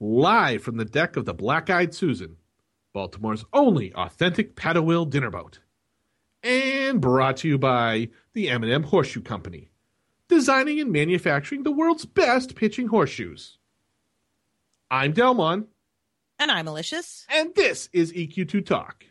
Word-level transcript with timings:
live 0.00 0.62
from 0.62 0.76
the 0.76 0.84
deck 0.84 1.16
of 1.16 1.24
the 1.24 1.34
Black 1.34 1.70
Eyed 1.70 1.94
Susan, 1.94 2.36
Baltimore's 2.92 3.44
only 3.52 3.92
authentic 3.94 4.56
paddle 4.56 4.84
wheel 4.84 5.04
dinner 5.04 5.30
boat. 5.30 5.60
And 6.42 7.00
brought 7.00 7.38
to 7.38 7.48
you 7.48 7.58
by 7.58 8.08
the 8.32 8.48
M&M 8.48 8.84
Horseshoe 8.84 9.22
Company, 9.22 9.70
designing 10.28 10.80
and 10.80 10.92
manufacturing 10.92 11.64
the 11.64 11.72
world's 11.72 12.04
best 12.06 12.54
pitching 12.54 12.88
horseshoes. 12.88 13.58
I'm 14.90 15.12
Dellmon, 15.12 15.66
And 16.38 16.50
I'm 16.50 16.64
malicious. 16.66 17.26
and 17.28 17.54
this 17.54 17.88
is 17.92 18.12
EQ2 18.12 18.64
Talk. 18.64 19.04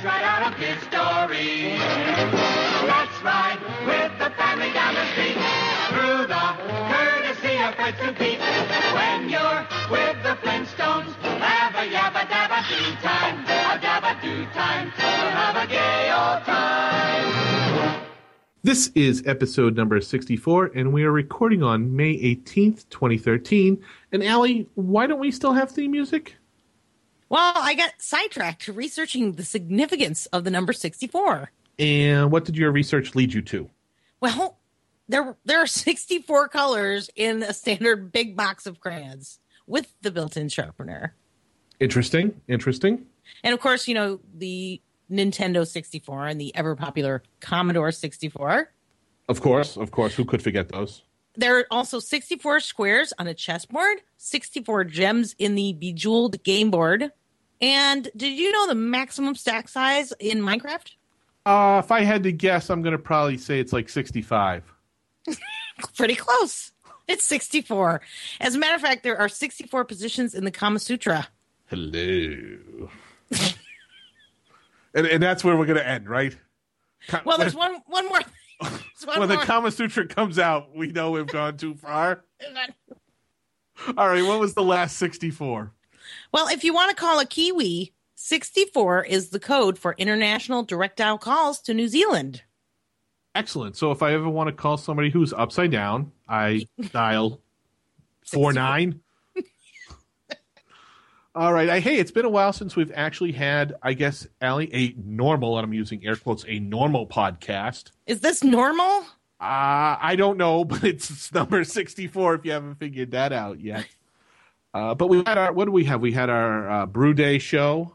Right 0.00 0.24
out 0.24 0.52
of. 0.52 0.58
Let's 2.88 3.22
ride 3.22 3.60
with 3.84 4.12
the 4.18 4.30
family 4.40 4.72
down 4.72 4.94
the 4.94 5.04
street 5.12 5.36
through 5.92 6.26
the 6.32 6.56
courtesy 6.88 7.60
of 7.60 7.76
Pete. 8.16 8.40
When 8.96 9.28
you're 9.28 9.66
with 9.90 10.16
the 10.22 10.34
Flintstones, 10.40 11.12
have 11.40 11.74
a 11.74 11.84
yabba 11.92 12.24
dabba 12.26 12.64
do 12.68 12.80
time, 13.02 13.44
a 13.44 13.78
dabba 13.78 14.20
do 14.22 14.46
time. 14.54 14.92
We'll 14.96 15.30
have 15.30 15.56
a 15.56 15.66
gay 15.66 16.10
old 16.10 16.42
time. 16.44 18.02
This 18.62 18.90
is 18.94 19.22
episode 19.26 19.76
number 19.76 20.00
64, 20.00 20.70
and 20.74 20.92
we 20.92 21.04
are 21.04 21.12
recording 21.12 21.62
on 21.62 21.94
May 21.94 22.14
18th, 22.16 22.88
2013. 22.88 23.78
And 24.12 24.24
Allie, 24.24 24.68
why 24.74 25.06
don't 25.06 25.20
we 25.20 25.30
still 25.30 25.52
have 25.52 25.70
theme 25.70 25.90
music? 25.90 26.36
Well, 27.32 27.54
I 27.56 27.72
got 27.72 27.94
sidetracked 27.96 28.68
researching 28.68 29.32
the 29.32 29.42
significance 29.42 30.26
of 30.26 30.44
the 30.44 30.50
number 30.50 30.74
64. 30.74 31.50
And 31.78 32.30
what 32.30 32.44
did 32.44 32.58
your 32.58 32.70
research 32.70 33.14
lead 33.14 33.32
you 33.32 33.40
to? 33.40 33.70
Well, 34.20 34.58
there 35.08 35.34
there 35.46 35.58
are 35.58 35.66
64 35.66 36.48
colors 36.48 37.08
in 37.16 37.42
a 37.42 37.54
standard 37.54 38.12
big 38.12 38.36
box 38.36 38.66
of 38.66 38.80
crayons 38.80 39.38
with 39.66 39.94
the 40.02 40.10
built-in 40.10 40.50
sharpener. 40.50 41.14
Interesting, 41.80 42.38
interesting. 42.48 43.06
And 43.42 43.54
of 43.54 43.60
course, 43.60 43.88
you 43.88 43.94
know, 43.94 44.20
the 44.34 44.82
Nintendo 45.10 45.66
64 45.66 46.26
and 46.26 46.38
the 46.38 46.54
ever 46.54 46.76
popular 46.76 47.22
Commodore 47.40 47.92
64. 47.92 48.70
Of 49.30 49.40
course, 49.40 49.78
of 49.78 49.90
course. 49.90 50.14
Who 50.16 50.26
could 50.26 50.42
forget 50.42 50.68
those? 50.68 51.00
There 51.34 51.60
are 51.60 51.66
also 51.70 51.98
64 51.98 52.60
squares 52.60 53.14
on 53.18 53.26
a 53.26 53.32
chessboard, 53.32 54.02
64 54.18 54.84
gems 54.84 55.34
in 55.38 55.54
the 55.54 55.72
bejeweled 55.72 56.42
game 56.42 56.70
board. 56.70 57.10
And 57.62 58.10
did 58.16 58.36
you 58.38 58.50
know 58.52 58.66
the 58.66 58.74
maximum 58.74 59.34
stack 59.36 59.68
size 59.68 60.12
in 60.18 60.40
Minecraft? 60.40 60.90
Uh, 61.46 61.80
if 61.82 61.90
I 61.92 62.00
had 62.02 62.24
to 62.24 62.32
guess, 62.32 62.68
I'm 62.68 62.82
going 62.82 62.92
to 62.92 62.98
probably 62.98 63.38
say 63.38 63.60
it's 63.60 63.72
like 63.72 63.88
65. 63.88 64.64
Pretty 65.96 66.16
close. 66.16 66.72
It's 67.08 67.24
64. 67.24 68.00
As 68.40 68.54
a 68.56 68.58
matter 68.58 68.74
of 68.74 68.80
fact, 68.80 69.02
there 69.04 69.16
are 69.18 69.28
64 69.28 69.84
positions 69.84 70.34
in 70.34 70.44
the 70.44 70.50
Kama 70.50 70.78
Sutra. 70.80 71.28
Hello. 71.66 72.90
and, 74.94 75.06
and 75.06 75.22
that's 75.22 75.42
where 75.44 75.56
we're 75.56 75.66
going 75.66 75.78
to 75.78 75.86
end, 75.86 76.08
right? 76.08 76.36
Ka- 77.06 77.22
Well, 77.24 77.38
there's 77.38 77.54
one 77.56 77.76
one 77.86 78.08
more. 78.08 78.20
There's 78.60 79.06
one 79.06 79.20
when 79.20 79.28
the 79.28 79.36
more. 79.36 79.44
Kama 79.44 79.70
Sutra 79.70 80.06
comes 80.06 80.38
out, 80.38 80.74
we 80.76 80.88
know 80.88 81.12
we've 81.12 81.26
gone 81.26 81.56
too 81.56 81.74
far. 81.74 82.24
All 83.96 84.08
right, 84.08 84.24
what 84.24 84.38
was 84.38 84.54
the 84.54 84.62
last 84.62 84.96
64? 84.98 85.72
Well, 86.32 86.48
if 86.48 86.64
you 86.64 86.74
want 86.74 86.90
to 86.90 86.96
call 86.96 87.20
a 87.20 87.26
Kiwi, 87.26 87.92
64 88.14 89.04
is 89.04 89.30
the 89.30 89.40
code 89.40 89.78
for 89.78 89.94
international 89.98 90.62
direct 90.62 90.96
dial 90.96 91.18
calls 91.18 91.60
to 91.62 91.74
New 91.74 91.88
Zealand. 91.88 92.42
Excellent. 93.34 93.76
So 93.76 93.90
if 93.90 94.02
I 94.02 94.12
ever 94.12 94.28
want 94.28 94.48
to 94.48 94.52
call 94.52 94.76
somebody 94.76 95.10
who's 95.10 95.32
upside 95.32 95.70
down, 95.70 96.12
I 96.28 96.66
dial 96.92 97.40
four 98.26 98.52
nine. 98.52 99.00
All 101.34 101.52
right. 101.52 101.68
I, 101.68 101.80
hey, 101.80 101.96
it's 101.96 102.10
been 102.10 102.26
a 102.26 102.30
while 102.30 102.52
since 102.52 102.76
we've 102.76 102.92
actually 102.94 103.32
had, 103.32 103.74
I 103.82 103.94
guess, 103.94 104.26
Allie, 104.40 104.72
a 104.74 104.94
normal, 105.02 105.58
and 105.58 105.64
I'm 105.64 105.72
using 105.72 106.04
air 106.04 106.16
quotes, 106.16 106.44
a 106.46 106.58
normal 106.58 107.06
podcast. 107.06 107.90
Is 108.06 108.20
this 108.20 108.44
normal? 108.44 109.02
Uh, 109.40 109.96
I 109.98 110.14
don't 110.16 110.36
know, 110.36 110.64
but 110.64 110.84
it's 110.84 111.32
number 111.32 111.64
64 111.64 112.34
if 112.34 112.44
you 112.44 112.52
haven't 112.52 112.74
figured 112.76 113.12
that 113.12 113.32
out 113.32 113.60
yet. 113.60 113.86
Uh, 114.74 114.94
but 114.94 115.08
we 115.08 115.18
had 115.18 115.36
our, 115.38 115.52
what 115.52 115.66
do 115.66 115.70
we 115.72 115.84
have? 115.84 116.00
We 116.00 116.12
had 116.12 116.30
our 116.30 116.70
uh, 116.70 116.86
Brew 116.86 117.12
Day 117.14 117.38
show. 117.38 117.94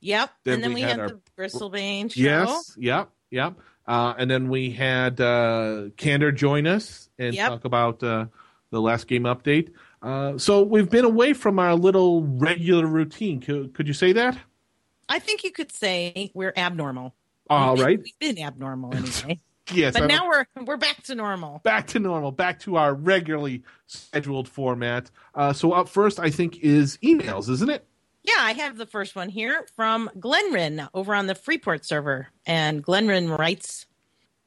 Yep. 0.00 0.30
Then 0.44 0.54
and 0.54 0.62
then 0.64 0.70
we 0.70 0.74
we, 0.76 0.80
had 0.82 0.90
had, 0.90 1.00
our- 1.00 1.08
the 1.08 1.20
Bristlebane 1.36 2.12
show. 2.12 2.20
Yes. 2.20 2.74
Yep. 2.78 3.10
Yep. 3.30 3.54
Uh, 3.86 4.14
and 4.18 4.30
then 4.30 4.48
we 4.48 4.70
had 4.70 5.20
uh, 5.20 5.86
Candor 5.96 6.30
join 6.30 6.66
us 6.66 7.08
and 7.18 7.34
Yep. 7.34 7.48
talk 7.48 7.64
about 7.64 8.02
uh, 8.02 8.26
the 8.70 8.80
last 8.80 9.08
game 9.08 9.24
update. 9.24 9.70
Uh, 10.02 10.38
so 10.38 10.62
we've 10.62 10.88
been 10.90 11.04
away 11.04 11.32
from 11.32 11.58
our 11.58 11.74
little 11.74 12.22
regular 12.22 12.86
routine. 12.86 13.40
Could, 13.40 13.74
could 13.74 13.88
you 13.88 13.94
say 13.94 14.12
that? 14.12 14.38
I 15.08 15.18
think 15.18 15.42
you 15.42 15.50
could 15.50 15.72
say 15.72 16.30
we're 16.34 16.52
abnormal. 16.56 17.14
All 17.50 17.70
We've 17.74 17.78
been- 17.78 17.86
right. 17.86 17.98
We've 18.04 18.18
been 18.36 18.44
abnormal 18.44 18.94
anyway. 18.94 19.40
Yes. 19.72 19.92
but 19.94 20.02
I'm- 20.02 20.08
now 20.08 20.26
we're 20.28 20.46
we're 20.64 20.76
back 20.76 21.02
to 21.04 21.14
normal. 21.14 21.60
back 21.64 21.86
to 21.88 21.98
normal, 21.98 22.32
back 22.32 22.60
to 22.60 22.76
our 22.76 22.94
regularly 22.94 23.62
scheduled 23.86 24.48
format. 24.48 25.10
Uh, 25.34 25.52
so 25.52 25.72
up 25.72 25.88
first, 25.88 26.18
I 26.18 26.30
think, 26.30 26.58
is 26.58 26.98
emails, 27.02 27.48
isn't 27.48 27.70
it? 27.70 27.86
Yeah, 28.22 28.34
I 28.38 28.52
have 28.52 28.76
the 28.76 28.86
first 28.86 29.16
one 29.16 29.28
here 29.30 29.66
from 29.74 30.10
Glenrin 30.18 30.88
over 30.92 31.14
on 31.14 31.26
the 31.26 31.34
Freeport 31.34 31.84
server. 31.84 32.28
And 32.44 32.84
Glenrin 32.84 33.38
writes 33.38 33.86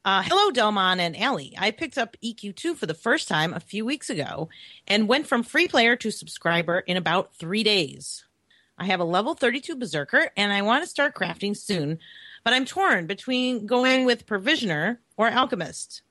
uh, 0.05 0.21
Hello, 0.23 0.51
Dellmon 0.51 0.99
and 0.99 1.19
Allie. 1.19 1.55
I 1.57 1.71
picked 1.71 1.97
up 1.97 2.15
EQ2 2.23 2.75
for 2.75 2.85
the 2.85 2.93
first 2.93 3.27
time 3.27 3.53
a 3.53 3.59
few 3.59 3.83
weeks 3.85 4.09
ago 4.09 4.49
and 4.87 5.07
went 5.07 5.25
from 5.27 5.41
free 5.41 5.67
player 5.67 5.95
to 5.95 6.11
subscriber 6.11 6.79
in 6.79 6.97
about 6.97 7.33
three 7.35 7.63
days. 7.63 8.25
I 8.77 8.85
have 8.85 8.99
a 8.99 9.03
level 9.05 9.33
32 9.35 9.75
Berserker 9.75 10.29
and 10.37 10.51
I 10.51 10.61
want 10.63 10.83
to 10.83 10.89
start 10.89 11.15
crafting 11.15 11.55
soon, 11.55 11.99
but 12.43 12.53
I'm 12.53 12.65
torn 12.65 13.07
between 13.07 13.65
going 13.65 14.05
with 14.05 14.25
Provisioner 14.25 14.99
or 15.17 15.29
Alchemist. 15.29 16.01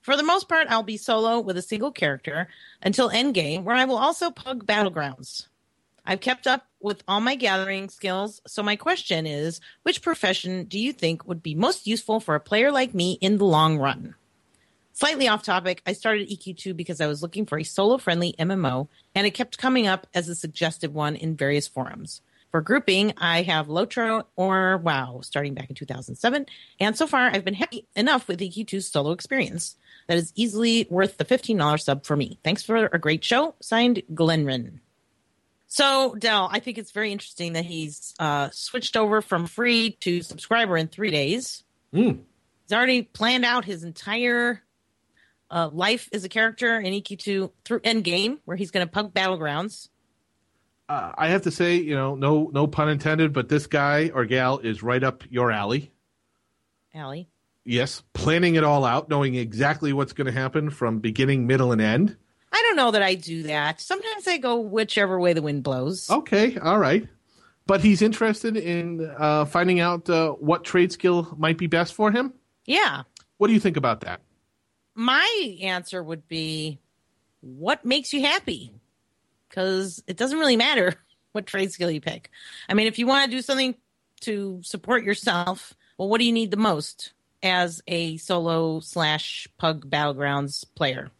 For 0.00 0.16
the 0.16 0.22
most 0.22 0.48
part, 0.48 0.66
I'll 0.68 0.82
be 0.82 0.96
solo 0.96 1.40
with 1.40 1.56
a 1.56 1.62
single 1.62 1.90
character 1.90 2.48
until 2.82 3.10
endgame, 3.10 3.62
where 3.62 3.76
I 3.76 3.86
will 3.86 3.96
also 3.96 4.30
pug 4.30 4.66
Battlegrounds. 4.66 5.46
I've 6.06 6.20
kept 6.20 6.46
up 6.46 6.66
with 6.80 7.02
all 7.08 7.20
my 7.20 7.34
gathering 7.34 7.88
skills, 7.88 8.42
so 8.46 8.62
my 8.62 8.76
question 8.76 9.26
is 9.26 9.60
which 9.82 10.02
profession 10.02 10.64
do 10.64 10.78
you 10.78 10.92
think 10.92 11.26
would 11.26 11.42
be 11.42 11.54
most 11.54 11.86
useful 11.86 12.20
for 12.20 12.34
a 12.34 12.40
player 12.40 12.70
like 12.70 12.92
me 12.92 13.16
in 13.22 13.38
the 13.38 13.46
long 13.46 13.78
run? 13.78 14.14
Slightly 14.92 15.26
off 15.26 15.42
topic, 15.42 15.82
I 15.86 15.94
started 15.94 16.28
EQ2 16.28 16.76
because 16.76 17.00
I 17.00 17.06
was 17.06 17.22
looking 17.22 17.46
for 17.46 17.58
a 17.58 17.64
solo 17.64 17.96
friendly 17.96 18.34
MMO, 18.38 18.88
and 19.14 19.26
it 19.26 19.32
kept 19.32 19.58
coming 19.58 19.86
up 19.86 20.06
as 20.14 20.28
a 20.28 20.34
suggested 20.34 20.92
one 20.92 21.16
in 21.16 21.34
various 21.34 21.66
forums. 21.66 22.20
For 22.54 22.60
grouping, 22.60 23.14
I 23.16 23.42
have 23.42 23.66
Lotro 23.66 24.26
or 24.36 24.76
WoW 24.76 25.22
starting 25.24 25.54
back 25.54 25.70
in 25.70 25.74
2007, 25.74 26.46
and 26.78 26.96
so 26.96 27.08
far 27.08 27.26
I've 27.26 27.44
been 27.44 27.54
happy 27.54 27.88
enough 27.96 28.28
with 28.28 28.38
EQ2 28.38 28.80
solo 28.80 29.10
experience 29.10 29.74
that 30.06 30.18
is 30.18 30.32
easily 30.36 30.86
worth 30.88 31.16
the 31.16 31.24
$15 31.24 31.80
sub 31.80 32.06
for 32.06 32.14
me. 32.14 32.38
Thanks 32.44 32.62
for 32.62 32.86
a 32.92 32.98
great 33.00 33.24
show. 33.24 33.56
Signed, 33.60 34.04
Glenrin. 34.12 34.78
So, 35.66 36.14
Dell, 36.16 36.48
I 36.52 36.60
think 36.60 36.78
it's 36.78 36.92
very 36.92 37.10
interesting 37.10 37.54
that 37.54 37.64
he's 37.64 38.14
uh, 38.20 38.50
switched 38.52 38.96
over 38.96 39.20
from 39.20 39.48
free 39.48 39.96
to 40.02 40.22
subscriber 40.22 40.76
in 40.76 40.86
three 40.86 41.10
days. 41.10 41.64
Mm. 41.92 42.20
He's 42.68 42.72
already 42.72 43.02
planned 43.02 43.44
out 43.44 43.64
his 43.64 43.82
entire 43.82 44.62
uh, 45.50 45.70
life 45.72 46.08
as 46.12 46.22
a 46.22 46.28
character 46.28 46.78
in 46.78 46.94
EQ2 46.94 47.50
through 47.64 47.80
Endgame, 47.80 48.38
where 48.44 48.56
he's 48.56 48.70
going 48.70 48.86
to 48.86 48.92
pug 48.92 49.12
Battlegrounds. 49.12 49.88
Uh, 50.88 51.12
I 51.16 51.28
have 51.28 51.42
to 51.42 51.50
say, 51.50 51.76
you 51.76 51.94
know, 51.94 52.14
no, 52.14 52.50
no 52.52 52.66
pun 52.66 52.88
intended, 52.88 53.32
but 53.32 53.48
this 53.48 53.66
guy 53.66 54.10
or 54.14 54.24
gal 54.26 54.58
is 54.58 54.82
right 54.82 55.02
up 55.02 55.24
your 55.30 55.50
alley. 55.50 55.92
Alley. 56.94 57.28
Yes, 57.64 58.02
planning 58.12 58.56
it 58.56 58.64
all 58.64 58.84
out, 58.84 59.08
knowing 59.08 59.34
exactly 59.34 59.92
what's 59.94 60.12
going 60.12 60.26
to 60.26 60.32
happen 60.32 60.68
from 60.68 60.98
beginning, 60.98 61.46
middle, 61.46 61.72
and 61.72 61.80
end. 61.80 62.16
I 62.52 62.62
don't 62.62 62.76
know 62.76 62.90
that 62.90 63.02
I 63.02 63.14
do 63.14 63.44
that. 63.44 63.80
Sometimes 63.80 64.28
I 64.28 64.36
go 64.36 64.60
whichever 64.60 65.18
way 65.18 65.32
the 65.32 65.42
wind 65.42 65.62
blows. 65.62 66.10
Okay, 66.10 66.58
all 66.58 66.78
right. 66.78 67.08
But 67.66 67.80
he's 67.80 68.02
interested 68.02 68.56
in 68.58 69.10
uh, 69.18 69.46
finding 69.46 69.80
out 69.80 70.10
uh, 70.10 70.32
what 70.32 70.64
trade 70.64 70.92
skill 70.92 71.34
might 71.38 71.56
be 71.56 71.66
best 71.66 71.94
for 71.94 72.12
him. 72.12 72.34
Yeah. 72.66 73.04
What 73.38 73.48
do 73.48 73.54
you 73.54 73.60
think 73.60 73.78
about 73.78 74.02
that? 74.02 74.20
My 74.94 75.56
answer 75.62 76.02
would 76.02 76.28
be 76.28 76.78
what 77.40 77.84
makes 77.84 78.12
you 78.12 78.20
happy? 78.20 78.72
Because 79.54 80.02
it 80.06 80.16
doesn't 80.16 80.38
really 80.38 80.56
matter 80.56 80.94
what 81.32 81.46
trade 81.46 81.72
skill 81.72 81.90
you 81.90 82.00
pick. 82.00 82.30
I 82.68 82.74
mean, 82.74 82.86
if 82.86 82.98
you 82.98 83.06
want 83.06 83.30
to 83.30 83.36
do 83.36 83.42
something 83.42 83.74
to 84.20 84.60
support 84.62 85.04
yourself, 85.04 85.74
well, 85.98 86.08
what 86.08 86.18
do 86.18 86.24
you 86.26 86.32
need 86.32 86.50
the 86.50 86.56
most 86.56 87.12
as 87.42 87.82
a 87.86 88.16
solo 88.16 88.80
slash 88.80 89.46
pug 89.58 89.88
battlegrounds 89.88 90.64
player? 90.74 91.10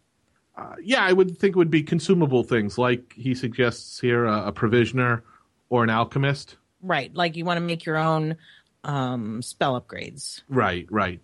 uh, 0.57 0.75
yeah, 0.81 1.03
I 1.03 1.13
would 1.13 1.37
think 1.37 1.55
it 1.55 1.57
would 1.57 1.71
be 1.71 1.83
consumable 1.83 2.43
things 2.43 2.77
like 2.77 3.13
he 3.13 3.35
suggests 3.35 3.99
here 3.99 4.25
a, 4.25 4.47
a 4.47 4.51
provisioner 4.51 5.23
or 5.69 5.83
an 5.83 5.89
alchemist. 5.89 6.57
Right. 6.81 7.13
Like 7.13 7.35
you 7.35 7.45
want 7.45 7.57
to 7.57 7.61
make 7.61 7.85
your 7.85 7.97
own 7.97 8.37
um, 8.83 9.41
spell 9.41 9.79
upgrades. 9.79 10.41
Right, 10.47 10.87
right. 10.89 11.19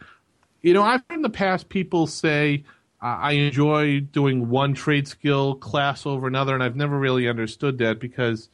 You 0.61 0.73
know, 0.73 0.83
I've 0.83 1.01
heard 1.09 1.17
in 1.17 1.21
the 1.21 1.29
past 1.29 1.69
people 1.69 2.07
say 2.07 2.63
uh, 2.65 2.71
I 3.01 3.31
enjoy 3.31 4.01
doing 4.01 4.49
one 4.49 4.73
trade 4.73 5.07
skill 5.07 5.55
class 5.55 6.05
over 6.05 6.27
another, 6.27 6.53
and 6.53 6.63
I've 6.63 6.75
never 6.75 6.99
really 6.99 7.27
understood 7.27 7.79
that 7.79 7.99
because, 7.99 8.49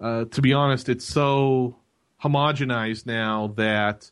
uh, 0.00 0.24
to 0.26 0.40
be 0.40 0.52
honest, 0.54 0.88
it's 0.88 1.04
so 1.04 1.76
homogenized 2.22 3.04
now 3.04 3.48
that 3.56 4.10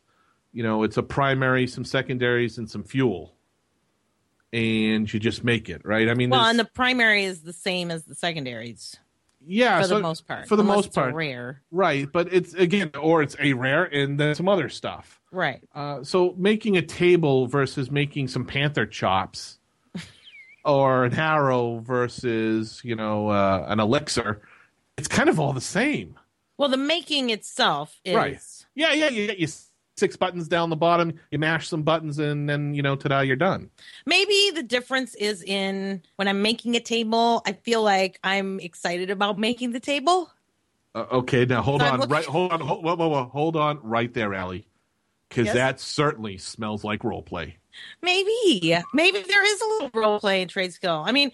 you 0.53 0.61
know 0.61 0.83
it's 0.83 0.97
a 0.97 1.03
primary, 1.03 1.65
some 1.65 1.83
secondaries, 1.83 2.57
and 2.59 2.69
some 2.69 2.83
fuel, 2.83 3.33
and 4.53 5.11
you 5.11 5.19
just 5.19 5.43
make 5.43 5.67
it 5.69 5.81
right. 5.83 6.09
I 6.09 6.13
mean, 6.13 6.29
Well, 6.29 6.45
and 6.45 6.59
the 6.59 6.65
primary 6.65 7.23
is 7.23 7.41
the 7.41 7.53
same 7.53 7.89
as 7.89 8.05
the 8.05 8.15
secondaries 8.15 8.97
yeah, 9.45 9.81
for 9.81 9.87
so- 9.87 9.95
the 9.95 10.01
most 10.01 10.27
part. 10.27 10.47
For 10.47 10.55
the 10.55 10.63
most 10.63 10.93
part, 10.93 11.13
rare. 11.13 11.61
right? 11.71 12.07
But 12.11 12.31
it's 12.33 12.53
again, 12.53 12.91
or 12.99 13.21
it's 13.21 13.35
a 13.39 13.53
rare, 13.53 13.85
and 13.85 14.19
then 14.19 14.35
some 14.35 14.47
other 14.47 14.69
stuff. 14.69 15.19
Right. 15.31 15.63
Uh, 15.73 16.03
so 16.03 16.35
making 16.37 16.77
a 16.77 16.81
table 16.81 17.47
versus 17.47 17.89
making 17.89 18.27
some 18.27 18.45
panther 18.45 18.85
chops, 18.85 19.57
or 20.65 21.05
an 21.05 21.13
arrow 21.13 21.79
versus 21.79 22.81
you 22.83 22.95
know 22.95 23.29
uh, 23.29 23.65
an 23.67 23.79
elixir, 23.79 24.41
it's 24.97 25.07
kind 25.07 25.29
of 25.29 25.39
all 25.39 25.53
the 25.53 25.61
same. 25.61 26.17
Well, 26.57 26.69
the 26.69 26.77
making 26.77 27.29
itself 27.31 27.99
is 28.05 28.15
Right. 28.15 28.39
Yeah, 28.75 28.93
yeah. 28.93 29.09
You 29.09 29.27
get 29.27 29.39
your 29.39 29.49
six 29.97 30.15
buttons 30.15 30.47
down 30.47 30.69
the 30.69 30.75
bottom. 30.75 31.13
You 31.31 31.39
mash 31.39 31.67
some 31.67 31.81
buttons, 31.83 32.19
and 32.19 32.47
then 32.47 32.73
you 32.75 32.81
know, 32.83 32.95
ta-da, 32.95 33.21
you're 33.21 33.35
done. 33.35 33.69
maybe 34.05 34.51
the 34.53 34.63
difference 34.63 35.15
is 35.15 35.43
in 35.43 36.01
when 36.17 36.27
I'm 36.27 36.41
making 36.41 36.75
a 36.75 36.79
table, 36.79 37.41
I 37.45 37.53
feel 37.53 37.81
like 37.83 38.19
I'm 38.23 38.59
excited 38.59 39.09
about 39.09 39.39
making 39.39 39.71
the 39.71 39.79
table. 39.79 40.31
Uh, 40.93 41.05
okay, 41.11 41.45
now 41.45 41.61
hold 41.61 41.81
So 41.81 41.87
on, 41.87 41.99
looking- 41.99 42.11
right? 42.13 42.25
Hold 42.25 42.51
on, 42.51 42.59
hold, 42.59 42.83
whoa, 42.83 42.95
whoa, 42.95 43.07
whoa, 43.07 43.23
hold 43.25 43.55
on, 43.55 43.79
right 43.81 44.13
there, 44.13 44.33
Allie, 44.33 44.67
because 45.31 45.45
Yes? 45.45 45.55
that 45.55 45.79
certainly 45.79 46.37
smells 46.37 46.83
like 46.83 47.03
role 47.05 47.21
play. 47.21 47.55
Maybe, 48.01 48.77
maybe 48.93 49.21
there 49.21 49.45
is 49.45 49.61
a 49.61 49.65
little 49.65 49.89
role 49.93 50.19
play 50.19 50.41
in 50.41 50.49
trade 50.49 50.73
skill. 50.73 51.03
I 51.05 51.13
mean, 51.13 51.31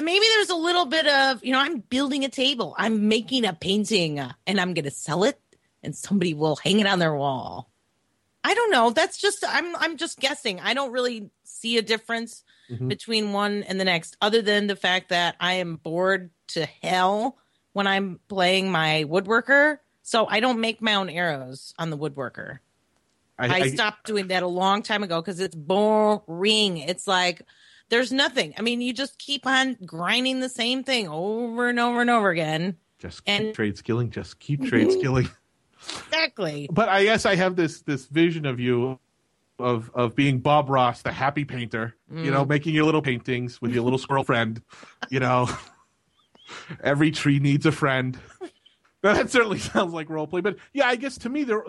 maybe 0.00 0.24
there's 0.36 0.50
a 0.50 0.54
little 0.54 0.86
bit 0.86 1.06
of, 1.08 1.44
you 1.44 1.52
know, 1.52 1.58
I'm 1.58 1.80
building 1.80 2.24
a 2.24 2.28
table, 2.28 2.74
I'm 2.78 3.08
making 3.08 3.44
a 3.44 3.52
painting, 3.52 4.20
uh, 4.20 4.32
and 4.46 4.60
I'm 4.60 4.74
going 4.74 4.84
to 4.84 4.92
sell 4.92 5.24
it, 5.24 5.40
and 5.82 5.94
somebody 5.96 6.34
will 6.34 6.54
hang 6.54 6.78
it 6.78 6.86
on 6.86 7.00
their 7.00 7.14
wall. 7.16 7.68
I 8.44 8.54
don't 8.54 8.70
know. 8.70 8.90
That's 8.90 9.18
just 9.20 9.44
I'm 9.46 9.74
I'm 9.76 9.96
just 9.96 10.18
guessing. 10.18 10.58
I 10.60 10.74
don't 10.74 10.90
really 10.92 11.30
see 11.44 11.78
a 11.78 11.82
difference 11.82 12.42
Mhm. 12.70 12.88
between 12.88 13.32
one 13.32 13.62
and 13.64 13.78
the 13.78 13.84
next, 13.84 14.16
other 14.20 14.40
than 14.42 14.66
the 14.68 14.76
fact 14.76 15.08
that 15.10 15.36
I 15.40 15.54
am 15.54 15.76
bored 15.76 16.30
to 16.48 16.66
hell 16.82 17.38
when 17.72 17.86
I'm 17.86 18.18
playing 18.28 18.70
my 18.70 19.04
woodworker. 19.08 19.78
So 20.02 20.26
I 20.26 20.40
don't 20.40 20.60
make 20.60 20.80
my 20.82 20.94
own 20.94 21.08
arrows 21.08 21.72
on 21.78 21.90
the 21.90 21.98
woodworker. 21.98 22.58
I, 23.50 23.68
stopped 23.68 24.06
doing 24.06 24.28
that 24.28 24.42
a 24.42 24.48
long 24.48 24.82
time 24.82 25.02
ago 25.02 25.20
because 25.20 25.40
it's 25.40 25.54
boring. 25.54 26.78
It's 26.78 27.06
like 27.06 27.42
there's 27.88 28.12
nothing. 28.12 28.54
I 28.58 28.62
mean, 28.62 28.80
you 28.80 28.92
just 28.92 29.18
keep 29.18 29.46
on 29.46 29.76
grinding 29.84 30.40
the 30.40 30.48
same 30.48 30.84
thing 30.84 31.08
over 31.08 31.68
and 31.68 31.78
over 31.78 32.00
and 32.00 32.10
over 32.10 32.30
again. 32.30 32.76
just 32.98 33.24
keep 33.24 33.40
and- 33.40 33.54
trade 33.54 33.76
skilling. 33.76 34.10
Just 34.10 34.38
keep 34.38 34.64
trade 34.68 34.92
skilling. 34.92 35.28
Exactly. 36.06 36.68
but 36.70 36.88
I 36.88 37.02
guess 37.02 37.26
I 37.26 37.34
have 37.34 37.56
this 37.56 37.82
this 37.82 38.06
vision 38.06 38.46
of 38.46 38.60
you 38.60 39.00
of 39.58 39.90
of 39.94 40.14
being 40.14 40.38
Bob 40.38 40.68
Ross, 40.68 41.02
the 41.02 41.12
happy 41.12 41.44
painter. 41.44 41.96
You 42.14 42.30
know, 42.30 42.44
mm. 42.44 42.48
making 42.48 42.74
your 42.74 42.84
little 42.84 43.02
paintings 43.02 43.60
with 43.60 43.72
your 43.72 43.82
little 43.82 43.98
squirrel 43.98 44.24
friend. 44.24 44.60
You 45.10 45.20
know, 45.20 45.48
every 46.82 47.10
tree 47.10 47.38
needs 47.38 47.66
a 47.66 47.72
friend. 47.72 48.18
Now, 49.02 49.14
that 49.14 49.30
certainly 49.30 49.58
sounds 49.58 49.92
like 49.92 50.10
role 50.10 50.26
play, 50.26 50.40
but 50.40 50.56
yeah, 50.72 50.86
I 50.86 50.96
guess 50.96 51.18
to 51.18 51.28
me, 51.28 51.44
there 51.44 51.64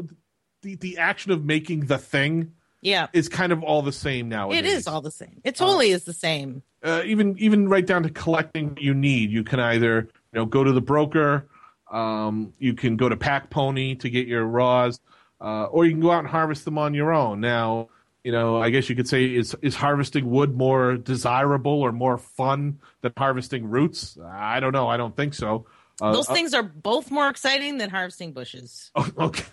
the 0.64 0.76
the 0.76 0.98
action 0.98 1.32
of 1.32 1.46
making 1.46 1.82
the 1.86 1.98
thing 2.00 2.54
Yeah. 2.82 3.08
is 3.14 3.30
kind 3.30 3.52
of 3.52 3.62
all 3.64 3.82
the 3.84 3.92
same 3.92 4.28
now 4.30 4.52
It 4.52 4.66
is 4.66 4.88
all 4.88 5.02
the 5.02 5.12
same. 5.12 5.40
It 5.44 5.56
totally 5.56 5.92
is 5.92 6.04
the 6.06 6.14
same. 6.14 6.64
uh, 6.84 7.04
even 7.06 7.36
even 7.38 7.70
right 7.70 7.86
down 7.86 8.04
to 8.04 8.10
collecting 8.10 8.70
what 8.70 8.82
you 8.82 8.94
need. 8.94 9.30
You 9.32 9.44
can 9.44 9.60
either 9.60 10.08
you 10.32 10.40
know 10.40 10.46
go 10.46 10.64
to 10.64 10.72
the 10.72 10.82
broker, 10.82 11.48
um, 11.92 12.54
you 12.60 12.74
can 12.74 12.98
go 12.98 13.08
to 13.08 13.16
Pack 13.16 13.50
Pony 13.50 13.96
to 13.96 14.10
get 14.10 14.28
your 14.28 14.44
raws, 14.46 15.00
uh, 15.40 15.66
or 15.66 15.86
you 15.86 15.92
can 15.92 16.02
go 16.02 16.12
out 16.12 16.20
and 16.20 16.28
harvest 16.28 16.66
them 16.66 16.78
on 16.78 16.94
your 16.94 17.14
own. 17.14 17.40
Now, 17.40 17.90
you 18.24 18.32
know, 18.32 18.58
I 18.62 18.70
guess 18.70 18.90
you 18.90 18.96
could 18.96 19.08
say 19.08 19.26
is 19.26 19.56
is 19.62 19.76
harvesting 19.76 20.30
wood 20.30 20.56
more 20.58 20.96
desirable 20.98 21.82
or 21.82 21.92
more 21.92 22.18
fun 22.18 22.80
than 23.02 23.14
harvesting 23.18 23.70
roots? 23.70 24.18
I 24.26 24.60
don't 24.60 24.72
know. 24.74 24.88
I 24.88 24.98
don't 24.98 25.16
think 25.16 25.34
so. 25.36 25.66
Uh, 26.02 26.12
Those 26.12 26.28
uh, 26.30 26.34
things 26.34 26.54
are 26.54 26.64
both 26.64 27.12
more 27.12 27.30
exciting 27.30 27.78
than 27.78 27.90
harvesting 27.90 28.34
bushes. 28.34 28.92
oh, 28.96 29.08
okay. 29.20 29.44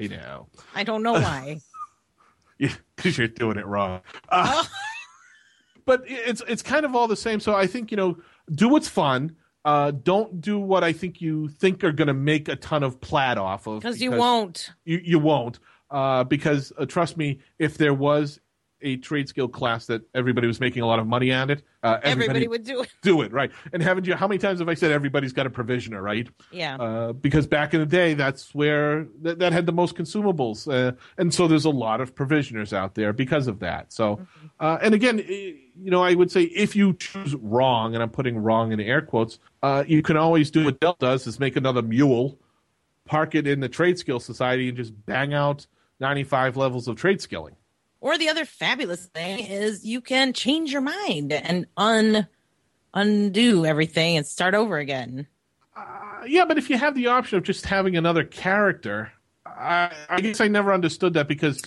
Hey 0.00 0.08
now, 0.08 0.46
I 0.74 0.82
don't 0.82 1.02
know 1.02 1.12
why. 1.12 1.60
because 2.96 3.18
you're 3.18 3.28
doing 3.28 3.58
it 3.58 3.66
wrong. 3.66 4.00
Uh, 4.30 4.64
but 5.84 6.04
it's 6.06 6.42
it's 6.48 6.62
kind 6.62 6.86
of 6.86 6.96
all 6.96 7.06
the 7.06 7.16
same. 7.16 7.38
So 7.38 7.54
I 7.54 7.66
think 7.66 7.90
you 7.90 7.98
know, 7.98 8.16
do 8.50 8.70
what's 8.70 8.88
fun. 8.88 9.36
Uh, 9.62 9.90
don't 9.90 10.40
do 10.40 10.58
what 10.58 10.82
I 10.82 10.94
think 10.94 11.20
you 11.20 11.48
think 11.48 11.84
are 11.84 11.92
going 11.92 12.08
to 12.08 12.14
make 12.14 12.48
a 12.48 12.56
ton 12.56 12.82
of 12.82 12.98
plat 13.02 13.36
off 13.36 13.66
of 13.66 13.82
Because 13.82 14.00
you 14.00 14.12
won't. 14.12 14.70
You 14.86 15.02
you 15.04 15.18
won't. 15.18 15.58
Uh, 15.90 16.24
because 16.24 16.72
uh, 16.78 16.86
trust 16.86 17.18
me, 17.18 17.40
if 17.58 17.76
there 17.76 17.92
was 17.92 18.40
a 18.82 18.96
trade 18.96 19.28
skill 19.28 19.48
class 19.48 19.86
that 19.86 20.02
everybody 20.14 20.46
was 20.46 20.60
making 20.60 20.82
a 20.82 20.86
lot 20.86 20.98
of 20.98 21.06
money 21.06 21.30
at 21.32 21.50
it, 21.50 21.62
uh, 21.82 21.98
Everybody 22.02 22.46
would 22.48 22.64
do 22.64 22.82
it. 22.82 22.90
do 23.02 23.22
it 23.22 23.32
right. 23.32 23.50
And 23.72 23.82
haven't 23.82 24.06
you? 24.06 24.14
How 24.14 24.28
many 24.28 24.38
times 24.38 24.58
have 24.58 24.68
I 24.68 24.74
said 24.74 24.90
everybody's 24.92 25.32
got 25.32 25.46
a 25.46 25.50
provisioner, 25.50 26.02
right? 26.02 26.28
Yeah. 26.50 26.76
uh, 26.76 27.12
because 27.12 27.46
back 27.46 27.72
in 27.74 27.80
the 27.80 27.86
day, 27.86 28.14
that's 28.14 28.54
where 28.54 29.06
that, 29.22 29.38
that 29.38 29.52
had 29.52 29.66
the 29.66 29.72
most 29.72 29.96
consumables, 29.96 30.70
uh, 30.72 30.92
and 31.18 31.32
so 31.32 31.48
there's 31.48 31.64
a 31.64 31.70
lot 31.70 32.00
of 32.00 32.14
provisioners 32.14 32.72
out 32.72 32.94
there 32.94 33.12
because 33.12 33.46
of 33.46 33.60
that. 33.60 33.92
So, 33.92 34.26
uh, 34.58 34.78
and 34.82 34.94
again, 34.94 35.18
you 35.18 35.90
know, 35.90 36.02
I 36.02 36.14
would 36.14 36.30
say 36.30 36.42
if 36.42 36.76
you 36.76 36.94
choose 36.94 37.34
wrong, 37.36 37.94
and 37.94 38.02
I'm 38.02 38.10
putting 38.10 38.36
wrong 38.38 38.72
in 38.72 38.80
air 38.80 39.00
quotes, 39.02 39.38
uh, 39.62 39.84
you 39.86 40.02
can 40.02 40.16
always 40.16 40.50
do 40.50 40.64
what 40.64 40.80
Dell 40.80 40.96
does: 40.98 41.26
is 41.26 41.40
make 41.40 41.56
another 41.56 41.82
mule, 41.82 42.38
park 43.06 43.34
it 43.34 43.46
in 43.46 43.60
the 43.60 43.68
Trade 43.68 43.98
Skill 43.98 44.20
Society, 44.20 44.68
and 44.68 44.76
just 44.76 44.92
bang 45.06 45.32
out 45.32 45.66
95 46.00 46.56
levels 46.56 46.88
of 46.88 46.96
trade 46.96 47.20
skilling. 47.20 47.56
Or 48.00 48.16
the 48.16 48.28
other 48.28 48.44
fabulous 48.44 49.06
thing 49.06 49.40
is 49.40 49.84
you 49.84 50.00
can 50.00 50.32
change 50.32 50.72
your 50.72 50.80
mind 50.80 51.32
and 51.32 51.66
un 51.76 52.26
undo 52.94 53.64
everything 53.64 54.16
and 54.16 54.26
start 54.26 54.54
over 54.54 54.78
again. 54.78 55.26
Uh, 55.76 56.24
yeah, 56.26 56.44
but 56.44 56.58
if 56.58 56.68
you 56.70 56.76
have 56.76 56.94
the 56.94 57.06
option 57.06 57.38
of 57.38 57.44
just 57.44 57.66
having 57.66 57.96
another 57.96 58.24
character, 58.24 59.12
I, 59.46 59.92
I 60.08 60.20
guess 60.20 60.40
I 60.40 60.48
never 60.48 60.72
understood 60.72 61.14
that 61.14 61.28
because 61.28 61.62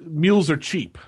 mules 0.00 0.50
are 0.50 0.56
cheap. 0.56 0.98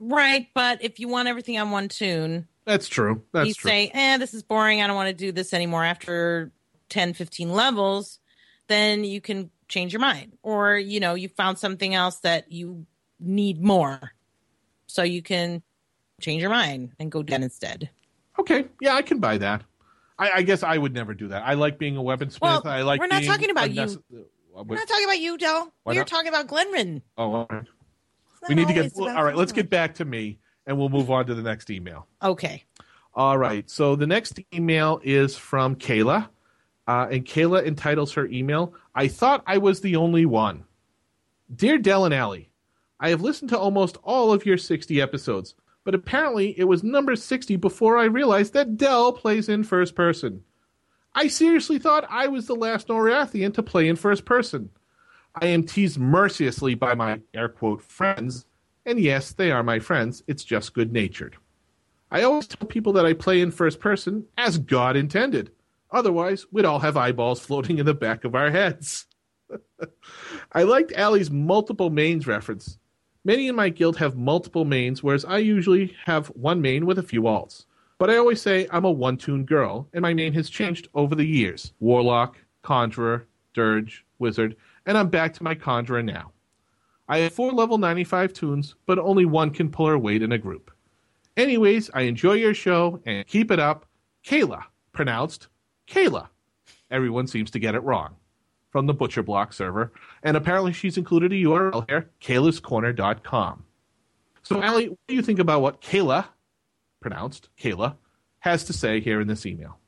Right, 0.00 0.48
but 0.54 0.82
if 0.82 0.98
you 0.98 1.08
want 1.08 1.28
everything 1.28 1.58
on 1.58 1.70
one 1.70 1.88
tune, 1.88 2.48
That's 2.64 2.88
true. 2.88 3.22
That's 3.32 3.48
you 3.48 3.54
true. 3.54 3.70
say, 3.70 3.90
eh, 3.94 4.16
this 4.18 4.34
is 4.34 4.42
boring. 4.42 4.82
I 4.82 4.86
don't 4.86 4.96
want 4.96 5.08
to 5.08 5.14
do 5.14 5.30
this 5.30 5.54
anymore 5.54 5.84
after 5.84 6.52
10, 6.88 7.14
15 7.14 7.52
levels, 7.52 8.18
then 8.66 9.04
you 9.04 9.20
can 9.20 9.50
change 9.68 9.92
your 9.92 10.00
mind. 10.00 10.36
Or, 10.42 10.76
you 10.76 11.00
know, 11.00 11.14
you 11.14 11.28
found 11.28 11.58
something 11.58 11.94
else 11.94 12.20
that 12.20 12.50
you 12.50 12.86
need 13.20 13.62
more. 13.62 14.12
So 14.86 15.02
you 15.02 15.22
can 15.22 15.62
change 16.20 16.40
your 16.42 16.50
mind 16.50 16.92
and 16.98 17.10
go 17.10 17.22
down 17.22 17.42
instead. 17.42 17.90
Okay, 18.38 18.66
yeah, 18.80 18.94
I 18.94 19.02
can 19.02 19.18
buy 19.18 19.38
that. 19.38 19.62
I, 20.18 20.30
I 20.36 20.42
guess 20.42 20.62
I 20.62 20.78
would 20.78 20.94
never 20.94 21.14
do 21.14 21.28
that. 21.28 21.42
I 21.44 21.54
like 21.54 21.78
being 21.78 21.96
a 21.96 22.02
weaponsmith. 22.02 22.40
Well, 22.40 22.62
I 22.64 22.82
like. 22.82 23.00
we're 23.00 23.06
not 23.06 23.24
talking 23.24 23.50
about 23.50 23.70
you. 23.72 23.82
unnecess- 23.82 23.98
Uh, 24.56 24.62
We're 24.62 24.76
not 24.76 24.86
talking 24.88 25.04
about 25.04 25.18
you, 25.18 25.36
Del. 25.38 25.72
We're 25.84 25.94
not? 25.94 26.06
talking 26.06 26.28
about 26.28 26.46
Glenrin. 26.46 27.02
oh, 27.18 27.32
all 27.32 27.46
right. 27.50 27.64
We 28.48 28.54
need 28.54 28.68
to 28.68 28.74
get. 28.74 28.92
All 28.96 29.24
right, 29.24 29.34
let's 29.34 29.52
get 29.52 29.70
back 29.70 29.94
to 29.96 30.04
me, 30.04 30.38
and 30.66 30.78
we'll 30.78 30.90
move 30.90 31.10
on 31.10 31.26
to 31.26 31.34
the 31.34 31.42
next 31.42 31.70
email. 31.70 32.06
Okay. 32.22 32.62
All 33.14 33.38
right. 33.38 33.68
So 33.70 33.96
the 33.96 34.06
next 34.06 34.38
email 34.52 35.00
is 35.02 35.36
from 35.36 35.76
Kayla, 35.76 36.28
uh, 36.86 37.06
and 37.10 37.24
Kayla 37.24 37.64
entitles 37.66 38.12
her 38.14 38.26
email, 38.26 38.74
I 38.94 39.08
thought 39.08 39.42
I 39.46 39.58
was 39.58 39.80
the 39.80 39.96
only 39.96 40.26
one. 40.26 40.64
Dear 41.54 41.78
Dell 41.78 42.04
and 42.04 42.14
Allie, 42.14 42.50
I 43.00 43.10
have 43.10 43.22
listened 43.22 43.50
to 43.50 43.58
almost 43.58 43.98
all 44.02 44.32
of 44.32 44.46
your 44.46 44.56
60 44.56 45.00
episodes, 45.00 45.54
but 45.84 45.94
apparently 45.94 46.58
it 46.58 46.64
was 46.64 46.82
number 46.82 47.16
60 47.16 47.56
before 47.56 47.98
I 47.98 48.04
realized 48.04 48.52
that 48.54 48.76
Dell 48.76 49.12
plays 49.12 49.48
in 49.48 49.64
first 49.64 49.94
person. 49.94 50.42
I 51.14 51.28
seriously 51.28 51.78
thought 51.78 52.06
I 52.10 52.26
was 52.26 52.46
the 52.46 52.56
last 52.56 52.88
Norrathian 52.88 53.54
to 53.54 53.62
play 53.62 53.88
in 53.88 53.96
first 53.96 54.24
person. 54.24 54.70
I 55.34 55.46
am 55.46 55.64
teased 55.64 55.98
mercilessly 55.98 56.74
by 56.74 56.94
my 56.94 57.20
air 57.32 57.48
quote 57.48 57.82
friends, 57.82 58.46
and 58.86 58.98
yes, 58.98 59.32
they 59.32 59.50
are 59.50 59.62
my 59.62 59.78
friends, 59.78 60.22
it's 60.26 60.44
just 60.44 60.74
good 60.74 60.92
natured. 60.92 61.36
I 62.10 62.22
always 62.22 62.46
tell 62.46 62.68
people 62.68 62.92
that 62.94 63.06
I 63.06 63.12
play 63.12 63.40
in 63.40 63.50
first 63.50 63.80
person 63.80 64.24
as 64.38 64.58
God 64.58 64.96
intended. 64.96 65.50
Otherwise, 65.90 66.46
we'd 66.52 66.64
all 66.64 66.78
have 66.78 66.96
eyeballs 66.96 67.40
floating 67.40 67.78
in 67.78 67.86
the 67.86 67.94
back 67.94 68.24
of 68.24 68.34
our 68.34 68.50
heads. 68.50 69.06
I 70.52 70.62
liked 70.62 70.92
Allie's 70.92 71.30
multiple 71.30 71.90
mains 71.90 72.26
reference. 72.26 72.78
Many 73.26 73.48
in 73.48 73.56
my 73.56 73.70
guild 73.70 73.96
have 73.96 74.16
multiple 74.16 74.66
mains, 74.66 75.02
whereas 75.02 75.24
I 75.24 75.38
usually 75.38 75.96
have 76.04 76.26
one 76.28 76.60
main 76.60 76.84
with 76.84 76.98
a 76.98 77.02
few 77.02 77.22
alts. 77.22 77.64
But 77.98 78.10
I 78.10 78.18
always 78.18 78.42
say 78.42 78.68
I'm 78.70 78.84
a 78.84 78.90
one 78.90 79.16
tune 79.16 79.44
girl, 79.44 79.88
and 79.94 80.02
my 80.02 80.12
name 80.12 80.34
has 80.34 80.50
changed 80.50 80.88
over 80.94 81.14
the 81.14 81.24
years 81.24 81.72
Warlock, 81.80 82.36
Conjurer, 82.62 83.26
Dirge, 83.54 84.04
Wizard, 84.18 84.56
and 84.84 84.98
I'm 84.98 85.08
back 85.08 85.32
to 85.34 85.42
my 85.42 85.54
Conjurer 85.54 86.02
now. 86.02 86.32
I 87.08 87.18
have 87.18 87.32
four 87.32 87.52
level 87.52 87.78
95 87.78 88.34
tunes, 88.34 88.74
but 88.84 88.98
only 88.98 89.24
one 89.24 89.50
can 89.50 89.70
pull 89.70 89.86
her 89.86 89.98
weight 89.98 90.22
in 90.22 90.32
a 90.32 90.38
group. 90.38 90.70
Anyways, 91.36 91.90
I 91.94 92.02
enjoy 92.02 92.34
your 92.34 92.54
show 92.54 93.00
and 93.06 93.26
keep 93.26 93.50
it 93.50 93.58
up. 93.58 93.86
Kayla, 94.24 94.64
pronounced 94.92 95.48
Kayla. 95.86 96.28
Everyone 96.90 97.26
seems 97.26 97.50
to 97.52 97.58
get 97.58 97.74
it 97.74 97.82
wrong. 97.82 98.16
From 98.70 98.86
the 98.86 98.94
Butcher 98.94 99.22
Block 99.22 99.52
server, 99.52 99.92
and 100.24 100.36
apparently 100.36 100.72
she's 100.72 100.96
included 100.96 101.32
a 101.32 101.36
URL 101.36 101.88
here, 101.88 102.10
kaylascorner.com. 102.20 103.64
So, 104.42 104.62
Allie, 104.62 104.88
what 104.88 104.98
do 105.06 105.14
you 105.14 105.22
think 105.22 105.38
about 105.38 105.62
what 105.62 105.80
Kayla, 105.80 106.26
pronounced 107.00 107.48
Kayla, 107.60 107.96
has 108.40 108.64
to 108.64 108.72
say 108.72 109.00
here 109.00 109.20
in 109.20 109.28
this 109.28 109.46
email? 109.46 109.78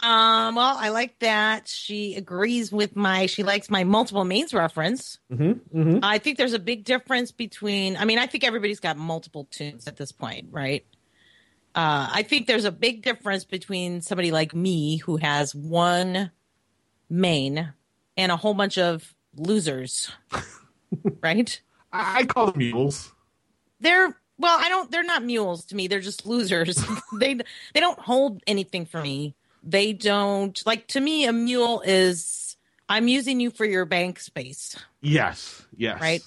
Um, 0.00 0.56
well, 0.56 0.76
I 0.78 0.90
like 0.90 1.18
that 1.20 1.68
she 1.68 2.16
agrees 2.16 2.70
with 2.72 2.94
my. 2.94 3.26
She 3.26 3.42
likes 3.42 3.70
my 3.70 3.84
multiple 3.84 4.24
mains 4.24 4.52
reference. 4.52 5.18
Mm-hmm, 5.32 5.78
mm-hmm. 5.78 5.98
I 6.02 6.18
think 6.18 6.36
there's 6.36 6.52
a 6.52 6.58
big 6.58 6.84
difference 6.84 7.32
between. 7.32 7.96
I 7.96 8.04
mean, 8.04 8.18
I 8.18 8.26
think 8.26 8.44
everybody's 8.44 8.80
got 8.80 8.96
multiple 8.96 9.46
tunes 9.50 9.86
at 9.86 9.96
this 9.96 10.12
point, 10.12 10.48
right? 10.50 10.84
Uh, 11.74 12.08
I 12.12 12.22
think 12.22 12.46
there's 12.46 12.64
a 12.64 12.72
big 12.72 13.02
difference 13.02 13.44
between 13.44 14.00
somebody 14.00 14.30
like 14.30 14.54
me 14.54 14.98
who 14.98 15.16
has 15.16 15.54
one 15.54 16.30
main 17.08 17.72
and 18.16 18.32
a 18.32 18.36
whole 18.36 18.54
bunch 18.54 18.78
of 18.78 19.13
losers, 19.36 20.10
right? 21.20 21.60
I, 21.92 22.20
I 22.20 22.24
call 22.24 22.46
them 22.46 22.58
mules. 22.58 23.12
They're 23.80 24.16
well, 24.38 24.56
I 24.58 24.68
don't. 24.68 24.90
They're 24.90 25.04
not 25.04 25.24
mules 25.24 25.64
to 25.66 25.76
me. 25.76 25.86
They're 25.86 26.00
just 26.00 26.26
losers. 26.26 26.84
they 27.18 27.34
they 27.34 27.80
don't 27.80 27.98
hold 27.98 28.42
anything 28.46 28.86
for 28.86 29.00
me. 29.00 29.34
They 29.62 29.92
don't 29.92 30.60
like 30.66 30.86
to 30.88 31.00
me. 31.00 31.24
A 31.26 31.32
mule 31.32 31.82
is 31.84 32.56
I'm 32.88 33.08
using 33.08 33.40
you 33.40 33.50
for 33.50 33.64
your 33.64 33.84
bank 33.84 34.20
space. 34.20 34.76
Yes, 35.00 35.64
yes. 35.76 36.00
Right. 36.00 36.22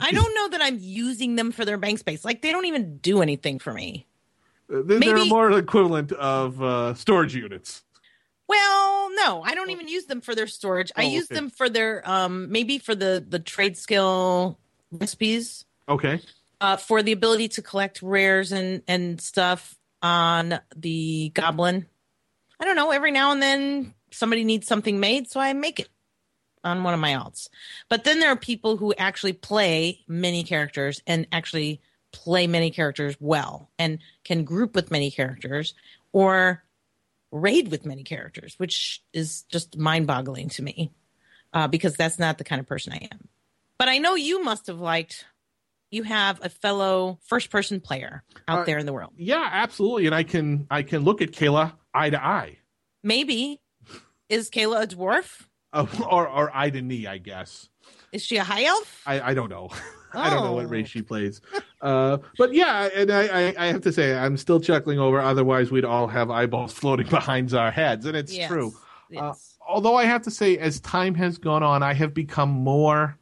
I 0.00 0.12
don't 0.12 0.34
know 0.34 0.48
that 0.48 0.62
I'm 0.62 0.78
using 0.80 1.36
them 1.36 1.52
for 1.52 1.64
their 1.64 1.76
bank 1.76 1.98
space. 1.98 2.24
Like 2.24 2.42
they 2.42 2.52
don't 2.52 2.64
even 2.64 2.98
do 2.98 3.20
anything 3.22 3.58
for 3.58 3.72
me. 3.72 4.06
They're, 4.68 4.82
they're 4.82 4.98
Maybe- 4.98 5.28
more 5.28 5.52
equivalent 5.52 6.12
of 6.12 6.62
uh, 6.62 6.94
storage 6.94 7.34
units. 7.34 7.83
Well, 8.48 9.10
no, 9.14 9.42
I 9.42 9.54
don't 9.54 9.70
even 9.70 9.88
use 9.88 10.04
them 10.06 10.20
for 10.20 10.34
their 10.34 10.46
storage. 10.46 10.92
I 10.96 11.04
Oh, 11.04 11.08
use 11.08 11.24
okay. 11.24 11.34
them 11.36 11.50
for 11.50 11.68
their 11.68 12.08
um 12.08 12.50
maybe 12.52 12.78
for 12.78 12.94
the 12.94 13.24
the 13.26 13.38
trade 13.38 13.76
skill 13.76 14.58
recipes. 14.92 15.64
Okay. 15.88 16.20
uh, 16.60 16.76
for 16.78 17.02
the 17.02 17.12
ability 17.12 17.48
to 17.48 17.62
collect 17.62 18.00
rares 18.02 18.52
and 18.52 18.82
and 18.88 19.20
stuff 19.20 19.76
on 20.02 20.58
the 20.76 21.30
goblin. 21.34 21.86
I 22.60 22.64
don't 22.64 22.76
know. 22.76 22.90
Every 22.90 23.10
now 23.10 23.32
and 23.32 23.42
then 23.42 23.94
somebody 24.10 24.44
needs 24.44 24.66
something 24.66 24.98
made, 25.00 25.30
so 25.30 25.40
I 25.40 25.52
make 25.52 25.80
it 25.80 25.88
on 26.62 26.82
one 26.82 26.94
of 26.94 27.00
my 27.00 27.12
alts. 27.12 27.48
But 27.90 28.04
then 28.04 28.20
there 28.20 28.30
are 28.30 28.36
people 28.36 28.78
who 28.78 28.94
actually 28.96 29.34
play 29.34 30.00
many 30.08 30.42
characters 30.44 31.02
and 31.06 31.26
actually 31.32 31.82
play 32.12 32.46
many 32.46 32.70
characters 32.70 33.16
well 33.20 33.70
and 33.78 33.98
can 34.24 34.44
group 34.44 34.74
with 34.74 34.90
many 34.90 35.10
characters 35.10 35.74
or 36.12 36.63
raid 37.34 37.70
with 37.70 37.84
many 37.84 38.04
characters, 38.04 38.54
which 38.58 39.02
is 39.12 39.42
just 39.50 39.76
mind 39.76 40.06
boggling 40.06 40.48
to 40.50 40.62
me 40.62 40.92
uh, 41.52 41.66
because 41.68 41.94
that's 41.96 42.18
not 42.18 42.38
the 42.38 42.44
kind 42.44 42.60
of 42.60 42.66
person 42.66 42.92
I 42.92 43.08
am. 43.10 43.28
But 43.78 43.88
I 43.88 43.98
know 43.98 44.14
you 44.14 44.42
must 44.42 44.68
have 44.68 44.78
liked 44.80 45.26
you 45.90 46.02
have 46.04 46.40
a 46.44 46.48
fellow 46.48 47.18
first 47.26 47.50
person 47.50 47.80
player 47.80 48.22
out 48.48 48.60
Uh, 48.60 48.64
there 48.64 48.78
in 48.78 48.86
the 48.86 48.92
world. 48.92 49.12
Yeah, 49.16 49.46
absolutely. 49.52 50.06
And 50.06 50.14
I 50.14 50.22
can 50.22 50.66
I 50.70 50.82
can 50.82 51.02
look 51.02 51.20
at 51.22 51.32
Kayla 51.32 51.72
eye 51.92 52.10
to 52.10 52.24
eye, 52.24 52.58
Maybe 53.02 53.60
is 54.28 54.48
Kayla 54.50 54.84
a 54.84 54.86
dwarf? 54.86 55.42
uh, 55.72 55.86
or 56.10 56.28
or 56.28 56.50
eye 56.56 56.70
to 56.70 56.80
knee, 56.82 57.06
I 57.06 57.18
guess. 57.18 57.68
Is 58.12 58.24
she 58.24 58.36
a 58.38 58.44
high 58.44 58.64
elf? 58.64 59.02
I, 59.06 59.20
I 59.30 59.34
don't 59.34 59.50
know. 59.50 59.70
I 60.22 60.30
don't 60.30 60.44
know 60.44 60.52
what 60.52 60.66
Oh. 60.66 60.68
race 60.68 60.88
she 60.88 61.02
plays. 61.02 61.40
Uh, 61.82 62.18
but 62.38 62.52
yeah, 62.54 62.88
and 62.94 63.10
I, 63.10 63.22
I, 63.48 63.54
I 63.58 63.66
have 63.66 63.82
to 63.82 63.92
say, 63.92 64.16
I'm 64.16 64.36
still 64.36 64.60
chuckling 64.60 64.98
over. 64.98 65.20
Otherwise, 65.20 65.70
we'd 65.70 65.84
all 65.84 66.06
have 66.06 66.30
eyeballs 66.30 66.72
floating 66.80 67.06
behind 67.08 67.52
our 67.54 67.70
heads, 67.70 68.06
and 68.06 68.16
it's 68.16 68.34
Yes. 68.34 68.50
true. 68.50 68.72
Uh, 69.16 69.34
although 69.66 69.94
I 69.96 70.04
have 70.06 70.22
to 70.22 70.30
say, 70.30 70.56
as 70.58 70.80
time 70.80 71.14
has 71.16 71.38
gone 71.38 71.62
on, 71.62 71.82
I 71.82 71.92
have 71.94 72.14
become 72.14 72.50
more 72.50 73.18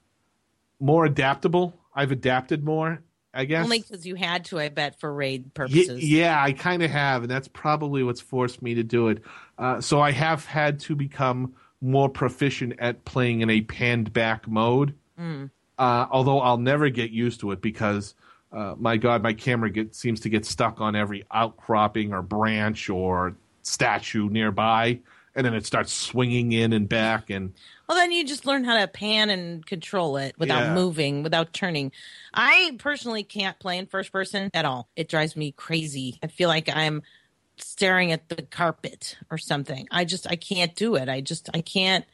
more 0.81 1.05
adaptable. 1.05 1.79
I've 1.95 2.11
adapted 2.13 2.65
more, 2.65 3.01
I 3.35 3.45
guess. 3.45 3.65
Only 3.65 3.81
because 3.81 4.05
you 4.07 4.15
had 4.17 4.45
to, 4.47 4.59
I 4.59 4.69
bet, 4.69 4.99
for 4.99 5.13
raid 5.13 5.55
purposes. 5.55 6.03
yeah, 6.05 6.43
I 6.43 6.53
kind 6.53 6.83
of 6.83 6.91
have, 6.91 7.23
and 7.23 7.31
that's 7.31 7.47
probably 7.49 8.03
what's 8.03 8.21
forced 8.21 8.63
me 8.63 8.75
to 8.75 8.83
do 8.83 9.09
it. 9.09 9.23
Uh, 9.59 9.81
so 9.81 10.01
I 10.01 10.11
have 10.13 10.45
had 10.47 10.81
to 10.81 10.97
become 10.97 11.55
more 11.81 12.09
proficient 12.09 12.75
at 12.79 13.05
playing 13.05 13.43
in 13.43 13.51
a 13.51 13.61
panned 13.61 14.13
back 14.13 14.49
mode. 14.49 14.95
Mm. 15.21 15.51
Uh, 15.83 16.07
although 16.13 16.39
I'll 16.39 16.59
never 16.59 16.91
get 16.91 17.11
used 17.11 17.41
to 17.41 17.51
it 17.51 17.61
because, 17.61 18.15
uh, 18.53 18.77
my 18.79 18.97
God, 18.97 19.21
my 19.21 19.33
camera 19.33 19.69
get, 19.69 19.97
seems 19.97 20.21
to 20.21 20.29
get 20.29 20.47
stuck 20.47 20.81
on 20.81 20.95
every 20.95 21.25
outcropping 21.33 22.13
or 22.13 22.23
branch 22.23 22.89
or 22.89 23.35
statue 23.63 24.29
nearby, 24.29 25.01
and 25.35 25.45
then 25.45 25.55
it 25.55 25.67
starts 25.67 25.93
swinging 25.93 26.53
in 26.53 26.73
and 26.73 26.89
back. 26.89 27.31
And 27.31 27.53
Well, 27.89 27.99
then 27.99 28.13
you 28.13 28.25
just 28.25 28.47
learn 28.47 28.63
how 28.63 28.79
to 28.79 28.87
pan 28.87 29.29
and 29.29 29.67
control 29.67 30.17
it 30.19 30.39
without 30.39 30.63
Yeah. 30.67 30.75
moving, 30.75 31.25
without 31.25 31.53
turning. 31.53 31.91
I 32.33 32.77
personally 32.79 33.25
can't 33.25 33.59
play 33.59 33.77
in 33.77 33.87
first 33.87 34.13
person 34.13 34.51
at 34.55 34.65
all. 34.65 34.89
It 34.95 35.09
drives 35.09 35.35
me 35.35 35.51
crazy. 35.51 36.21
I 36.23 36.29
feel 36.29 36.49
like 36.49 36.69
I'm 36.73 37.03
staring 37.57 38.13
at 38.13 38.29
the 38.29 38.43
carpet 38.43 39.17
or 39.33 39.39
something. 39.39 39.89
I 39.91 40.05
just 40.05 40.31
I 40.31 40.37
can't 40.37 40.77
do 40.77 40.95
it. 40.95 41.09
I 41.09 41.23
just 41.23 41.51
I 41.53 41.61
can't. 41.61 42.05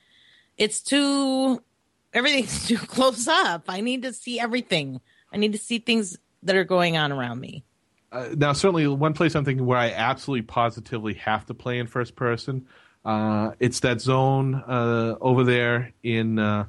It's 0.56 0.80
too 0.80 1.62
everything's 2.12 2.66
too 2.68 2.78
close 2.78 3.28
up. 3.28 3.64
I 3.68 3.80
need 3.80 4.02
to 4.02 4.12
see 4.12 4.40
everything. 4.40 5.00
I 5.32 5.36
need 5.36 5.52
to 5.52 5.58
see 5.58 5.78
things 5.78 6.16
that 6.42 6.56
are 6.56 6.64
going 6.64 6.96
on 6.96 7.12
around 7.12 7.40
me. 7.40 7.64
uh, 8.12 8.28
now, 8.36 8.52
certainly, 8.52 8.86
one 8.86 9.12
place 9.12 9.34
I'm 9.34 9.44
thinking 9.44 9.66
where 9.66 9.78
I 9.78 9.90
absolutely 9.90 10.42
positively 10.42 11.14
have 11.14 11.46
to 11.46 11.54
play 11.54 11.78
in 11.78 11.86
first 11.86 12.16
person. 12.16 12.66
Uh, 13.04 13.52
it's 13.60 13.80
that 13.80 14.00
zone 14.00 14.54
uh, 14.54 15.16
over 15.20 15.44
there 15.44 15.92
in 16.02 16.38
uh, 16.38 16.66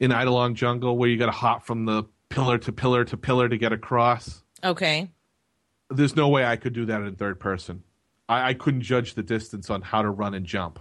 in 0.00 0.10
Eidolon 0.10 0.54
Jungle 0.54 0.96
where 0.96 1.08
you 1.08 1.16
got 1.16 1.26
to 1.26 1.32
hop 1.32 1.64
from 1.64 1.84
the 1.84 2.04
pillar 2.28 2.58
to 2.58 2.72
pillar 2.72 3.04
to 3.04 3.16
pillar 3.16 3.48
to 3.48 3.56
get 3.56 3.72
across. 3.72 4.42
Okay. 4.64 5.10
There's 5.90 6.16
no 6.16 6.28
way 6.28 6.44
I 6.44 6.56
could 6.56 6.72
do 6.72 6.86
that 6.86 7.02
in 7.02 7.14
third 7.16 7.38
person. 7.38 7.82
I, 8.28 8.50
I 8.50 8.54
couldn't 8.54 8.80
judge 8.82 9.14
the 9.14 9.22
distance 9.22 9.68
on 9.70 9.82
how 9.82 10.02
to 10.02 10.10
run 10.10 10.34
and 10.34 10.46
jump. 10.46 10.78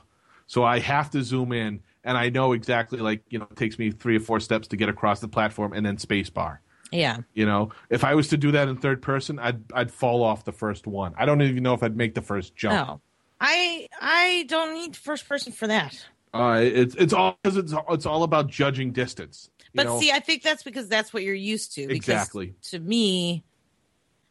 So 0.48 0.64
I 0.64 0.80
have 0.80 1.10
to 1.12 1.24
zoom 1.24 1.52
in, 1.52 1.82
and 2.04 2.18
I 2.18 2.30
know 2.30 2.54
exactly 2.54 3.00
like 3.00 3.24
you 3.30 3.40
know 3.40 3.48
it 3.50 3.58
takes 3.58 3.78
me 3.80 3.92
three 3.92 4.18
or 4.18 4.20
four 4.20 4.40
steps 4.40 4.68
to 4.70 4.78
get 4.78 4.90
across 4.90 5.20
the 5.20 5.28
platform, 5.28 5.74
and 5.74 5.86
then 5.86 5.98
space 5.98 6.30
bar. 6.30 6.62
Yeah. 6.92 7.20
You 7.34 7.46
know, 7.46 7.70
if 7.90 8.04
I 8.04 8.16
was 8.16 8.28
to 8.30 8.38
do 8.38 8.52
that 8.52 8.68
in 8.68 8.78
third 8.78 9.02
person, 9.02 9.40
I'd 9.40 9.72
I'd 9.74 9.92
fall 9.92 10.24
off 10.24 10.44
the 10.44 10.52
first 10.52 10.88
one. 10.88 11.14
I 11.18 11.26
don't 11.26 11.42
even 11.42 11.64
know 11.64 11.74
if 11.74 11.84
I'd 11.84 11.96
make 11.96 12.16
the 12.16 12.22
first 12.22 12.56
jump. 12.56 12.88
No. 12.88 13.02
I 13.40 13.88
I 14.00 14.46
don't 14.48 14.74
need 14.74 14.96
first 14.96 15.28
person 15.28 15.54
for 15.54 15.68
that. 15.68 16.06
Uh, 16.34 16.62
it's 16.64 16.96
it's 16.96 17.14
all 17.14 17.38
because 17.42 17.58
it's 17.58 17.74
it's 17.90 18.06
all 18.06 18.24
about 18.24 18.48
judging 18.48 18.92
distance. 18.92 19.50
you 19.60 19.66
But 19.76 19.86
know? 19.86 20.00
see, 20.00 20.12
I 20.12 20.20
think 20.20 20.44
that's 20.44 20.64
because 20.64 20.88
that's 20.88 21.14
what 21.14 21.24
you're 21.24 21.34
used 21.34 21.74
to. 21.76 21.88
Because 21.88 21.98
Exactly. 21.98 22.56
To 22.72 22.80
me, 22.80 23.44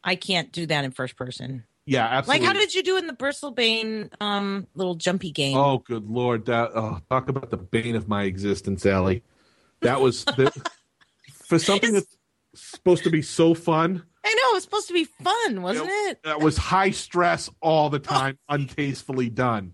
I 0.03 0.15
can't 0.15 0.51
do 0.51 0.65
that 0.67 0.85
in 0.85 0.91
first 0.91 1.15
person. 1.15 1.63
Yeah, 1.85 2.05
absolutely. 2.05 2.47
Like, 2.47 2.55
how 2.55 2.59
did 2.59 2.75
you 2.75 2.83
do 2.83 2.97
in 2.97 3.07
the 3.07 3.13
Bristlebane 3.13 4.09
um 4.21 4.67
little 4.75 4.95
jumpy 4.95 5.31
game? 5.31 5.57
Oh, 5.57 5.79
good 5.79 6.09
lord! 6.09 6.45
That 6.45 6.71
oh, 6.75 6.99
talk 7.09 7.29
about 7.29 7.49
the 7.49 7.57
bane 7.57 7.95
of 7.95 8.07
my 8.07 8.23
existence, 8.23 8.85
Allie. 8.85 9.23
That 9.81 9.99
was 9.99 10.25
the, 10.25 10.51
for 11.45 11.57
something 11.57 11.93
that's 11.93 12.17
supposed 12.53 13.03
to 13.03 13.09
be 13.09 13.21
so 13.21 13.53
fun. 13.53 14.03
I 14.23 14.29
know 14.29 14.51
it 14.51 14.53
was 14.53 14.63
supposed 14.63 14.87
to 14.89 14.93
be 14.93 15.05
fun, 15.05 15.63
wasn't 15.63 15.89
it? 15.89 16.23
That 16.23 16.39
was 16.39 16.55
high 16.55 16.91
stress 16.91 17.49
all 17.59 17.89
the 17.89 17.99
time, 17.99 18.37
untastefully 18.49 19.29
done. 19.29 19.73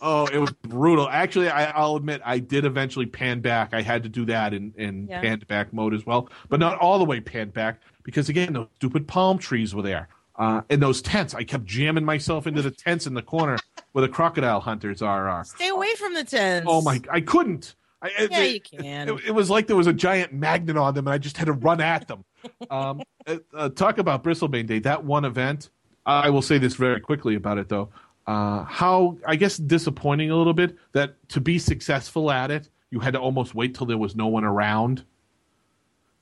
Oh, 0.00 0.26
it 0.26 0.38
was 0.38 0.52
brutal. 0.62 1.08
Actually, 1.08 1.48
I, 1.48 1.70
I'll 1.70 1.96
admit 1.96 2.20
I 2.24 2.38
did 2.38 2.64
eventually 2.64 3.06
pan 3.06 3.40
back. 3.40 3.74
I 3.74 3.82
had 3.82 4.02
to 4.04 4.08
do 4.08 4.26
that 4.26 4.54
in, 4.54 4.72
in 4.76 5.08
Yeah. 5.08 5.20
panned 5.20 5.46
back 5.46 5.72
mode 5.72 5.94
as 5.94 6.04
well, 6.06 6.28
but 6.48 6.60
not 6.60 6.78
all 6.78 6.98
the 6.98 7.04
way 7.04 7.20
panned 7.20 7.52
back 7.52 7.80
because 8.02 8.28
again, 8.28 8.52
those 8.52 8.68
stupid 8.76 9.08
palm 9.08 9.38
trees 9.38 9.74
were 9.74 9.82
there. 9.82 10.08
Uh, 10.38 10.60
and 10.68 10.82
those 10.82 11.00
tents, 11.00 11.34
I 11.34 11.44
kept 11.44 11.64
jamming 11.64 12.04
myself 12.04 12.46
into 12.46 12.60
the 12.62 12.70
tents 12.70 13.06
in 13.06 13.14
the 13.14 13.22
corner 13.22 13.56
where 13.92 14.02
the 14.06 14.12
crocodile 14.12 14.60
hunters 14.60 15.00
are. 15.02 15.28
are. 15.28 15.44
Stay 15.44 15.68
away 15.68 15.94
from 15.98 16.14
the 16.14 16.24
tents. 16.24 16.66
Oh 16.70 16.82
my! 16.82 17.00
I 17.10 17.20
couldn't. 17.22 17.74
I, 18.02 18.08
it- 18.18 18.30
Yeah, 18.30 18.40
it- 18.42 18.52
you 18.54 18.60
can. 18.60 19.08
It, 19.08 19.20
it 19.28 19.30
was 19.30 19.48
like 19.48 19.66
there 19.66 19.76
was 19.76 19.86
a 19.86 19.92
giant 19.94 20.32
magnet 20.34 20.76
on 20.76 20.94
them, 20.94 21.06
and 21.06 21.14
I 21.14 21.18
just 21.18 21.36
had 21.38 21.46
to 21.46 21.52
run 21.52 21.80
at 21.80 22.06
them. 22.06 22.24
Um, 22.70 23.02
uh, 23.26 23.38
uh, 23.54 23.68
talk 23.70 23.98
about 23.98 24.22
Bristlebane 24.22 24.66
Day. 24.66 24.78
That 24.80 25.04
one 25.04 25.24
event. 25.24 25.70
I 26.08 26.30
will 26.30 26.42
say 26.42 26.58
this 26.58 26.74
very 26.74 27.00
quickly 27.00 27.34
about 27.34 27.58
it, 27.58 27.68
though. 27.68 27.88
Uh, 28.28 28.62
how 28.62 29.16
I 29.26 29.34
guess 29.36 29.56
disappointing 29.56 30.30
a 30.30 30.36
little 30.36 30.52
bit 30.52 30.76
that 30.92 31.16
to 31.30 31.40
be 31.40 31.58
successful 31.58 32.30
at 32.30 32.50
it, 32.52 32.68
you 32.90 33.00
had 33.00 33.14
to 33.14 33.20
almost 33.20 33.54
wait 33.56 33.74
till 33.74 33.86
there 33.86 33.98
was 33.98 34.14
no 34.14 34.26
one 34.28 34.44
around 34.44 35.04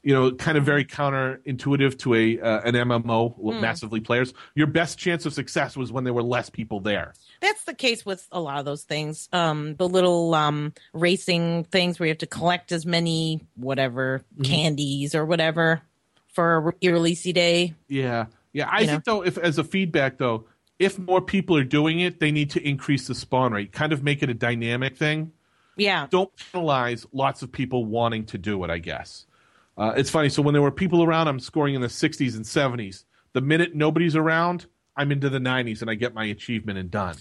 you 0.05 0.13
know, 0.13 0.31
kind 0.33 0.59
of 0.59 0.65
very 0.65 0.85
counterintuitive 0.85 1.99
to 2.01 2.15
a 2.15 2.39
uh, 2.39 2.61
an 2.61 2.75
MMO 2.75 3.37
with 3.39 3.59
massively 3.61 4.01
players. 4.01 4.35
Your 4.55 4.67
best 4.67 4.99
chance 4.99 5.25
of 5.25 5.33
success 5.33 5.77
was 5.77 5.91
when 5.91 6.05
there 6.05 6.13
were 6.13 6.23
less 6.23 6.51
people 6.51 6.79
there. 6.81 7.15
That's 7.41 7.65
the 7.65 7.75
case 7.75 8.05
with 8.05 8.29
a 8.31 8.39
lot 8.39 8.59
of 8.59 8.67
those 8.67 8.83
things. 8.83 9.31
Um, 9.33 9.77
the 9.77 9.89
little 9.89 10.35
um, 10.35 10.75
racing 10.93 11.65
things 11.65 11.99
where 11.99 12.07
you 12.07 12.11
have 12.11 12.19
to 12.19 12.27
collect 12.27 12.71
as 12.71 12.85
many 12.85 13.41
whatever 13.57 14.23
candies 14.43 15.15
or 15.15 15.25
whatever 15.25 15.81
for 16.29 16.75
a 16.83 16.89
release 16.89 17.23
day. 17.23 17.75
Yeah, 17.89 18.27
yeah. 18.53 18.69
I 18.71 18.81
You 18.81 18.87
think 18.87 19.05
though, 19.05 19.25
if 19.25 19.39
as 19.39 19.57
a 19.57 19.65
feedback 19.65 20.19
though, 20.19 20.45
if 20.79 20.99
more 20.99 21.23
people 21.23 21.57
are 21.57 21.65
doing 21.65 22.01
it, 22.01 22.21
they 22.21 22.31
need 22.31 22.51
to 22.51 22.67
increase 22.67 23.07
the 23.07 23.15
spawn 23.15 23.53
rate. 23.53 23.73
Kind 23.73 23.95
of 23.95 24.03
make 24.03 24.23
it 24.23 24.29
a 24.29 24.35
dynamic 24.35 24.99
thing. 24.99 25.33
Yeah, 25.77 26.07
Don't 26.11 26.31
penalize 26.53 27.07
lots 27.13 27.43
of 27.43 27.51
people 27.51 27.85
wanting 27.87 28.27
to 28.27 28.39
do 28.39 28.63
it. 28.65 28.71
I 28.71 28.79
guess 28.79 29.27
uh, 29.77 29.95
it's 29.97 30.11
funny. 30.11 30.29
So 30.29 30.43
when 30.43 30.53
there 30.53 30.63
were 30.63 30.71
people 30.71 31.03
around, 31.03 31.29
I'm 31.29 31.41
scoring 31.41 31.75
in 31.75 31.81
the 31.81 31.89
60s 31.89 32.37
and 32.37 32.45
70s. 32.45 33.05
The 33.33 33.41
minute 33.41 33.75
nobody's 33.75 34.15
around, 34.15 34.67
I'm 34.97 35.11
into 35.11 35.29
the 35.29 35.39
90s 35.39 35.81
and 35.81 35.91
I 35.91 35.95
get 35.95 36.15
my 36.15 36.25
achievement 36.25 36.79
and 36.79 36.91
done. 36.91 37.17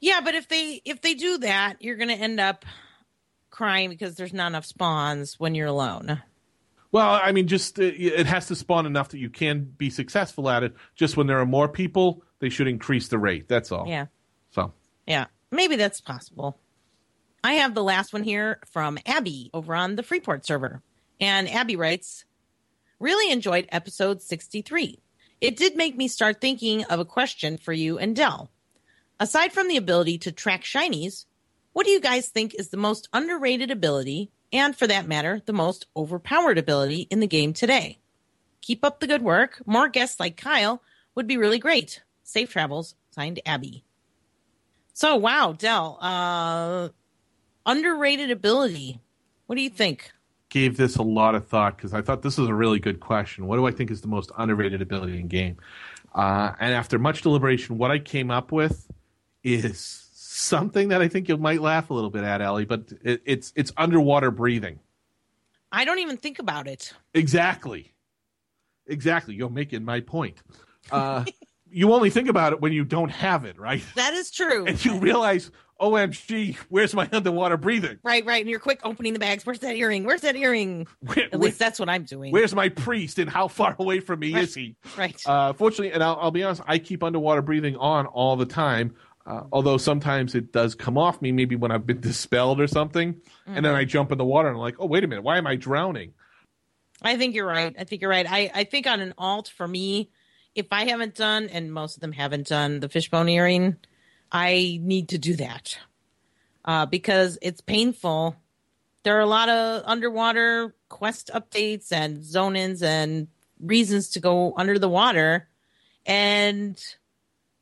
yeah. 0.00 0.20
But 0.20 0.34
if 0.34 0.48
they 0.48 0.82
if 0.84 1.00
they 1.00 1.14
do 1.14 1.38
that, 1.38 1.76
you're 1.80 1.96
going 1.96 2.08
to 2.08 2.14
end 2.14 2.40
up 2.40 2.64
crying 3.50 3.90
because 3.90 4.16
there's 4.16 4.32
not 4.32 4.48
enough 4.48 4.64
spawns 4.64 5.38
when 5.38 5.54
you're 5.54 5.68
alone. 5.68 6.22
Well, 6.90 7.20
I 7.22 7.32
mean, 7.32 7.46
just 7.46 7.78
uh, 7.78 7.84
it 7.84 8.26
has 8.26 8.48
to 8.48 8.56
spawn 8.56 8.84
enough 8.84 9.10
that 9.10 9.18
you 9.18 9.30
can 9.30 9.64
be 9.64 9.88
successful 9.88 10.50
at 10.50 10.62
it. 10.62 10.74
Just 10.94 11.16
when 11.16 11.26
there 11.26 11.38
are 11.38 11.46
more 11.46 11.68
people, 11.68 12.22
they 12.40 12.48
should 12.48 12.66
increase 12.68 13.08
the 13.08 13.18
rate. 13.18 13.48
That's 13.48 13.70
all. 13.72 13.86
Yeah. 13.86 14.06
So 14.50 14.72
Yeah, 15.06 15.26
maybe 15.50 15.76
that's 15.76 16.00
possible. 16.00 16.58
I 17.44 17.54
have 17.54 17.74
the 17.74 17.82
last 17.82 18.12
one 18.12 18.22
here 18.22 18.60
from 18.70 18.98
Abby 19.06 19.50
over 19.54 19.74
on 19.74 19.96
the 19.96 20.02
Freeport 20.02 20.44
server. 20.44 20.82
And 21.20 21.48
Abby 21.48 21.76
writes, 21.76 22.24
Really 22.98 23.32
enjoyed 23.32 23.68
episode 23.70 24.22
63. 24.22 25.00
It 25.40 25.56
did 25.56 25.76
make 25.76 25.96
me 25.96 26.06
start 26.06 26.40
thinking 26.40 26.84
of 26.84 27.00
a 27.00 27.04
question 27.04 27.56
for 27.58 27.72
you 27.72 27.98
and 27.98 28.14
Dell. 28.14 28.50
Aside 29.18 29.52
from 29.52 29.68
the 29.68 29.76
ability 29.76 30.18
to 30.18 30.32
track 30.32 30.62
shinies, 30.62 31.26
what 31.72 31.84
do 31.84 31.90
you 31.90 32.00
guys 32.00 32.28
think 32.28 32.54
is 32.54 32.68
the 32.68 32.76
most 32.76 33.08
underrated 33.12 33.70
ability, 33.70 34.30
and 34.52 34.76
for 34.76 34.86
that 34.86 35.08
matter, 35.08 35.40
the 35.44 35.52
most 35.52 35.86
overpowered 35.96 36.58
ability 36.58 37.08
in 37.10 37.20
the 37.20 37.26
game 37.26 37.52
today? 37.52 37.98
Keep 38.60 38.84
up 38.84 39.00
the 39.00 39.06
good 39.06 39.22
work. 39.22 39.60
More 39.66 39.88
guests 39.88 40.20
like 40.20 40.36
Kyle 40.36 40.82
would 41.14 41.26
be 41.26 41.36
really 41.36 41.58
great. 41.58 42.02
Safe 42.22 42.50
travels. 42.50 42.94
Signed, 43.10 43.40
Abby. 43.44 43.84
So 44.94 45.16
wow, 45.16 45.54
Dell, 45.58 45.98
uh 46.00 46.90
underrated 47.66 48.30
ability. 48.30 49.00
What 49.46 49.56
do 49.56 49.62
you 49.62 49.70
think? 49.70 50.12
Gave 50.52 50.76
this 50.76 50.96
a 50.96 51.02
lot 51.02 51.34
of 51.34 51.48
thought 51.48 51.76
because 51.78 51.94
I 51.94 52.02
thought 52.02 52.20
this 52.20 52.36
was 52.36 52.48
a 52.48 52.54
really 52.54 52.78
good 52.78 53.00
question. 53.00 53.46
What 53.46 53.56
do 53.56 53.66
I 53.66 53.70
think 53.70 53.90
is 53.90 54.02
the 54.02 54.08
most 54.08 54.30
underrated 54.36 54.82
ability 54.82 55.18
in 55.18 55.26
game? 55.26 55.56
Uh, 56.14 56.52
and 56.60 56.74
after 56.74 56.98
much 56.98 57.22
deliberation, 57.22 57.78
what 57.78 57.90
I 57.90 57.98
came 57.98 58.30
up 58.30 58.52
with 58.52 58.86
is 59.42 60.10
something 60.12 60.88
that 60.88 61.00
I 61.00 61.08
think 61.08 61.30
you 61.30 61.38
might 61.38 61.62
laugh 61.62 61.88
a 61.88 61.94
little 61.94 62.10
bit 62.10 62.22
at, 62.22 62.42
Ellie. 62.42 62.66
But 62.66 62.92
it, 63.02 63.22
it's 63.24 63.54
it's 63.56 63.72
underwater 63.78 64.30
breathing. 64.30 64.78
I 65.72 65.86
don't 65.86 66.00
even 66.00 66.18
think 66.18 66.38
about 66.38 66.68
it. 66.68 66.92
Exactly. 67.14 67.94
Exactly. 68.86 69.34
You're 69.34 69.48
making 69.48 69.86
my 69.86 70.00
point. 70.00 70.42
Uh, 70.90 71.24
you 71.70 71.94
only 71.94 72.10
think 72.10 72.28
about 72.28 72.52
it 72.52 72.60
when 72.60 72.74
you 72.74 72.84
don't 72.84 73.08
have 73.08 73.46
it, 73.46 73.58
right? 73.58 73.82
That 73.94 74.12
is 74.12 74.30
true. 74.30 74.66
And 74.68 74.84
you 74.84 74.98
realize, 74.98 75.50
OMG, 75.82 76.56
where's 76.68 76.94
my 76.94 77.08
underwater 77.12 77.56
breathing? 77.56 77.98
right, 78.02 78.24
right. 78.24 78.40
And 78.40 78.48
you're 78.48 78.60
quick 78.60 78.80
opening 78.84 79.12
the 79.12 79.18
bags. 79.18 79.44
Where's 79.44 79.58
that 79.58 79.76
earring? 79.76 80.04
Where's 80.04 80.20
that 80.22 80.36
earring? 80.36 80.86
Where- 81.00 81.26
At 81.32 81.40
least 81.40 81.58
that's 81.58 81.78
what 81.80 81.88
I'm 81.88 82.04
doing. 82.04 82.32
where's 82.32 82.54
my 82.54 82.68
priest 82.68 83.18
and 83.18 83.28
how 83.28 83.48
far 83.48 83.74
away 83.78 84.00
from 84.00 84.20
me 84.20 84.32
Right. 84.32 84.44
is 84.44 84.54
he? 84.54 84.76
right. 84.96 85.20
Uh, 85.26 85.52
fortunately, 85.52 85.92
and 85.92 86.02
I'll, 86.02 86.16
I'll 86.20 86.30
be 86.30 86.42
honest, 86.44 86.62
I 86.66 86.78
keep 86.78 87.02
underwater 87.02 87.42
breathing 87.42 87.76
on 87.76 88.06
all 88.06 88.36
the 88.36 88.46
time. 88.46 88.94
Uh, 89.26 89.42
although 89.52 89.76
sometimes 89.76 90.34
it 90.34 90.52
does 90.52 90.74
come 90.74 90.98
off 90.98 91.22
me, 91.22 91.30
maybe 91.32 91.54
when 91.56 91.70
I've 91.70 91.86
been 91.86 92.00
dispelled 92.00 92.60
or 92.60 92.66
something, 92.66 93.20
and 93.46 93.64
then 93.64 93.74
I 93.74 93.84
jump 93.84 94.10
in 94.12 94.18
the 94.18 94.24
water 94.24 94.48
and 94.48 94.56
I'm 94.56 94.60
like, 94.62 94.76
oh 94.78 94.86
wait 94.86 95.04
a 95.04 95.06
minute, 95.06 95.22
why 95.22 95.38
am 95.38 95.46
I 95.46 95.56
drowning? 95.56 96.14
I 97.02 97.16
think 97.16 97.34
you're 97.34 97.46
right. 97.46 97.74
I 97.78 97.84
think 97.84 98.00
you're 98.02 98.10
right. 98.10 98.26
I, 98.28 98.50
I 98.54 98.64
think 98.64 98.86
on 98.86 99.00
an 99.00 99.14
alt 99.18 99.52
for 99.56 99.66
me, 99.66 100.10
if 100.54 100.66
I 100.70 100.84
haven't 100.88 101.14
done, 101.14 101.48
and 101.48 101.72
most 101.72 101.96
of 101.96 102.00
them 102.00 102.12
haven't 102.12 102.46
done 102.48 102.80
the 102.80 102.88
fishbone 102.88 103.28
earring, 103.28 103.76
I 104.32 104.80
need 104.80 105.10
to 105.10 105.18
do 105.18 105.36
that 105.36 105.78
uh, 106.64 106.86
because 106.86 107.38
it's 107.42 107.60
painful. 107.60 108.34
There 109.02 109.16
are 109.16 109.20
a 109.20 109.26
lot 109.26 109.50
of 109.50 109.82
underwater 109.84 110.74
quest 110.88 111.30
updates 111.34 111.92
and 111.92 112.24
zone 112.24 112.56
ins 112.56 112.82
and 112.82 113.28
reasons 113.60 114.10
to 114.10 114.20
go 114.20 114.54
under 114.56 114.78
the 114.78 114.88
water. 114.88 115.48
And 116.06 116.82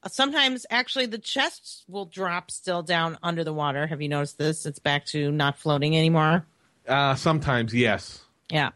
sometimes 0.09 0.65
actually 0.71 1.07
the 1.07 1.19
chests 1.19 1.85
will 1.89 2.07
drop 2.07 2.51
still 2.51 2.83
down 2.83 3.19
under 3.23 3.43
the 3.43 3.53
water. 3.53 3.87
Have 3.89 4.01
you 4.01 4.09
noticed 4.09 4.39
this? 4.39 4.65
It's 4.65 4.79
back 4.79 5.07
to 5.07 5.33
not 5.33 5.59
floating 5.59 5.97
anymore. 5.97 6.47
Uh, 6.87 7.17
sometimes, 7.17 7.75
yes. 7.75 8.23
Yeah. 8.51 8.71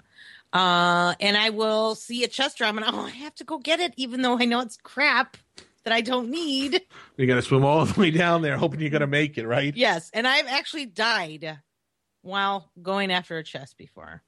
Uh, 0.52 1.14
and 1.20 1.37
I 1.37 1.50
will 1.50 1.94
see 1.94 2.24
a 2.24 2.28
chest 2.28 2.59
drop 2.59 2.76
and 2.76 2.85
oh, 2.85 3.07
I 3.07 3.11
have 3.11 3.35
to 3.37 3.44
go 3.44 3.59
get 3.59 3.80
it, 3.80 3.94
even 3.96 4.22
though 4.22 4.38
I 4.38 4.44
know 4.46 4.61
it's 4.61 4.78
crap 4.83 5.37
that 5.85 5.92
I 5.92 6.01
don't 6.01 6.31
need. 6.31 6.81
You 7.16 7.29
got 7.29 7.37
to 7.37 7.42
swim 7.42 7.64
all 7.64 7.85
the 7.85 8.01
way 8.01 8.11
down 8.11 8.42
there, 8.42 8.57
hoping 8.57 8.81
you're 8.81 8.90
gonna 8.90 9.07
make 9.07 9.38
it, 9.38 9.47
right? 9.47 9.73
Yes. 9.77 10.11
And 10.12 10.27
I've 10.27 10.49
actually 10.49 10.87
died 10.87 11.59
while 12.23 12.68
going 12.83 13.12
after 13.12 13.38
a 13.38 13.44
chest 13.44 13.79
before. 13.79 14.23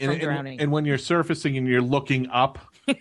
and, 0.00 0.10
and- 0.10 0.60
and 0.60 0.72
when 0.72 0.84
you're 0.84 0.98
surfacing 0.98 1.56
and 1.56 1.68
you're 1.68 1.80
looking 1.82 2.28
up. 2.30 2.58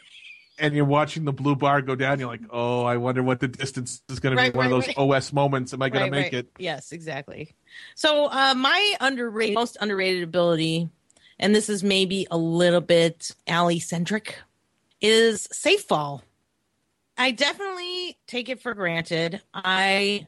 And 0.60 0.76
you're 0.76 0.86
watching 0.86 1.26
the 1.26 1.34
blue 1.34 1.56
bar 1.56 1.82
go 1.82 1.96
down. 1.96 2.20
You're 2.20 2.28
like, 2.28 2.42
"Oh, 2.52 2.84
I 2.84 2.98
wonder 2.98 3.24
what 3.24 3.40
the 3.40 3.48
distance 3.48 4.04
is 4.10 4.20
going 4.20 4.36
Right, 4.36 4.48
to 4.48 4.52
be." 4.52 4.58
One 4.58 4.68
of 4.72 4.74
right, 4.86 4.96
those 4.96 5.24
OS 5.26 5.34
moments. 5.34 5.74
Am 5.74 5.82
I 5.82 5.90
going 5.90 6.04
Right, 6.04 6.06
to 6.10 6.12
make 6.12 6.24
right. 6.34 6.46
it? 6.46 6.52
Yes, 6.60 6.92
exactly. 6.92 7.56
So 7.96 8.28
uh, 8.28 8.54
my 8.56 8.94
underrated, 9.02 9.56
most 9.56 9.78
underrated 9.82 10.22
ability, 10.22 10.88
and 11.40 11.56
this 11.56 11.68
is 11.68 11.84
maybe 11.84 12.28
a 12.30 12.38
little 12.38 12.82
bit 12.82 13.34
alley 13.48 13.80
centric, 13.80 14.38
is 15.02 15.48
safe 15.52 15.82
fall. 15.82 16.22
I 17.22 17.30
definitely 17.30 18.18
take 18.26 18.50
it 18.50 18.64
for 18.64 18.74
granted. 18.74 19.44
I 19.54 20.26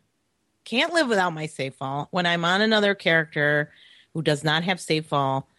can't 0.63 0.93
live 0.93 1.07
without 1.07 1.33
my 1.33 1.47
safe 1.47 1.73
fall. 1.73 2.07
When 2.11 2.27
I'm 2.27 2.45
on 2.45 2.61
another 2.61 2.93
character 2.93 3.71
who 4.13 4.21
does 4.21 4.43
not 4.43 4.63
have 4.63 4.79
safe 4.79 5.07
fall, 5.07 5.49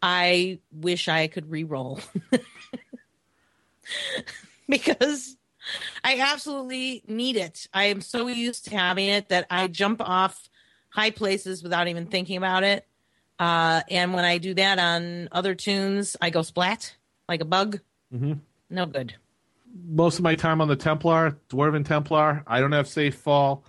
I 0.00 0.60
wish 0.70 1.08
I 1.08 1.26
could 1.26 1.50
re-roll 1.50 1.98
because 4.68 5.36
I 6.04 6.20
absolutely 6.20 7.02
need 7.08 7.34
it. 7.34 7.66
I 7.74 7.86
am 7.86 8.00
so 8.00 8.28
used 8.28 8.66
to 8.66 8.76
having 8.76 9.08
it 9.08 9.30
that 9.30 9.48
I 9.50 9.66
jump 9.66 10.00
off 10.00 10.48
high 10.90 11.10
places 11.10 11.64
without 11.64 11.88
even 11.88 12.06
thinking 12.06 12.36
about 12.36 12.62
it. 12.62 12.86
Uh, 13.40 13.80
and 13.90 14.14
when 14.14 14.24
I 14.24 14.38
do 14.38 14.54
that 14.54 14.78
on 14.78 15.28
other 15.32 15.56
tunes, 15.56 16.16
I 16.22 16.30
go 16.30 16.42
splat 16.42 16.94
like 17.28 17.40
a 17.40 17.44
bug. 17.44 17.80
Mhm. 18.14 18.38
No 18.70 18.86
good. 18.86 19.16
Most 19.74 20.18
of 20.18 20.22
my 20.22 20.34
time 20.34 20.60
on 20.60 20.68
the 20.68 20.76
Templar, 20.76 21.38
Dwarven 21.48 21.84
Templar. 21.84 22.42
I 22.46 22.60
don't 22.60 22.72
have 22.72 22.88
safe 22.88 23.16
fall. 23.16 23.64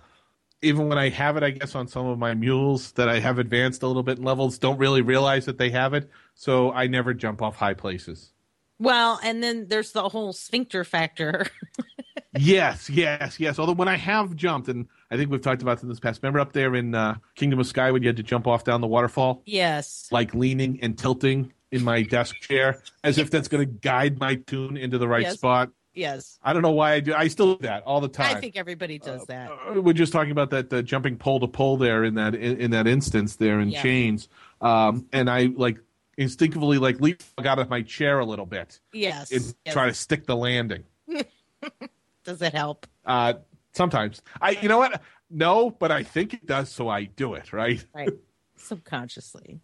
Even 0.62 0.88
when 0.88 0.98
I 0.98 1.10
have 1.10 1.36
it, 1.36 1.42
I 1.42 1.50
guess 1.50 1.74
on 1.74 1.86
some 1.86 2.06
of 2.06 2.18
my 2.18 2.34
mules 2.34 2.92
that 2.92 3.08
I 3.08 3.20
have 3.20 3.38
advanced 3.38 3.82
a 3.82 3.86
little 3.86 4.02
bit 4.02 4.18
in 4.18 4.24
levels, 4.24 4.58
don't 4.58 4.78
really 4.78 5.02
realize 5.02 5.44
that 5.46 5.58
they 5.58 5.70
have 5.70 5.94
it. 5.94 6.10
So 6.34 6.72
I 6.72 6.86
never 6.86 7.12
jump 7.14 7.42
off 7.42 7.56
high 7.56 7.74
places. 7.74 8.32
Well, 8.78 9.20
and 9.22 9.42
then 9.42 9.68
there's 9.68 9.92
the 9.92 10.08
whole 10.08 10.32
sphincter 10.32 10.84
factor. 10.84 11.46
yes, 12.38 12.90
yes, 12.90 13.38
yes. 13.40 13.58
Although 13.58 13.72
when 13.74 13.88
I 13.88 13.96
have 13.96 14.34
jumped, 14.36 14.68
and 14.68 14.86
I 15.10 15.16
think 15.16 15.30
we've 15.30 15.40
talked 15.40 15.62
about 15.62 15.76
this 15.78 15.82
in 15.82 15.88
this 15.88 16.00
past, 16.00 16.22
remember 16.22 16.40
up 16.40 16.52
there 16.52 16.74
in 16.74 16.94
uh, 16.94 17.16
Kingdom 17.34 17.58
of 17.58 17.66
Sky 17.66 17.90
when 17.90 18.02
you 18.02 18.08
had 18.08 18.16
to 18.16 18.22
jump 18.22 18.46
off 18.46 18.64
down 18.64 18.80
the 18.80 18.86
waterfall, 18.86 19.42
yes. 19.46 20.08
like 20.10 20.34
leaning 20.34 20.78
and 20.82 20.98
tilting 20.98 21.52
in 21.72 21.82
my 21.84 22.02
desk 22.02 22.36
chair 22.36 22.80
as 23.02 23.18
if 23.18 23.30
that's 23.30 23.48
going 23.48 23.66
to 23.66 23.72
guide 23.80 24.18
my 24.20 24.36
tune 24.36 24.76
into 24.76 24.98
the 24.98 25.08
right 25.08 25.22
Yes. 25.22 25.34
spot. 25.34 25.70
Yes. 25.96 26.38
I 26.42 26.52
don't 26.52 26.62
know 26.62 26.70
why 26.72 26.92
I 26.92 27.00
do. 27.00 27.14
I 27.14 27.26
still 27.28 27.56
do 27.56 27.66
that 27.66 27.82
all 27.84 28.00
the 28.00 28.08
time. 28.08 28.36
I 28.36 28.38
think 28.38 28.56
everybody 28.56 28.98
does 28.98 29.24
that. 29.26 29.50
Uh, 29.50 29.80
we're 29.80 29.94
just 29.94 30.12
talking 30.12 30.30
about 30.30 30.50
that 30.50 30.72
uh, 30.72 30.82
jumping 30.82 31.16
pole 31.16 31.40
to 31.40 31.48
pole 31.48 31.76
there 31.78 32.04
in 32.04 32.14
that 32.14 32.34
in, 32.34 32.58
in 32.60 32.70
that 32.72 32.86
instance 32.86 33.36
there 33.36 33.58
in 33.60 33.70
Yeah. 33.70 33.82
chains 33.82 34.28
um 34.60 35.06
and 35.12 35.28
i 35.28 35.50
like 35.56 35.78
instinctively 36.16 36.78
like 36.78 36.98
leapfrog 37.00 37.46
out 37.46 37.58
of 37.58 37.68
my 37.68 37.82
chair 37.82 38.20
a 38.20 38.24
little 38.24 38.46
bit 38.46 38.80
Yes. 38.92 39.30
and 39.32 39.54
yes. 39.66 39.74
try 39.74 39.86
to 39.86 39.92
stick 39.94 40.24
the 40.26 40.34
landing 40.36 40.84
Does 42.24 42.40
it 42.42 42.54
help? 42.54 42.86
uh 43.04 43.34
sometimes 43.72 44.22
i 44.40 44.50
you 44.52 44.68
know 44.68 44.78
what 44.78 45.02
no 45.30 45.70
but 45.70 45.90
i 45.92 46.02
think 46.02 46.32
it 46.34 46.46
does 46.46 46.70
so 46.70 46.88
i 46.88 47.04
do 47.04 47.34
it 47.34 47.52
right 47.52 47.84
Right. 47.94 48.08
Subconsciously. 48.56 49.60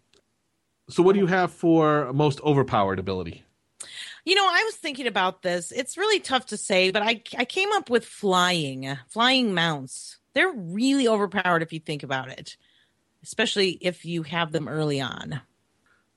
so 0.89 1.01
what 1.03 1.13
do 1.13 1.19
you 1.19 1.27
have 1.27 1.51
for 1.51 2.11
most 2.13 2.39
overpowered 2.41 2.99
ability 2.99 3.43
You 4.25 4.35
know, 4.35 4.45
I 4.45 4.63
was 4.65 4.75
thinking 4.75 5.07
about 5.07 5.41
this. 5.41 5.71
It's 5.71 5.97
really 5.97 6.19
tough 6.19 6.47
to 6.47 6.57
say, 6.57 6.91
but 6.91 7.01
I 7.01 7.21
I 7.37 7.45
came 7.45 7.71
up 7.73 7.89
with 7.89 8.05
flying, 8.05 8.97
flying 9.09 9.53
mounts. 9.53 10.17
They're 10.33 10.51
really 10.51 11.07
overpowered 11.07 11.61
if 11.61 11.73
you 11.73 11.79
think 11.79 12.03
about 12.03 12.29
it, 12.29 12.57
especially 13.21 13.71
if 13.81 14.05
you 14.05 14.23
have 14.23 14.51
them 14.51 14.67
early 14.67 15.01
on. 15.01 15.41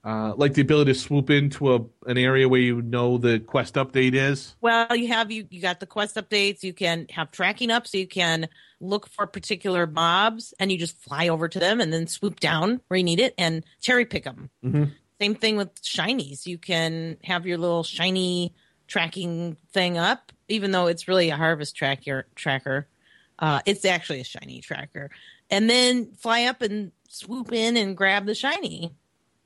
Uh, 0.05 0.33
like 0.37 0.55
the 0.55 0.63
ability 0.63 0.93
to 0.93 0.99
swoop 0.99 1.31
into 1.31 1.75
a 1.75 1.81
an 2.07 2.17
area 2.17 2.49
where 2.49 2.61
you 2.61 2.81
know 2.81 3.19
the 3.19 3.41
quest 3.41 3.75
update 3.75 4.15
is. 4.15 4.55
Well, 4.61 4.95
you 4.95 5.09
have 5.09 5.33
you 5.33 5.49
you 5.51 5.61
got 5.61 5.81
the 5.81 5.87
quest 5.87 6.15
updates. 6.15 6.63
You 6.63 6.73
can 6.73 7.07
have 7.11 7.33
tracking 7.33 7.73
up, 7.73 7.89
so 7.89 7.99
you 7.99 8.07
can 8.07 8.49
look 8.81 9.09
for 9.09 9.27
particular 9.27 9.85
mobs, 9.85 10.55
and 10.61 10.71
you 10.71 10.79
just 10.79 10.97
fly 11.03 11.27
over 11.27 11.49
to 11.49 11.59
them 11.59 11.81
and 11.81 11.93
then 11.93 12.07
swoop 12.07 12.39
down 12.39 12.81
where 12.87 12.99
you 12.99 13.03
need 13.03 13.19
it 13.19 13.35
and 13.37 13.65
cherry 13.81 14.05
pick 14.05 14.23
them. 14.23 14.49
Mhm. 14.65 14.93
Same 15.21 15.35
thing 15.35 15.57
with 15.57 15.75
shinies. 15.83 16.47
You 16.47 16.59
can 16.59 17.17
have 17.25 17.47
your 17.47 17.59
little 17.59 17.83
shiny 17.83 18.55
tracking 18.87 19.57
thing 19.73 19.97
up, 19.99 20.31
even 20.49 20.71
though 20.71 20.87
it's 20.87 21.09
really 21.09 21.31
a 21.31 21.37
harvest 21.37 21.75
tracker 21.77 22.27
tracker. 22.35 22.87
Uh, 23.39 23.61
it's 23.67 23.85
actually 23.85 24.21
a 24.21 24.25
shiny 24.25 24.61
tracker, 24.61 25.11
and 25.51 25.69
then 25.69 26.13
fly 26.15 26.45
up 26.45 26.63
and 26.63 26.93
swoop 27.09 27.53
in 27.53 27.77
and 27.77 27.97
grab 27.97 28.27
the 28.27 28.35
shiny. 28.35 28.95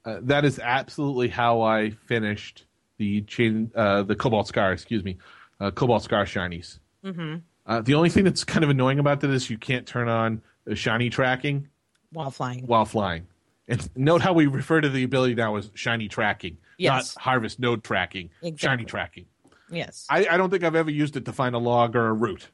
Uh, 0.05 0.19
that 0.23 0.45
is 0.45 0.59
absolutely 0.59 1.29
how 1.29 1.61
I 1.63 1.91
finished 1.91 2.65
the 2.99 3.23
chain, 3.23 3.71
uh, 3.75 4.03
the 4.03 4.15
Cobalt 4.17 4.47
Scar. 4.49 4.73
Excuse 4.73 5.03
me, 5.05 5.19
uh, 5.61 5.71
Cobalt 5.71 6.03
Scar 6.03 6.25
shinies. 6.25 6.79
hmm 7.05 7.37
Uh, 7.67 7.81
the 7.81 7.95
only 7.95 8.11
thing 8.11 8.25
that's 8.25 8.45
kind 8.45 8.65
of 8.65 8.71
annoying 8.71 8.99
about 8.99 9.21
that 9.21 9.31
is 9.31 9.51
you 9.51 9.59
can't 9.59 9.87
turn 9.87 10.09
on 10.09 10.43
the 10.65 10.75
shiny 10.77 11.11
tracking 11.11 11.69
While 12.13 12.31
flying. 12.31 12.67
while 12.67 12.85
flying. 12.85 13.27
And 13.71 13.89
note 13.97 14.21
how 14.21 14.33
we 14.35 14.47
refer 14.47 14.81
to 14.81 14.89
the 14.89 15.05
ability 15.05 15.35
now 15.37 15.57
as 15.57 15.71
shiny 15.75 16.09
tracking, 16.09 16.59
Yes. 16.77 17.15
not 17.17 17.23
harvest 17.23 17.59
node 17.61 17.83
tracking. 17.85 18.31
Shiny 18.57 18.85
tracking. 18.85 19.27
Yes. 19.71 20.07
I, 20.11 20.27
I 20.29 20.37
don't 20.37 20.51
think 20.51 20.65
I've 20.65 20.75
ever 20.75 20.91
used 20.91 21.17
it 21.17 21.25
to 21.27 21.33
find 21.33 21.55
a 21.55 21.59
log 21.59 21.95
or 21.97 22.09
a 22.09 22.13
root. 22.13 22.49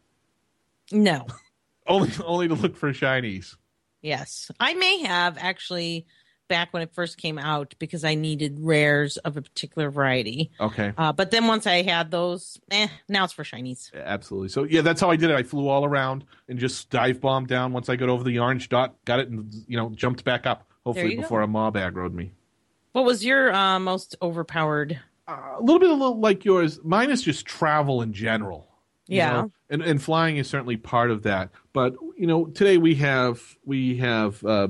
no. 0.93 1.27
Only 1.89 2.11
only 2.25 2.49
to 2.49 2.55
look 2.55 2.77
for 2.77 2.93
shinies. 2.93 3.55
Yes. 4.03 4.51
I 4.59 4.75
may 4.75 5.05
have 5.05 5.39
actually 5.39 6.05
back 6.49 6.73
when 6.73 6.83
it 6.83 6.93
first 6.93 7.17
came 7.17 7.39
out 7.39 7.77
because 7.79 8.03
I 8.05 8.17
needed 8.17 8.59
rares 8.61 9.19
of 9.19 9.37
a 9.37 9.43
particular 9.43 9.89
variety. 9.89 10.51
Okay. 10.59 10.93
Uh, 10.99 11.13
but 11.13 11.31
then 11.31 11.47
once 11.47 11.65
I 11.65 11.83
had 11.83 12.11
those, 12.11 12.59
eh, 12.73 12.89
now 13.09 13.23
it's 13.23 13.33
for 13.33 13.45
shinies. 13.45 13.93
Absolutely. 13.95 14.49
So 14.49 14.65
yeah, 14.65 14.81
that's 14.81 15.01
how 15.01 15.11
I 15.11 15.17
did 15.17 15.31
it. 15.31 15.37
I 15.37 15.45
flew 15.45 15.69
all 15.69 15.85
around 15.85 16.25
and 16.49 16.59
just 16.59 16.91
dive 16.91 17.21
bombed 17.21 17.47
down. 17.47 17.73
Once 17.73 17.89
I 17.89 17.95
got 17.95 18.09
over 18.09 18.25
the 18.25 18.41
orange 18.41 18.69
dot, 18.69 18.97
got 19.05 19.21
it, 19.21 19.29
and 19.29 19.55
you 19.69 19.77
know 19.77 19.91
jumped 19.91 20.25
back 20.25 20.45
up. 20.45 20.67
Hopefully 20.87 21.11
you 21.11 21.17
go. 21.17 21.23
before 21.23 21.43
a 21.43 21.49
mob 21.49 21.75
aggroed 21.75 22.15
me. 22.15 22.31
What 22.93 23.05
was 23.05 23.25
your 23.25 23.53
uh, 23.53 23.79
most 23.81 24.15
overpowered? 24.23 25.01
Uh, 25.29 25.57
a 25.59 25.61
little 25.61 25.81
bit, 25.81 25.91
a 25.91 25.95
little 25.95 26.21
like 26.21 26.45
yours. 26.45 26.79
Mine 26.85 27.11
is 27.11 27.23
just 27.23 27.45
travel 27.45 28.01
in 28.03 28.13
general. 28.13 28.69
you 29.09 29.17
Yeah. 29.19 29.33
know? 29.33 29.53
and 29.69 29.83
and 29.83 30.01
flying 30.01 30.37
is 30.37 30.49
certainly 30.49 30.77
part 30.77 31.11
of 31.11 31.25
that. 31.25 31.51
But 31.73 31.97
you 32.17 32.27
know, 32.29 32.47
today 32.47 32.79
we 32.79 32.95
have 32.97 33.43
we 33.65 33.97
have 33.97 34.43
uh, 34.45 34.69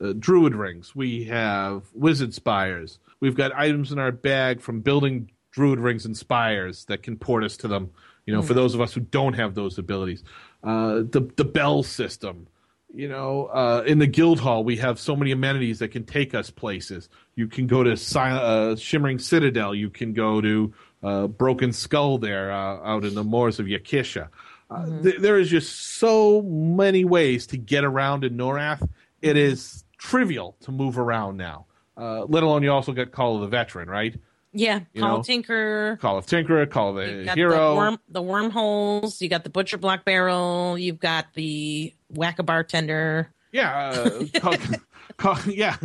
uh, 0.00 0.12
druid 0.18 0.54
rings, 0.54 0.94
we 0.94 1.24
have 1.24 1.84
wizard 1.94 2.34
spires, 2.34 2.98
we've 3.20 3.34
got 3.34 3.52
items 3.54 3.90
in 3.90 3.98
our 3.98 4.12
bag 4.12 4.60
from 4.60 4.80
building 4.80 5.30
druid 5.50 5.78
rings 5.80 6.04
and 6.04 6.14
spires 6.16 6.84
that 6.86 7.02
can 7.02 7.16
port 7.16 7.42
us 7.42 7.56
to 7.56 7.68
them. 7.68 7.90
You 8.26 8.34
know, 8.34 8.42
for 8.42 8.52
those 8.54 8.74
of 8.74 8.80
us 8.82 8.92
who 8.94 9.00
don't 9.00 9.34
have 9.34 9.54
those 9.54 9.78
abilities, 9.78 10.22
uh, 10.62 10.96
the 11.08 11.30
the 11.36 11.44
bell 11.44 11.82
system. 11.82 12.46
You 12.94 13.08
know, 13.08 13.46
uh, 13.46 13.82
in 13.86 13.98
the 13.98 14.06
guild 14.06 14.38
hall, 14.38 14.62
we 14.62 14.76
have 14.76 15.00
so 15.00 15.16
many 15.16 15.32
amenities 15.32 15.80
that 15.80 15.88
can 15.88 16.04
take 16.04 16.32
us 16.32 16.48
places. 16.50 17.08
You 17.34 17.48
can 17.48 17.66
go 17.66 17.82
to 17.82 17.96
Sil- 17.98 18.22
uh, 18.38 18.76
Shimmering 18.76 19.18
Citadel. 19.18 19.74
You 19.74 19.90
can 19.90 20.12
go 20.12 20.40
to 20.40 20.72
uh, 21.02 21.26
Broken 21.26 21.72
Skull 21.72 22.18
there 22.18 22.52
uh, 22.52 22.78
out 22.84 23.04
in 23.04 23.14
the 23.14 23.24
moors 23.24 23.58
of 23.58 23.66
Ykesha. 23.66 24.28
Uh, 24.70 25.02
th- 25.02 25.18
there 25.18 25.38
is 25.38 25.50
just 25.50 25.96
so 25.98 26.40
many 26.42 27.04
ways 27.04 27.48
to 27.48 27.56
get 27.56 27.84
around 27.84 28.22
in 28.22 28.36
Norrath. 28.36 28.88
It 29.20 29.36
is 29.36 29.84
trivial 29.98 30.56
to 30.60 30.70
move 30.70 30.96
around 30.98 31.36
now. 31.36 31.66
Uh, 31.96 32.24
let 32.26 32.42
alone 32.44 32.62
you 32.62 32.70
also 32.70 32.92
got 32.92 33.10
Call 33.10 33.34
of 33.36 33.40
the 33.40 33.48
Veteran, 33.48 33.88
right? 33.90 34.14
Yeah, 34.56 34.80
You 34.92 35.00
Call 35.02 35.10
know, 35.14 35.16
of 35.18 35.26
Tinker. 35.26 35.98
Call 36.00 36.16
of 36.16 36.26
Tinker, 36.26 36.64
Call 36.66 36.90
of 36.96 37.04
the 37.06 37.24
got 37.24 37.36
Hero. 37.36 37.70
the, 37.70 37.76
worm, 37.76 37.98
the 38.08 38.22
wormholes. 38.22 39.20
You 39.20 39.28
got 39.28 39.42
the 39.42 39.50
butcher 39.50 39.78
block 39.78 40.04
barrel. 40.04 40.78
You've 40.78 41.00
got 41.00 41.34
the 41.34 41.92
whack 42.14 42.38
a 42.38 42.42
bartender. 42.42 43.30
Yeah, 43.52 43.90
uh, 43.90 44.24
call, 44.40 44.54
call, 45.16 45.38
yeah. 45.46 45.76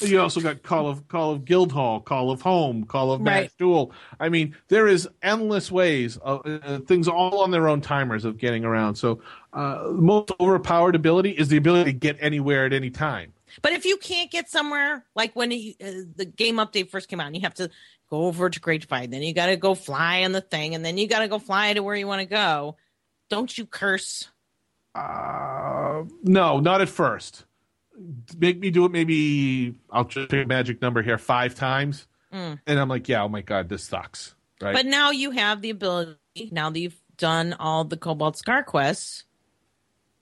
You 0.00 0.18
also 0.20 0.40
got 0.40 0.62
Call 0.62 0.88
of 0.88 1.06
Call 1.08 1.32
of 1.32 1.44
Guildhall, 1.44 2.00
Call 2.00 2.30
of 2.30 2.40
Home, 2.40 2.84
Call 2.84 3.12
of 3.12 3.20
Match 3.20 3.42
Right. 3.42 3.52
Duel. 3.58 3.92
I 4.18 4.30
mean, 4.30 4.56
there 4.68 4.88
is 4.88 5.06
endless 5.22 5.70
ways, 5.70 6.16
of, 6.18 6.40
uh, 6.46 6.78
things 6.80 7.06
all 7.06 7.42
on 7.42 7.50
their 7.50 7.68
own 7.68 7.82
timers 7.82 8.24
of 8.24 8.38
getting 8.38 8.64
around. 8.64 8.94
So, 8.94 9.20
uh, 9.52 9.88
most 9.92 10.32
overpowered 10.40 10.94
ability 10.94 11.32
is 11.32 11.48
the 11.48 11.58
ability 11.58 11.92
to 11.92 11.98
get 11.98 12.16
anywhere 12.18 12.64
at 12.64 12.72
any 12.72 12.88
time. 12.88 13.34
But 13.60 13.72
if 13.74 13.84
you 13.84 13.98
can't 13.98 14.30
get 14.30 14.48
somewhere, 14.48 15.04
like 15.14 15.36
when 15.36 15.50
you, 15.50 15.74
uh, 15.82 16.04
the 16.16 16.24
game 16.24 16.56
update 16.56 16.88
first 16.88 17.08
came 17.08 17.20
out, 17.20 17.26
and 17.26 17.36
you 17.36 17.42
have 17.42 17.54
to 17.54 17.68
go 18.08 18.24
over 18.24 18.48
to 18.48 18.60
Great 18.60 18.82
Divide, 18.82 19.10
then 19.10 19.22
you 19.22 19.34
got 19.34 19.46
to 19.46 19.56
go 19.56 19.74
fly 19.74 20.24
on 20.24 20.32
the 20.32 20.40
thing, 20.40 20.74
and 20.74 20.82
then 20.82 20.96
you 20.96 21.06
got 21.06 21.20
to 21.20 21.28
go 21.28 21.38
fly 21.38 21.74
to 21.74 21.82
where 21.82 21.96
you 21.96 22.06
want 22.06 22.20
to 22.20 22.26
go. 22.26 22.76
Don't 23.28 23.56
you 23.58 23.66
curse? 23.66 24.28
Uh, 24.94 26.04
no, 26.22 26.60
not 26.60 26.80
at 26.80 26.88
first. 26.88 27.44
Make 28.38 28.60
me 28.60 28.70
do 28.70 28.84
it. 28.84 28.92
Maybe 28.92 29.74
I'll 29.90 30.04
just 30.04 30.28
pick 30.30 30.44
a 30.44 30.48
magic 30.48 30.80
number 30.80 31.02
here 31.02 31.18
five 31.18 31.54
times, 31.54 32.06
Mm. 32.32 32.60
and 32.66 32.78
I'm 32.78 32.88
like, 32.88 33.08
yeah, 33.08 33.22
oh 33.22 33.28
my 33.28 33.40
god, 33.42 33.68
this 33.68 33.84
sucks. 33.84 34.34
Right? 34.60 34.74
But 34.74 34.86
now 34.86 35.10
you 35.10 35.30
have 35.32 35.62
the 35.62 35.70
ability. 35.70 36.16
Now 36.52 36.70
that 36.70 36.78
you've 36.78 37.00
done 37.16 37.54
all 37.58 37.84
the 37.84 37.96
Cobalt 37.96 38.36
Scar 38.36 38.62
quests, 38.62 39.24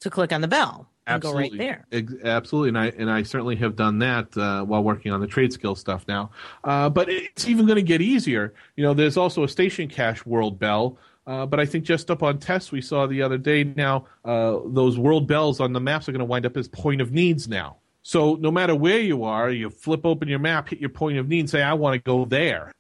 to 0.00 0.10
click 0.10 0.32
on 0.32 0.40
the 0.40 0.48
bell 0.48 0.88
and 1.06 1.20
go 1.22 1.32
right 1.34 1.50
there. 1.56 1.86
Absolutely, 2.24 2.68
and 2.70 2.78
I 2.78 2.86
and 2.88 3.10
I 3.10 3.22
certainly 3.22 3.56
have 3.56 3.76
done 3.76 3.98
that 4.00 4.36
uh, 4.36 4.62
while 4.64 4.82
working 4.82 5.12
on 5.12 5.20
the 5.20 5.26
trade 5.26 5.52
skill 5.52 5.74
stuff 5.74 6.04
now. 6.08 6.30
Uh, 6.64 6.88
but 6.88 7.08
it's 7.08 7.48
even 7.48 7.66
going 7.66 7.76
to 7.76 7.82
get 7.82 8.00
easier. 8.00 8.54
You 8.76 8.84
know, 8.84 8.94
there's 8.94 9.16
also 9.16 9.42
a 9.44 9.48
station 9.48 9.88
cash 9.88 10.24
world 10.24 10.58
bell. 10.58 10.98
Uh, 11.26 11.44
but 11.44 11.58
I 11.58 11.66
think 11.66 11.84
just 11.84 12.10
up 12.10 12.22
on 12.22 12.38
tests 12.38 12.70
we 12.70 12.80
saw 12.80 13.06
the 13.06 13.22
other 13.22 13.38
day 13.38 13.64
now, 13.64 14.06
uh, 14.24 14.58
those 14.66 14.96
world 14.96 15.26
bells 15.26 15.58
on 15.58 15.72
the 15.72 15.80
maps 15.80 16.08
are 16.08 16.12
going 16.12 16.20
to 16.20 16.24
wind 16.24 16.46
up 16.46 16.56
as 16.56 16.68
point 16.68 17.00
of 17.00 17.10
needs 17.10 17.48
now. 17.48 17.76
So 18.02 18.36
no 18.36 18.52
matter 18.52 18.76
where 18.76 19.00
you 19.00 19.24
are, 19.24 19.50
you 19.50 19.68
flip 19.68 20.06
open 20.06 20.28
your 20.28 20.38
map, 20.38 20.68
hit 20.68 20.78
your 20.78 20.90
point 20.90 21.18
of 21.18 21.28
need, 21.28 21.40
and 21.40 21.50
say, 21.50 21.62
I 21.62 21.72
want 21.74 21.94
to 21.94 21.98
go 21.98 22.24
there. 22.24 22.70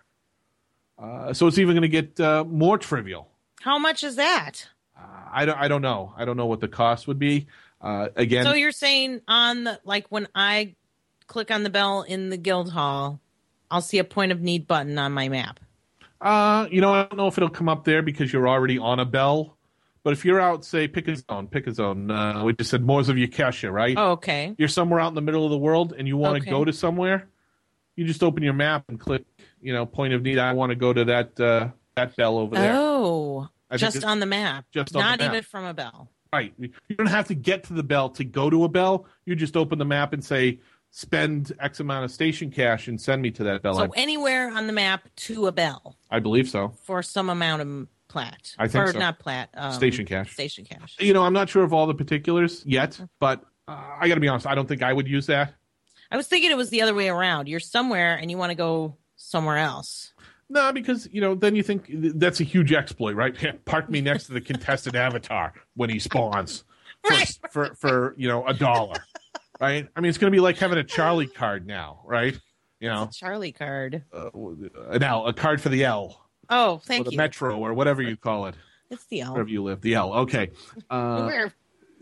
Uh, 0.96 1.32
so 1.32 1.48
it's 1.48 1.58
even 1.58 1.74
going 1.74 1.82
to 1.82 1.88
get 1.88 2.20
uh, 2.20 2.44
more 2.44 2.78
trivial. 2.78 3.28
How 3.60 3.78
much 3.78 4.04
is 4.04 4.14
that? 4.16 4.68
I 5.32 5.44
don't, 5.44 5.58
I 5.58 5.68
don't 5.68 5.82
know. 5.82 6.14
I 6.16 6.24
don't 6.24 6.36
know 6.36 6.46
what 6.46 6.60
the 6.60 6.68
cost 6.68 7.08
would 7.08 7.18
be. 7.18 7.48
Uh, 7.80 8.08
again, 8.16 8.44
So 8.44 8.54
you're 8.54 8.72
saying 8.72 9.20
on 9.28 9.64
the 9.64 9.80
like 9.84 10.06
when 10.08 10.28
I 10.34 10.76
click 11.26 11.50
on 11.50 11.62
the 11.62 11.70
bell 11.70 12.02
in 12.02 12.30
the 12.30 12.36
guild 12.36 12.70
hall, 12.70 13.20
I'll 13.70 13.82
see 13.82 13.98
a 13.98 14.04
point 14.04 14.32
of 14.32 14.40
need 14.40 14.66
button 14.66 14.96
on 14.98 15.12
my 15.12 15.28
map. 15.28 15.60
Uh, 16.26 16.66
you 16.72 16.80
know, 16.80 16.92
I 16.92 17.04
don't 17.04 17.16
know 17.16 17.28
if 17.28 17.38
it'll 17.38 17.48
come 17.48 17.68
up 17.68 17.84
there 17.84 18.02
because 18.02 18.32
you're 18.32 18.48
already 18.48 18.78
on 18.78 18.98
a 18.98 19.04
bell. 19.04 19.56
But 20.02 20.12
if 20.12 20.24
you're 20.24 20.40
out, 20.40 20.64
say, 20.64 20.86
pick 20.88 21.08
a 21.08 21.16
zone, 21.16 21.48
pick 21.48 21.66
a 21.66 21.72
zone. 21.72 22.10
Uh, 22.10 22.42
we 22.44 22.52
just 22.52 22.70
said 22.70 22.82
Moors 22.84 23.08
of 23.08 23.16
Ykesha, 23.16 23.72
right? 23.72 23.94
Oh, 23.96 24.12
okay. 24.12 24.54
You're 24.58 24.68
somewhere 24.68 25.00
out 25.00 25.08
in 25.08 25.14
the 25.14 25.20
middle 25.20 25.44
of 25.44 25.50
the 25.50 25.58
world 25.58 25.94
and 25.96 26.06
you 26.06 26.16
want 26.16 26.36
to 26.36 26.42
Okay. 26.42 26.50
go 26.50 26.64
to 26.64 26.72
somewhere. 26.72 27.28
You 27.96 28.04
just 28.04 28.22
open 28.22 28.42
your 28.42 28.52
map 28.54 28.84
and 28.88 29.00
click, 29.00 29.24
you 29.60 29.72
know, 29.72 29.86
point 29.86 30.14
of 30.14 30.22
need. 30.22 30.38
I 30.38 30.52
want 30.52 30.70
to 30.70 30.76
go 30.76 30.92
to 30.92 31.04
that 31.06 31.40
uh, 31.40 31.68
that 31.96 32.14
bell 32.16 32.38
over 32.38 32.54
there. 32.56 32.72
Oh, 32.76 33.48
I 33.70 33.76
just 33.78 34.04
on 34.04 34.20
the 34.20 34.26
map, 34.26 34.66
just 34.72 34.94
on 34.94 35.02
the 35.02 35.08
not 35.08 35.18
map. 35.20 35.30
even 35.30 35.42
from 35.42 35.64
a 35.64 35.74
bell. 35.74 36.08
Right. 36.32 36.52
You 36.58 36.70
don't 36.96 37.06
have 37.06 37.28
to 37.28 37.34
get 37.34 37.64
to 37.64 37.72
the 37.72 37.82
bell 37.82 38.10
to 38.10 38.24
go 38.24 38.50
to 38.50 38.64
a 38.64 38.68
bell. 38.68 39.06
You 39.24 39.34
just 39.34 39.56
open 39.56 39.78
the 39.78 39.84
map 39.86 40.12
and 40.12 40.22
say, 40.22 40.60
spend 40.96 41.52
X 41.60 41.78
amount 41.80 42.06
of 42.06 42.10
station 42.10 42.50
cash 42.50 42.88
and 42.88 42.98
send 42.98 43.20
me 43.20 43.30
to 43.30 43.44
that 43.44 43.60
bell. 43.60 43.74
So 43.74 43.90
anywhere 43.94 44.50
on 44.50 44.66
the 44.66 44.72
map 44.72 45.06
to 45.16 45.46
a 45.46 45.52
bell 45.52 45.94
I 46.10 46.20
believe 46.20 46.48
so. 46.48 46.72
for 46.84 47.02
some 47.02 47.28
amount 47.28 47.60
of 47.60 47.86
plat. 48.08 48.54
I 48.58 48.66
think 48.66 48.82
or 48.82 48.92
so. 48.92 48.98
not 48.98 49.18
plat. 49.18 49.50
Um, 49.52 49.72
Station 49.72 50.06
cash. 50.06 50.32
Station 50.32 50.64
cash. 50.64 50.96
You 50.98 51.12
know, 51.12 51.22
I'm 51.22 51.34
not 51.34 51.50
sure 51.50 51.62
of 51.64 51.74
all 51.74 51.86
the 51.86 51.94
particulars 51.94 52.62
yet, 52.64 52.98
but 53.20 53.44
uh, 53.68 53.78
I 54.00 54.08
got 54.08 54.14
to 54.14 54.20
be 54.22 54.28
honest. 54.28 54.46
I 54.46 54.54
don't 54.54 54.66
think 54.66 54.82
I 54.82 54.90
would 54.94 55.06
use 55.06 55.26
that. 55.26 55.52
I 56.10 56.16
was 56.16 56.28
thinking 56.28 56.50
it 56.50 56.56
was 56.56 56.70
the 56.70 56.80
other 56.80 56.94
way 56.94 57.08
around. 57.10 57.46
You're 57.46 57.60
somewhere 57.60 58.14
and 58.16 58.30
you 58.30 58.38
want 58.38 58.50
to 58.50 58.54
go 58.56 58.96
somewhere 59.16 59.58
else. 59.58 60.14
No, 60.48 60.72
because 60.72 61.08
you 61.12 61.20
know, 61.20 61.34
then 61.34 61.54
you 61.56 61.62
think 61.62 61.90
that's 61.92 62.40
a 62.40 62.44
huge 62.44 62.72
exploit, 62.72 63.16
right? 63.16 63.34
Park 63.66 63.90
me 63.90 64.00
next 64.00 64.28
to 64.28 64.32
the 64.32 64.40
contested 64.40 64.96
avatar 65.06 65.52
when 65.74 65.90
he 65.90 65.98
spawns 65.98 66.64
for, 67.04 67.10
Right. 67.10 67.38
for 67.50 67.74
for 67.74 68.14
you 68.16 68.28
know 68.28 68.46
a 68.46 68.54
dollar, 68.54 68.94
right? 69.60 69.88
I 69.96 70.00
mean, 70.00 70.08
it's 70.08 70.18
going 70.18 70.30
to 70.30 70.36
be 70.36 70.40
like 70.40 70.58
having 70.58 70.78
a 70.78 70.84
Charlie 70.84 71.26
card 71.26 71.66
now, 71.66 72.00
right? 72.04 72.38
You 72.80 72.88
know, 72.88 73.08
Charlie 73.12 73.52
card. 73.52 74.02
uh, 74.12 74.30
an 74.90 75.02
L, 75.02 75.26
a 75.26 75.32
card 75.32 75.60
for 75.60 75.68
the 75.70 75.84
L, 75.84 76.26
Oh, 76.50 76.74
or 76.74 76.80
thank 76.80 77.06
the 77.06 77.12
you. 77.12 77.16
Metro, 77.16 77.58
or 77.58 77.72
whatever 77.74 78.02
you 78.02 78.16
call 78.16 78.46
it, 78.46 78.54
It's 78.90 79.04
the 79.06 79.22
L. 79.22 79.32
wherever 79.32 79.48
you 79.48 79.62
live. 79.62 79.80
The 79.80 79.94
L, 79.94 80.12
okay. 80.14 80.50
Uh, 80.90 81.24
Where- 81.24 81.52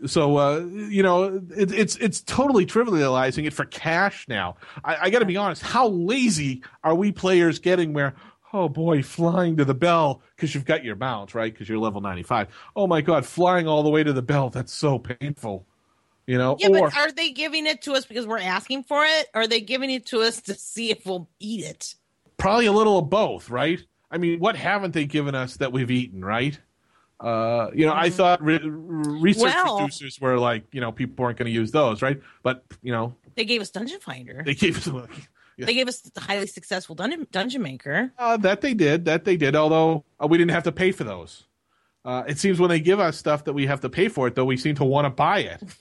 so 0.05 0.35
uh, 0.35 0.59
you 0.59 1.01
know 1.01 1.41
it, 1.55 1.71
it's 1.71 1.95
it's 1.95 2.19
totally 2.19 2.65
trivializing 2.65 3.45
it 3.47 3.53
for 3.53 3.63
cash 3.63 4.27
now. 4.27 4.57
I, 4.83 4.97
I 5.03 5.09
got 5.09 5.19
to 5.19 5.25
be 5.25 5.37
honest. 5.37 5.61
How 5.61 5.87
lazy 5.87 6.61
are 6.83 6.93
we 6.93 7.13
players 7.13 7.59
getting? 7.59 7.93
Where 7.93 8.13
oh 8.51 8.67
boy, 8.67 9.01
flying 9.03 9.55
to 9.55 9.63
the 9.63 9.73
bell 9.73 10.21
because 10.35 10.53
you've 10.53 10.65
got 10.65 10.83
your 10.83 10.97
mount 10.97 11.33
right 11.33 11.51
because 11.53 11.69
you're 11.69 11.79
level 11.79 12.01
ninety 12.01 12.23
five. 12.23 12.49
Oh 12.75 12.87
my 12.87 12.99
god, 12.99 13.25
flying 13.25 13.67
all 13.69 13.83
the 13.83 13.89
way 13.89 14.03
to 14.03 14.11
the 14.11 14.21
bell. 14.21 14.49
That's 14.49 14.73
so 14.73 14.99
painful. 14.99 15.65
You 16.27 16.37
know, 16.39 16.55
Yeah, 16.59 16.69
or 16.69 16.89
but 16.89 16.97
are 16.97 17.11
they 17.11 17.31
giving 17.31 17.65
it 17.67 17.83
to 17.83 17.93
us 17.93 18.05
because 18.05 18.25
we're 18.25 18.39
asking 18.39 18.83
for 18.83 19.03
it? 19.05 19.27
Or 19.33 19.41
are 19.41 19.47
they 19.47 19.61
giving 19.61 19.91
it 19.91 20.07
to 20.07 20.21
us 20.21 20.41
to 20.43 20.55
see 20.55 20.89
if 20.91 21.05
we'll 21.05 21.29
eat 21.39 21.63
it? 21.65 21.95
probably 22.37 22.65
a 22.65 22.71
little 22.71 22.99
of 22.99 23.09
both, 23.09 23.49
right? 23.49 23.81
I 24.11 24.17
mean, 24.17 24.39
what 24.39 24.55
haven't 24.57 24.93
they 24.93 25.05
given 25.05 25.35
us 25.35 25.57
that 25.57 25.71
we've 25.71 25.89
eaten, 25.89 26.23
right? 26.23 26.59
Uh, 27.19 27.69
you 27.73 27.85
know, 27.85 27.93
I 27.93 28.09
thought 28.09 28.41
re- 28.43 28.59
research 28.59 29.53
Mm-hmm. 29.53 29.67
Well- 29.67 29.77
producers 29.77 30.19
were 30.19 30.37
like, 30.37 30.65
you 30.73 30.81
know, 30.81 30.91
people 30.91 31.23
weren't 31.23 31.37
going 31.37 31.45
to 31.45 31.51
use 31.51 31.71
those, 31.71 32.01
right? 32.01 32.19
But 32.43 32.65
you 32.83 32.91
know, 32.91 33.15
They 33.35 33.45
gave 33.45 33.61
us 33.61 33.69
Dungeon 33.69 33.99
Finder. 34.01 34.43
they 34.45 34.53
gave 34.53 34.77
us 34.77 34.87
like, 34.93 35.09
yeah. 35.57 35.65
They 35.65 35.73
gave 35.73 35.87
us 35.87 36.01
the 36.01 36.19
highly 36.19 36.47
successful 36.47 36.93
Dungeon, 36.95 37.25
Dungeon 37.31 37.61
Maker. 37.61 38.11
uh, 38.19 38.35
that 38.37 38.59
they 38.59 38.73
did, 38.73 39.05
that 39.05 39.23
they 39.23 39.37
did. 39.37 39.55
Although 39.55 40.03
uh, 40.21 40.27
we 40.27 40.37
didn't 40.37 40.51
have 40.51 40.63
to 40.63 40.71
pay 40.73 40.91
for 40.91 41.05
those. 41.05 41.45
Uh, 42.03 42.23
it 42.27 42.37
seems 42.37 42.59
when 42.59 42.69
they 42.69 42.81
give 42.81 42.99
us 42.99 43.17
stuff 43.17 43.45
that 43.45 43.53
we 43.53 43.65
have 43.65 43.79
to 43.81 43.89
pay 43.89 44.09
for 44.09 44.27
it, 44.27 44.35
though, 44.35 44.43
we 44.45 44.57
seem 44.57 44.75
to 44.75 44.83
want 44.83 45.05
to 45.05 45.09
buy 45.09 45.39
it. 45.39 45.63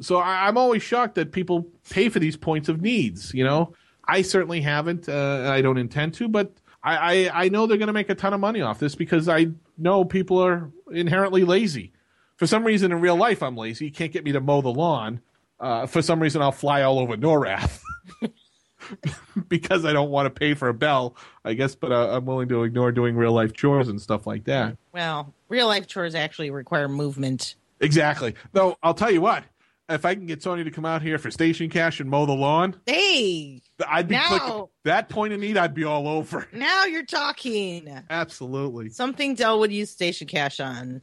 so 0.00 0.16
I, 0.16 0.46
I'm 0.46 0.56
always 0.56 0.82
shocked 0.82 1.14
that 1.16 1.32
people 1.32 1.66
pay 1.90 2.08
for 2.08 2.18
these 2.18 2.36
points 2.36 2.68
of 2.68 2.80
needs. 2.80 3.32
You 3.34 3.44
know, 3.44 3.74
I 4.06 4.22
certainly 4.22 4.60
haven't. 4.60 5.08
Uh, 5.08 5.50
I 5.50 5.60
don't 5.62 5.78
intend 5.78 6.14
to, 6.14 6.28
but 6.28 6.52
I, 6.82 6.96
I, 7.26 7.44
I 7.44 7.48
know 7.48 7.66
they're 7.66 7.78
going 7.78 7.88
to 7.88 7.94
make 7.94 8.10
a 8.10 8.14
ton 8.14 8.34
of 8.34 8.40
money 8.40 8.60
off 8.60 8.78
this 8.78 8.94
because 8.94 9.28
I 9.28 9.48
know 9.78 10.04
people 10.04 10.38
are 10.38 10.70
inherently 10.92 11.44
lazy. 11.44 11.92
For 12.36 12.46
some 12.46 12.64
reason, 12.64 12.92
in 12.92 13.00
real 13.00 13.16
life, 13.16 13.42
I'm 13.42 13.56
lazy. 13.56 13.86
You 13.86 13.92
can't 13.92 14.12
get 14.12 14.24
me 14.24 14.32
to 14.32 14.40
mow 14.40 14.60
the 14.60 14.72
lawn. 14.72 15.20
Uh, 15.60 15.86
for 15.86 16.02
some 16.02 16.20
reason, 16.20 16.42
I'll 16.42 16.52
fly 16.52 16.82
all 16.82 16.98
over 16.98 17.16
Norrath 17.16 17.80
because 19.48 19.84
I 19.84 19.92
don't 19.92 20.10
want 20.10 20.26
to 20.26 20.30
pay 20.30 20.54
for 20.54 20.68
a 20.68 20.74
bell, 20.74 21.16
I 21.44 21.54
guess. 21.54 21.74
But 21.74 21.92
uh, 21.92 22.16
I'm 22.16 22.26
willing 22.26 22.48
to 22.48 22.64
ignore 22.64 22.92
doing 22.92 23.16
real 23.16 23.32
life 23.32 23.52
chores 23.52 23.88
and 23.88 24.00
stuff 24.00 24.26
like 24.26 24.44
that. 24.44 24.76
Well, 24.92 25.32
real 25.48 25.68
life 25.68 25.86
chores 25.86 26.14
actually 26.14 26.50
require 26.50 26.88
movement. 26.88 27.54
Exactly. 27.80 28.34
Though 28.52 28.76
I'll 28.82 28.94
tell 28.94 29.10
you 29.10 29.20
what, 29.20 29.44
if 29.88 30.04
I 30.04 30.14
can 30.14 30.26
get 30.26 30.40
Sony 30.40 30.64
to 30.64 30.70
come 30.70 30.84
out 30.84 31.02
here 31.02 31.18
for 31.18 31.30
station 31.30 31.68
cash 31.70 32.00
and 32.00 32.08
mow 32.08 32.26
the 32.26 32.32
lawn, 32.32 32.76
Hey, 32.86 33.60
I'd 33.88 34.08
be 34.08 34.14
No. 34.16 34.22
clicking 34.26 34.64
that 34.84 35.08
point 35.08 35.32
of 35.32 35.40
need. 35.40 35.56
I'd 35.56 35.74
be 35.74 35.84
all 35.84 36.08
over. 36.08 36.48
now 36.52 36.84
you're 36.84 37.04
talking. 37.04 38.02
Absolutely. 38.10 38.88
Something 38.90 39.34
Dell 39.34 39.58
would 39.60 39.72
use 39.72 39.90
station 39.90 40.26
cash 40.26 40.60
on. 40.60 41.02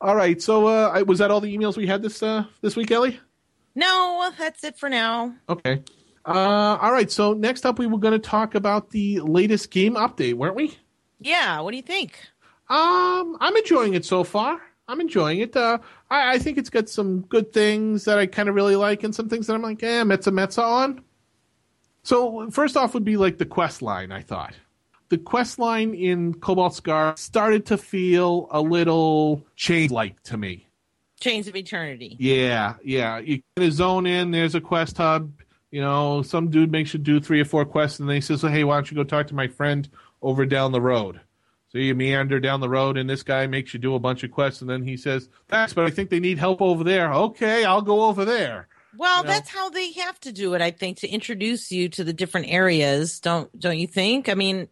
All 0.00 0.14
right. 0.16 0.40
So 0.40 0.66
uh, 0.66 1.02
was 1.06 1.18
that 1.18 1.30
all 1.30 1.40
the 1.40 1.54
emails 1.56 1.76
we 1.76 1.86
had 1.86 2.02
this 2.02 2.22
uh, 2.22 2.44
this 2.62 2.76
week, 2.76 2.90
Ellie? 2.90 3.18
No, 3.74 4.30
that's 4.38 4.64
it 4.64 4.78
for 4.78 4.88
now. 4.88 5.34
Okay. 5.48 5.82
Uh, 6.24 6.78
all 6.80 6.92
right. 6.92 7.10
So 7.10 7.32
next 7.34 7.64
up, 7.66 7.78
we 7.78 7.86
were 7.86 7.98
going 7.98 8.12
to 8.12 8.18
talk 8.18 8.54
about 8.54 8.90
the 8.90 9.20
latest 9.20 9.70
game 9.70 9.94
update, 9.94 10.34
weren't 10.34 10.54
we? 10.56 10.76
Yeah, 11.20 11.60
what 11.60 11.70
do 11.72 11.76
you 11.76 11.82
think? 11.82 12.18
Um, 12.68 13.36
I'm 13.40 13.56
enjoying 13.56 13.94
it 13.94 14.04
so 14.04 14.24
far. 14.24 14.60
I'm 14.90 15.00
enjoying 15.00 15.38
it. 15.38 15.56
Uh, 15.56 15.78
I, 16.10 16.34
I 16.34 16.38
think 16.38 16.58
it's 16.58 16.68
got 16.68 16.88
some 16.88 17.20
good 17.20 17.52
things 17.52 18.04
that 18.06 18.18
I 18.18 18.26
kind 18.26 18.48
of 18.48 18.56
really 18.56 18.74
like, 18.74 19.04
and 19.04 19.14
some 19.14 19.28
things 19.28 19.46
that 19.46 19.54
I'm 19.54 19.62
like, 19.62 19.82
eh, 19.84 20.02
Metza 20.02 20.32
Metza 20.32 20.64
on. 20.64 21.04
So 22.02 22.50
first 22.50 22.76
off, 22.76 22.92
would 22.94 23.04
be 23.04 23.16
like 23.16 23.38
the 23.38 23.46
quest 23.46 23.82
line. 23.82 24.10
I 24.10 24.22
thought 24.22 24.54
the 25.10 25.18
quest 25.18 25.60
line 25.60 25.94
in 25.94 26.34
Cobalt 26.34 26.74
Scar 26.74 27.16
started 27.16 27.66
to 27.66 27.78
feel 27.78 28.48
a 28.50 28.60
little 28.60 29.46
chain-like 29.54 30.20
to 30.24 30.36
me. 30.36 30.66
Chains 31.20 31.46
of 31.46 31.54
Eternity. 31.54 32.16
Yeah, 32.18 32.74
yeah. 32.82 33.18
You 33.18 33.42
kind 33.56 33.68
of 33.68 33.74
zone 33.74 34.06
in. 34.06 34.32
There's 34.32 34.54
a 34.54 34.60
quest 34.60 34.96
hub. 34.96 35.30
You 35.70 35.82
know, 35.82 36.22
some 36.22 36.48
dude 36.50 36.72
makes 36.72 36.94
you 36.94 36.98
do 36.98 37.20
three 37.20 37.40
or 37.40 37.44
four 37.44 37.64
quests, 37.64 38.00
and 38.00 38.08
then 38.08 38.16
he 38.16 38.20
says, 38.20 38.42
"Hey, 38.42 38.64
why 38.64 38.74
don't 38.74 38.90
you 38.90 38.96
go 38.96 39.04
talk 39.04 39.28
to 39.28 39.36
my 39.36 39.46
friend 39.46 39.88
over 40.20 40.46
down 40.46 40.72
the 40.72 40.80
road?" 40.80 41.20
So 41.72 41.78
you 41.78 41.94
meander 41.94 42.40
down 42.40 42.60
the 42.60 42.68
road, 42.68 42.96
and 42.98 43.08
this 43.08 43.22
guy 43.22 43.46
makes 43.46 43.72
you 43.72 43.78
do 43.80 43.94
a 43.94 43.98
bunch 44.00 44.24
of 44.24 44.32
quests, 44.32 44.60
and 44.60 44.68
then 44.68 44.82
he 44.82 44.96
says, 44.96 45.28
"Thanks, 45.48 45.72
but 45.72 45.84
I 45.86 45.90
think 45.90 46.10
they 46.10 46.18
need 46.20 46.38
help 46.38 46.60
over 46.60 46.82
there." 46.82 47.12
Okay, 47.12 47.64
I'll 47.64 47.82
go 47.82 48.02
over 48.04 48.24
there. 48.24 48.66
Well, 48.96 49.18
You 49.18 49.22
know? 49.24 49.28
that's 49.30 49.50
how 49.50 49.70
they 49.70 49.92
have 49.92 50.18
to 50.20 50.32
do 50.32 50.54
it, 50.54 50.62
I 50.62 50.72
think, 50.72 50.98
to 50.98 51.08
introduce 51.08 51.70
you 51.70 51.88
to 51.90 52.02
the 52.02 52.12
different 52.12 52.48
areas. 52.48 53.20
Don't 53.20 53.56
don't 53.58 53.78
you 53.78 53.86
think? 53.86 54.28
I 54.28 54.34
mean, 54.34 54.66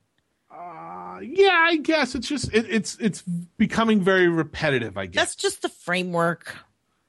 Uh, 0.51 1.21
yeah, 1.23 1.57
I 1.67 1.77
guess 1.77 2.17
it's 2.17 2.27
just 2.29 2.53
it, 2.53 2.67
it's 2.69 2.97
it's 3.01 3.23
becoming 3.59 4.01
very 4.03 4.27
repetitive. 4.29 4.97
I 4.99 5.07
guess. 5.07 5.15
that's 5.23 5.37
just 5.37 5.63
the 5.63 5.69
framework. 5.69 6.57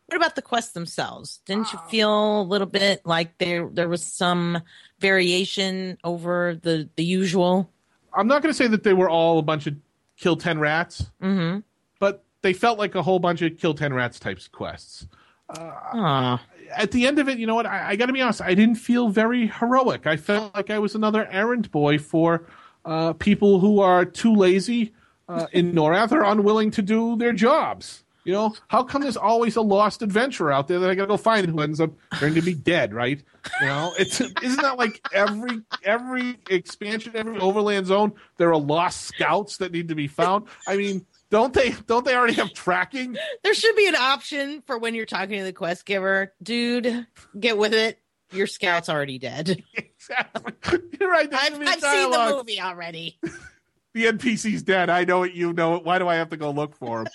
What 0.05 0.17
about 0.17 0.35
the 0.35 0.41
quests 0.43 0.73
themselves? 0.73 1.39
Didn't 1.45 1.71
you 1.73 1.79
feel 1.89 2.41
a 2.41 2.43
little 2.43 2.67
bit 2.67 3.05
like 3.05 3.37
there 3.39 3.67
there 3.71 3.89
was 3.89 4.03
some 4.03 4.61
variation 4.99 5.97
over 6.03 6.55
the 6.61 6.89
the 6.95 7.03
usual? 7.03 7.71
I'm 8.13 8.27
not 8.27 8.41
going 8.41 8.51
to 8.51 8.57
say 8.57 8.67
that 8.67 8.83
they 8.83 8.93
were 8.93 9.09
all 9.09 9.39
a 9.39 9.41
bunch 9.43 9.67
of 9.67 9.75
kill 10.17 10.35
ten 10.35 10.59
rats, 10.59 11.09
Mm-hmm. 11.21 11.59
but 11.99 12.23
they 12.41 12.53
felt 12.53 12.77
like 12.79 12.95
a 12.95 13.01
whole 13.03 13.19
bunch 13.19 13.41
of 13.41 13.57
kill 13.57 13.73
ten 13.73 13.93
rats 13.93 14.19
types 14.19 14.47
quests. 14.47 15.07
Ah, 15.49 16.41
at 16.75 16.91
the 16.91 17.07
end 17.07 17.19
of 17.19 17.27
it, 17.27 17.37
you 17.39 17.47
know 17.47 17.55
what? 17.55 17.65
I, 17.65 17.89
I 17.91 17.95
got 17.95 18.05
to 18.07 18.13
be 18.13 18.21
honest. 18.21 18.41
I 18.41 18.53
didn't 18.53 18.75
feel 18.75 19.09
very 19.09 19.47
heroic. 19.47 20.05
I 20.07 20.17
felt 20.17 20.53
like 20.55 20.69
I 20.69 20.79
was 20.79 20.95
another 20.95 21.27
errand 21.31 21.71
boy 21.71 21.97
for 21.97 22.45
uh, 22.85 23.13
people 23.13 23.59
who 23.59 23.79
are 23.79 24.05
too 24.05 24.33
lazy 24.35 24.93
uh, 25.27 25.47
in 25.51 25.71
Norrath 25.73 26.11
or 26.11 26.23
unwilling 26.23 26.71
to 26.71 26.81
do 26.81 27.15
their 27.17 27.33
jobs. 27.33 28.03
You 28.25 28.33
know, 28.33 28.53
how 28.67 28.83
come 28.83 29.01
there's 29.01 29.17
always 29.17 29.55
a 29.55 29.61
lost 29.61 30.01
adventurer 30.01 30.51
out 30.51 30.67
there 30.67 30.79
that 30.79 30.89
I 30.89 30.95
got 30.95 31.03
to 31.03 31.07
go 31.07 31.17
find 31.17 31.47
who 31.47 31.61
ends 31.61 31.79
up 31.79 31.91
going 32.19 32.35
to 32.35 32.41
be 32.41 32.53
dead? 32.53 32.93
Right? 32.93 33.23
You 33.61 33.67
know, 33.67 33.93
it's 33.97 34.19
isn't 34.21 34.61
that 34.61 34.77
like 34.77 35.01
every 35.13 35.61
every 35.83 36.37
expansion, 36.49 37.13
every 37.15 37.39
overland 37.39 37.87
zone, 37.87 38.13
there 38.37 38.49
are 38.49 38.57
lost 38.57 39.01
scouts 39.01 39.57
that 39.57 39.71
need 39.71 39.87
to 39.89 39.95
be 39.95 40.07
found. 40.07 40.45
I 40.67 40.77
mean. 40.77 41.05
Don't 41.31 41.53
they? 41.53 41.75
Don't 41.85 42.03
they 42.03 42.15
already 42.15 42.33
have 42.33 42.53
tracking? 42.53 43.15
there 43.43 43.53
should 43.53 43.75
be 43.75 43.87
an 43.87 43.93
option 43.93 44.63
for 44.65 44.79
when 44.79 44.95
you're 44.95 45.05
talking 45.05 45.37
to 45.37 45.43
the 45.43 45.53
quest 45.53 45.85
giver, 45.85 46.33
dude. 46.41 47.05
Get 47.39 47.55
with 47.55 47.75
it. 47.75 47.99
Your 48.31 48.47
scout's 48.47 48.89
already 48.89 49.19
dead. 49.19 49.63
Exactly. 49.99 50.79
You're 50.99 51.11
right. 51.11 51.29
I've, 51.31 51.59
I've 51.61 51.81
seen 51.81 52.09
the 52.09 52.35
movie 52.35 52.59
already. 52.59 53.19
the 53.93 54.05
NPC's 54.05 54.63
dead. 54.63 54.89
I 54.89 55.03
know 55.03 55.23
it. 55.23 55.33
You 55.33 55.53
know 55.53 55.75
it. 55.75 55.83
Why 55.83 55.99
do 55.99 56.07
I 56.07 56.15
have 56.15 56.29
to 56.29 56.37
go 56.37 56.51
look 56.51 56.75
for 56.75 57.01
him? 57.01 57.07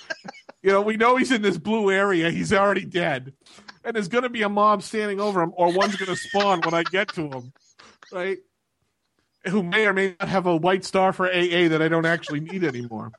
you 0.62 0.70
know, 0.70 0.82
we 0.82 0.96
know 0.96 1.16
he's 1.16 1.32
in 1.32 1.42
this 1.42 1.58
blue 1.58 1.90
area. 1.90 2.30
He's 2.30 2.52
already 2.52 2.84
dead, 2.84 3.32
and 3.84 3.94
there's 3.94 4.08
going 4.08 4.24
to 4.24 4.30
be 4.30 4.42
a 4.42 4.48
mob 4.48 4.82
standing 4.82 5.20
over 5.20 5.42
him, 5.42 5.52
or 5.56 5.72
one's 5.72 5.96
going 5.96 6.08
to 6.08 6.16
spawn 6.16 6.60
when 6.62 6.74
I 6.74 6.82
get 6.84 7.08
to 7.14 7.28
him, 7.28 7.52
right? 8.12 8.38
Who 9.46 9.62
may 9.62 9.86
or 9.86 9.92
may 9.92 10.16
not 10.18 10.28
have 10.28 10.46
a 10.46 10.56
white 10.56 10.84
star 10.84 11.12
for 11.12 11.26
AA 11.26 11.68
that 11.68 11.82
I 11.82 11.88
don't 11.88 12.06
actually 12.06 12.40
need 12.40 12.64
anymore. 12.64 13.12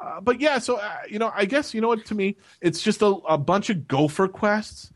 Uh, 0.00 0.20
but 0.20 0.40
yeah, 0.40 0.58
so 0.58 0.76
uh, 0.76 0.96
you 1.08 1.18
know, 1.18 1.32
I 1.34 1.44
guess 1.44 1.74
you 1.74 1.80
know 1.80 1.88
what? 1.88 2.04
To 2.06 2.14
me, 2.14 2.36
it's 2.60 2.82
just 2.82 3.02
a, 3.02 3.06
a 3.06 3.38
bunch 3.38 3.70
of 3.70 3.86
gopher 3.86 4.26
quests. 4.26 4.92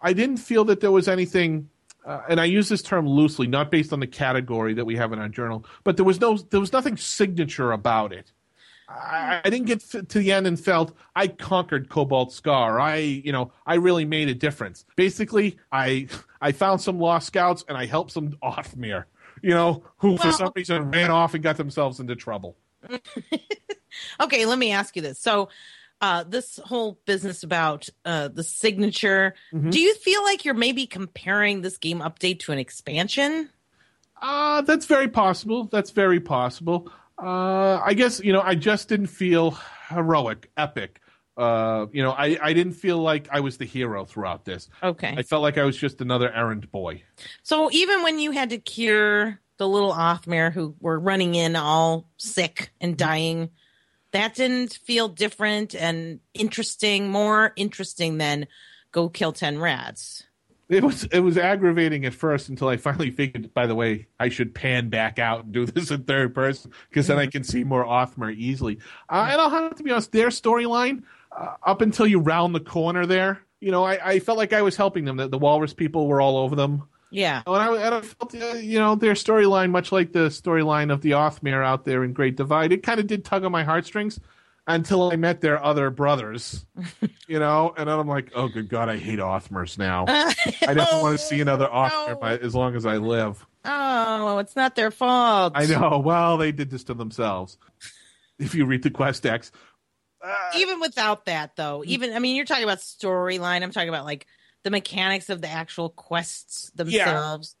I 0.00 0.12
didn't 0.12 0.38
feel 0.38 0.64
that 0.64 0.80
there 0.80 0.90
was 0.90 1.08
anything, 1.08 1.68
uh, 2.04 2.22
and 2.28 2.40
I 2.40 2.44
use 2.44 2.68
this 2.68 2.82
term 2.82 3.06
loosely, 3.06 3.46
not 3.46 3.70
based 3.70 3.92
on 3.92 4.00
the 4.00 4.06
category 4.06 4.74
that 4.74 4.84
we 4.84 4.96
have 4.96 5.12
in 5.12 5.18
our 5.18 5.28
journal, 5.28 5.64
but 5.84 5.96
there 5.96 6.04
was 6.04 6.20
no, 6.20 6.36
there 6.36 6.60
was 6.60 6.72
nothing 6.72 6.96
signature 6.96 7.72
about 7.72 8.12
it. 8.12 8.32
I, 8.88 9.40
I 9.44 9.50
didn't 9.50 9.66
get 9.66 9.80
to 10.08 10.18
the 10.18 10.32
end 10.32 10.46
and 10.46 10.58
felt 10.58 10.96
I 11.14 11.28
conquered 11.28 11.88
Cobalt 11.88 12.32
Scar. 12.32 12.80
I, 12.80 12.96
you 12.96 13.32
know, 13.32 13.52
I 13.66 13.74
really 13.74 14.04
made 14.04 14.28
a 14.28 14.34
difference. 14.34 14.84
Basically, 14.96 15.58
I, 15.70 16.08
I 16.40 16.52
found 16.52 16.80
some 16.80 16.98
lost 16.98 17.26
scouts 17.26 17.64
and 17.68 17.76
I 17.76 17.86
helped 17.86 18.12
some 18.12 18.30
Othmir, 18.42 19.04
you 19.42 19.50
know, 19.50 19.84
who 19.98 20.16
for 20.16 20.32
some 20.32 20.52
reason 20.56 20.90
ran 20.90 21.10
off 21.10 21.34
and 21.34 21.42
got 21.42 21.56
themselves 21.56 22.00
into 22.00 22.16
trouble. 22.16 22.56
Okay, 24.20 24.46
let 24.46 24.58
me 24.58 24.72
ask 24.72 24.96
you 24.96 25.02
this. 25.02 25.18
So, 25.18 25.48
uh, 26.00 26.24
this 26.24 26.58
whole 26.64 26.98
business 27.06 27.42
about 27.42 27.88
uh, 28.04 28.28
the 28.28 28.42
signature, 28.44 29.34
Mhm. 29.52 29.70
do 29.70 29.80
you 29.80 29.94
feel 29.96 30.22
like 30.22 30.44
you're 30.44 30.54
maybe 30.54 30.86
comparing 30.86 31.60
this 31.62 31.78
game 31.78 32.00
update 32.00 32.40
to 32.40 32.52
an 32.52 32.58
expansion? 32.58 33.50
Uh, 34.20 34.62
that's 34.62 34.86
very 34.86 35.08
possible. 35.08 35.64
That's 35.64 35.90
very 35.90 36.20
possible. 36.20 36.90
Uh, 37.18 37.78
I 37.84 37.94
guess, 37.94 38.20
you 38.20 38.32
know, 38.32 38.40
I 38.40 38.54
just 38.54 38.88
didn't 38.88 39.08
feel 39.08 39.58
heroic, 39.88 40.50
epic. 40.56 41.00
Uh, 41.36 41.86
you 41.92 42.02
know, 42.02 42.10
I, 42.12 42.38
I 42.42 42.52
didn't 42.52 42.74
feel 42.74 42.98
like 42.98 43.28
I 43.30 43.40
was 43.40 43.56
the 43.56 43.64
hero 43.64 44.04
throughout 44.04 44.44
this. 44.44 44.68
Okay. 44.82 45.14
I 45.16 45.22
felt 45.22 45.42
like 45.42 45.56
I 45.58 45.64
was 45.64 45.76
just 45.76 46.00
another 46.00 46.30
errand 46.32 46.70
boy. 46.70 47.02
So, 47.42 47.70
even 47.72 48.02
when 48.02 48.18
you 48.18 48.30
had 48.30 48.50
to 48.50 48.58
cure 48.58 49.40
the 49.56 49.68
little 49.68 49.92
Othmir 49.92 50.52
who 50.52 50.74
were 50.80 50.98
running 50.98 51.34
in 51.34 51.56
all 51.56 52.08
sick 52.18 52.72
and 52.80 52.96
dying, 52.96 53.50
that 54.12 54.34
didn't 54.34 54.74
feel 54.84 55.08
different 55.08 55.74
and 55.74 56.20
interesting, 56.34 57.10
more 57.10 57.52
interesting 57.56 58.18
than 58.18 58.46
go 58.92 59.08
kill 59.08 59.32
10 59.32 59.58
rats. 59.58 60.24
It 60.68 60.84
was 60.84 61.02
it 61.04 61.18
was 61.18 61.36
aggravating 61.36 62.04
at 62.04 62.14
first 62.14 62.48
until 62.48 62.68
I 62.68 62.76
finally 62.76 63.10
figured. 63.10 63.52
By 63.52 63.66
the 63.66 63.74
way, 63.74 64.06
I 64.20 64.28
should 64.28 64.54
pan 64.54 64.88
back 64.88 65.18
out 65.18 65.44
and 65.44 65.52
do 65.52 65.66
this 65.66 65.90
in 65.90 66.04
third 66.04 66.32
person 66.32 66.70
because 66.88 67.08
then 67.08 67.18
I 67.18 67.26
can 67.26 67.42
see 67.42 67.64
more 67.64 67.84
Othmir 67.84 68.34
easily. 68.36 68.78
Uh, 69.08 69.28
and 69.30 69.40
I'll 69.40 69.50
have 69.50 69.74
to 69.76 69.82
be 69.82 69.90
honest, 69.90 70.12
their 70.12 70.28
storyline 70.28 71.02
uh, 71.36 71.54
up 71.64 71.80
until 71.80 72.06
you 72.06 72.20
round 72.20 72.54
the 72.54 72.60
corner 72.60 73.04
there, 73.04 73.40
you 73.58 73.72
know, 73.72 73.84
I, 73.84 74.12
I 74.12 74.18
felt 74.20 74.38
like 74.38 74.52
I 74.52 74.62
was 74.62 74.76
helping 74.76 75.04
them. 75.04 75.16
That 75.16 75.32
the 75.32 75.38
Walrus 75.38 75.74
people 75.74 76.06
were 76.06 76.20
all 76.20 76.36
over 76.36 76.54
them. 76.54 76.84
Yeah. 77.10 77.42
And 77.46 77.56
I, 77.56 77.86
and 77.86 77.94
I 77.94 78.00
felt, 78.02 78.34
uh, 78.34 78.54
you 78.54 78.78
know, 78.78 78.94
their 78.94 79.14
storyline, 79.14 79.70
much 79.70 79.92
like 79.92 80.12
the 80.12 80.28
storyline 80.28 80.92
of 80.92 81.00
the 81.00 81.12
Othmir 81.12 81.64
out 81.64 81.84
there 81.84 82.04
in 82.04 82.12
Great 82.12 82.36
Divide, 82.36 82.72
it 82.72 82.82
kind 82.82 83.00
of 83.00 83.06
did 83.06 83.24
tug 83.24 83.44
on 83.44 83.52
my 83.52 83.64
heartstrings. 83.64 84.20
until 84.66 85.10
I 85.10 85.16
met 85.16 85.40
their 85.40 85.62
other 85.62 85.90
brothers, 85.90 86.64
you 87.26 87.38
know, 87.38 87.74
and 87.76 87.88
then 87.88 87.98
I'm 87.98 88.06
like, 88.06 88.30
oh, 88.34 88.48
good 88.48 88.68
God, 88.68 88.88
I 88.88 88.98
hate 88.98 89.18
Othmirs 89.18 89.78
now. 89.78 90.04
I 90.08 90.74
never 90.74 91.00
want 91.00 91.18
to 91.18 91.24
see 91.24 91.40
another 91.40 91.66
Othmir 91.66 92.20
no. 92.20 92.26
as 92.46 92.54
long 92.54 92.76
as 92.76 92.86
I 92.86 92.98
live. 92.98 93.44
Oh, 93.64 94.38
it's 94.38 94.56
not 94.56 94.76
their 94.76 94.90
fault. 94.90 95.54
I 95.56 95.66
know. 95.66 95.98
Well, 95.98 96.36
they 96.36 96.52
did 96.52 96.70
this 96.70 96.84
to 96.84 96.94
themselves. 96.94 97.58
If 98.38 98.54
you 98.54 98.64
read 98.64 98.82
the 98.82 98.90
quest 98.90 99.22
text, 99.22 99.52
Even 100.56 100.80
without 100.80 101.24
that, 101.26 101.56
though, 101.56 101.82
even 101.86 102.12
I 102.12 102.18
mean, 102.18 102.36
you're 102.36 102.44
talking 102.44 102.64
about 102.64 102.78
storyline. 102.78 103.62
I'm 103.62 103.70
talking 103.72 103.88
about 103.88 104.04
like 104.04 104.26
the 104.62 104.70
mechanics 104.70 105.28
of 105.30 105.40
the 105.40 105.48
actual 105.48 105.88
quests 105.90 106.70
themselves. 106.74 107.56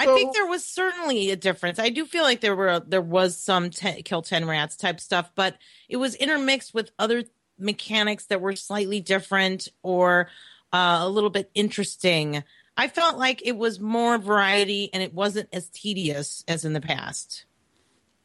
I 0.00 0.04
So- 0.04 0.14
think 0.14 0.34
there 0.34 0.46
was 0.46 0.64
certainly 0.64 1.30
a 1.30 1.36
difference. 1.36 1.78
I 1.78 1.88
do 1.88 2.06
feel 2.06 2.22
like 2.22 2.40
there 2.40 2.54
were 2.54 2.80
there 2.80 3.00
was 3.02 3.36
some 3.36 3.70
ten, 3.70 4.02
kill 4.02 4.22
ten 4.22 4.44
rats 4.46 4.76
type 4.76 5.00
stuff, 5.00 5.30
but 5.34 5.56
it 5.88 5.96
was 5.96 6.14
intermixed 6.14 6.72
with 6.74 6.92
other 6.98 7.24
mechanics 7.58 8.26
that 8.26 8.40
were 8.40 8.54
slightly 8.54 9.00
different 9.00 9.68
or 9.82 10.28
uh, 10.72 10.98
a 11.00 11.08
little 11.08 11.30
bit 11.30 11.50
interesting. 11.54 12.44
I 12.76 12.86
felt 12.86 13.18
like 13.18 13.42
it 13.44 13.56
was 13.56 13.80
more 13.80 14.18
variety 14.18 14.88
and 14.94 15.02
it 15.02 15.12
wasn't 15.12 15.48
as 15.52 15.68
tedious 15.68 16.44
as 16.46 16.64
in 16.64 16.74
the 16.74 16.80
past. 16.80 17.44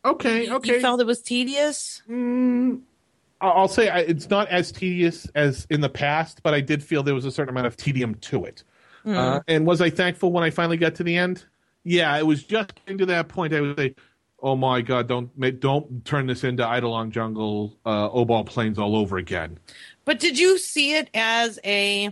okay, 0.06 0.48
okay. 0.52 0.76
You 0.76 0.82
felt 0.82 1.02
it 1.02 1.08
was 1.08 1.22
tedious? 1.24 2.04
Mm, 2.08 2.82
I'll 3.50 3.68
say 3.68 3.90
I- 3.90 4.00
it's 4.00 4.30
not 4.30 4.48
as 4.50 4.72
tedious 4.72 5.28
as 5.36 5.68
in 5.70 5.82
the 5.82 5.90
past, 5.90 6.42
but 6.44 6.54
I 6.54 6.62
did 6.62 6.84
feel 6.84 7.04
there 7.04 7.16
was 7.16 7.26
a 7.26 7.32
certain 7.32 7.50
amount 7.54 7.68
of 7.68 7.78
tedium 7.78 8.16
to 8.16 8.46
it. 8.46 8.64
Hmm. 9.04 9.16
Uh, 9.16 9.40
and 9.48 9.66
was 9.66 9.82
I 9.82 9.90
thankful 9.90 10.32
when 10.32 10.44
I 10.44 10.50
finally 10.50 10.78
got 10.78 10.96
to 10.96 11.04
the 11.04 11.18
end? 11.18 11.46
Yeah, 11.84 12.18
it 12.18 12.26
was 12.26 12.44
just 12.44 12.74
getting 12.76 12.98
to 13.00 13.06
that 13.08 13.28
point. 13.28 13.54
I 13.54 13.60
would 13.62 13.78
say, 13.78 13.96
"Oh 14.42 14.56
my 14.56 14.82
God, 14.82 15.08
don't 15.08 15.60
don't 15.60 16.06
turn 16.06 16.28
this 16.28 16.44
into 16.46 16.64
Eidolon 16.64 17.12
Jungle, 17.12 17.78
uh, 17.86 18.10
Obol 18.10 18.46
Plains 18.46 18.80
all 18.80 18.96
over 18.96 19.18
again." 19.18 19.60
But 20.06 20.20
did 20.20 20.40
you 20.40 20.58
see 20.58 20.96
it 20.96 21.10
as 21.14 21.60
a 21.66 22.12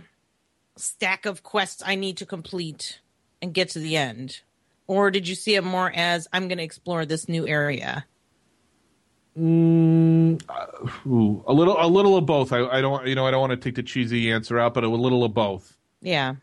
stack 0.76 1.24
of 1.26 1.42
quests 1.42 1.82
I 1.84 1.94
need 1.94 2.16
to 2.18 2.26
complete 2.26 3.00
and 3.40 3.54
get 3.54 3.70
to 3.70 3.78
the 3.78 3.96
end? 3.96 4.40
Or 4.86 5.10
did 5.10 5.26
you 5.26 5.34
see 5.34 5.54
it 5.54 5.64
more 5.64 5.90
as 5.94 6.28
I'm 6.32 6.48
going 6.48 6.58
to 6.58 6.64
explore 6.64 7.06
this 7.06 7.28
new 7.28 7.46
area? 7.46 8.04
Mm, 9.38 10.42
uh, 10.48 11.08
ooh, 11.08 11.42
a 11.46 11.52
little, 11.52 11.76
a 11.78 11.86
little 11.86 12.16
of 12.16 12.26
both. 12.26 12.52
I, 12.52 12.66
I 12.66 12.80
don't, 12.80 13.06
you 13.06 13.14
know, 13.14 13.26
I 13.26 13.30
don't 13.30 13.40
want 13.40 13.52
to 13.52 13.56
take 13.56 13.74
the 13.74 13.82
cheesy 13.82 14.30
answer 14.30 14.58
out, 14.58 14.74
but 14.74 14.84
a 14.84 14.88
little 14.88 15.24
of 15.24 15.32
both. 15.32 15.76
Yeah. 16.00 16.34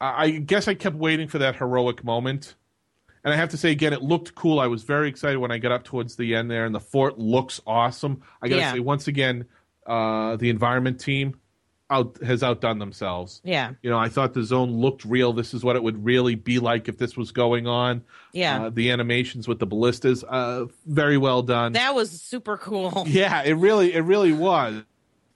I 0.00 0.24
I 0.24 0.30
guess 0.30 0.66
I 0.68 0.74
kept 0.74 0.96
waiting 0.96 1.28
for 1.28 1.38
that 1.38 1.56
heroic 1.56 2.02
moment. 2.04 2.54
And 3.22 3.34
I 3.34 3.36
have 3.36 3.50
to 3.50 3.58
say 3.58 3.70
again, 3.70 3.92
it 3.92 4.00
looked 4.00 4.34
cool. 4.34 4.58
I 4.58 4.66
was 4.66 4.82
very 4.82 5.08
excited 5.08 5.36
when 5.38 5.50
I 5.50 5.58
got 5.58 5.72
up 5.72 5.84
towards 5.84 6.16
the 6.16 6.34
end 6.34 6.50
there, 6.50 6.64
and 6.64 6.74
the 6.74 6.80
fort 6.80 7.18
looks 7.18 7.60
awesome. 7.66 8.22
I 8.40 8.48
gotta 8.48 8.62
Yeah. 8.62 8.72
say, 8.72 8.80
once 8.80 9.08
again, 9.08 9.44
uh, 9.86 10.36
the 10.36 10.48
environment 10.48 10.98
team 11.00 11.38
out 11.90 12.16
has 12.22 12.42
outdone 12.42 12.78
themselves. 12.78 13.40
Yeah. 13.44 13.72
You 13.82 13.90
know, 13.90 13.98
I 13.98 14.08
thought 14.08 14.32
the 14.34 14.42
zone 14.44 14.70
looked 14.70 15.04
real. 15.04 15.32
This 15.32 15.52
is 15.52 15.64
what 15.64 15.76
it 15.76 15.82
would 15.82 16.04
really 16.04 16.34
be 16.36 16.58
like 16.58 16.88
if 16.88 16.98
this 16.98 17.16
was 17.16 17.32
going 17.32 17.66
on. 17.66 18.02
Yeah. 18.32 18.64
Uh, 18.66 18.70
the 18.70 18.90
animations 18.90 19.48
with 19.48 19.58
the 19.58 19.66
ballistas, 19.66 20.22
uh, 20.28 20.66
very 20.86 21.18
well 21.18 21.42
done. 21.42 21.72
that 21.72 21.94
was 21.94 22.10
super 22.22 22.56
cool. 22.56 23.04
yeah, 23.08 23.42
it 23.42 23.54
really, 23.54 23.92
it 23.94 24.02
really 24.02 24.32
was. 24.32 24.82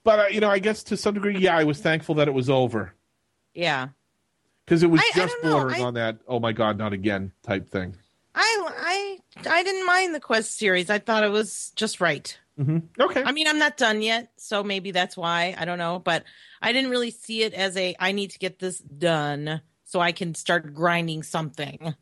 But 0.03 0.19
uh, 0.19 0.25
you 0.31 0.39
know, 0.39 0.49
I 0.49 0.59
guess 0.59 0.83
to 0.83 0.97
some 0.97 1.13
degree, 1.15 1.37
yeah, 1.37 1.57
I 1.57 1.63
was 1.65 1.79
thankful 1.81 2.15
that 2.15 2.27
it 2.27 2.33
was 2.33 2.49
over 2.49 2.93
Yeah. 3.53 3.89
because 4.65 4.81
it 4.83 4.87
was 4.89 5.01
I- 5.01 5.11
I 5.13 5.17
just 5.25 5.35
don't 5.41 5.51
bordering 5.51 5.81
I- 5.81 5.85
on 5.85 5.93
that 5.95 6.19
"oh 6.27 6.39
my 6.39 6.51
god, 6.53 6.77
not 6.77 6.93
again" 6.93 7.31
type 7.43 7.67
thing. 7.69 7.95
I 8.35 8.67
I 8.77 9.19
I 9.49 9.63
didn't 9.63 9.85
mind 9.85 10.13
the 10.13 10.19
quest 10.19 10.57
series. 10.57 10.89
I 10.89 10.99
thought 10.99 11.23
it 11.23 11.31
was 11.31 11.71
just 11.75 11.99
right. 12.01 12.37
Hmm 12.57 12.77
Okay. 12.99 13.23
I 13.23 13.31
mean, 13.31 13.47
I'm 13.47 13.59
not 13.59 13.77
done 13.77 14.01
yet, 14.01 14.31
so 14.37 14.63
maybe 14.63 14.91
that's 14.91 15.17
why. 15.17 15.55
I 15.57 15.65
don't 15.65 15.77
know, 15.77 15.99
but 15.99 16.23
I 16.61 16.71
didn't 16.71 16.89
really 16.91 17.11
see 17.11 17.43
it 17.43 17.53
as 17.53 17.75
a 17.77 17.95
I 17.99 18.11
need 18.11 18.31
to 18.31 18.39
get 18.39 18.59
this 18.59 18.79
done 18.79 19.61
so 19.83 19.99
I 19.99 20.11
can 20.11 20.33
start 20.35 20.73
grinding 20.73 21.23
something. 21.23 21.93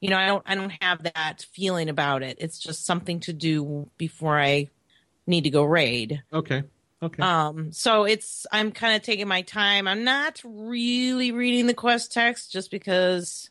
You 0.00 0.10
know, 0.10 0.16
I 0.18 0.26
don't 0.26 0.42
I 0.46 0.54
don't 0.54 0.72
have 0.80 1.02
that 1.02 1.46
feeling 1.52 1.88
about 1.88 2.22
it. 2.22 2.38
It's 2.40 2.58
just 2.58 2.86
something 2.86 3.20
to 3.20 3.32
do 3.32 3.90
before 3.98 4.38
I 4.38 4.68
need 5.26 5.44
to 5.44 5.50
go 5.50 5.64
raid. 5.64 6.22
Okay. 6.32 6.62
Okay. 7.02 7.22
Um 7.22 7.72
so 7.72 8.04
it's 8.04 8.46
I'm 8.52 8.72
kind 8.72 8.96
of 8.96 9.02
taking 9.02 9.28
my 9.28 9.42
time. 9.42 9.86
I'm 9.86 10.04
not 10.04 10.40
really 10.44 11.32
reading 11.32 11.66
the 11.66 11.74
quest 11.74 12.12
text 12.12 12.52
just 12.52 12.70
because 12.70 13.50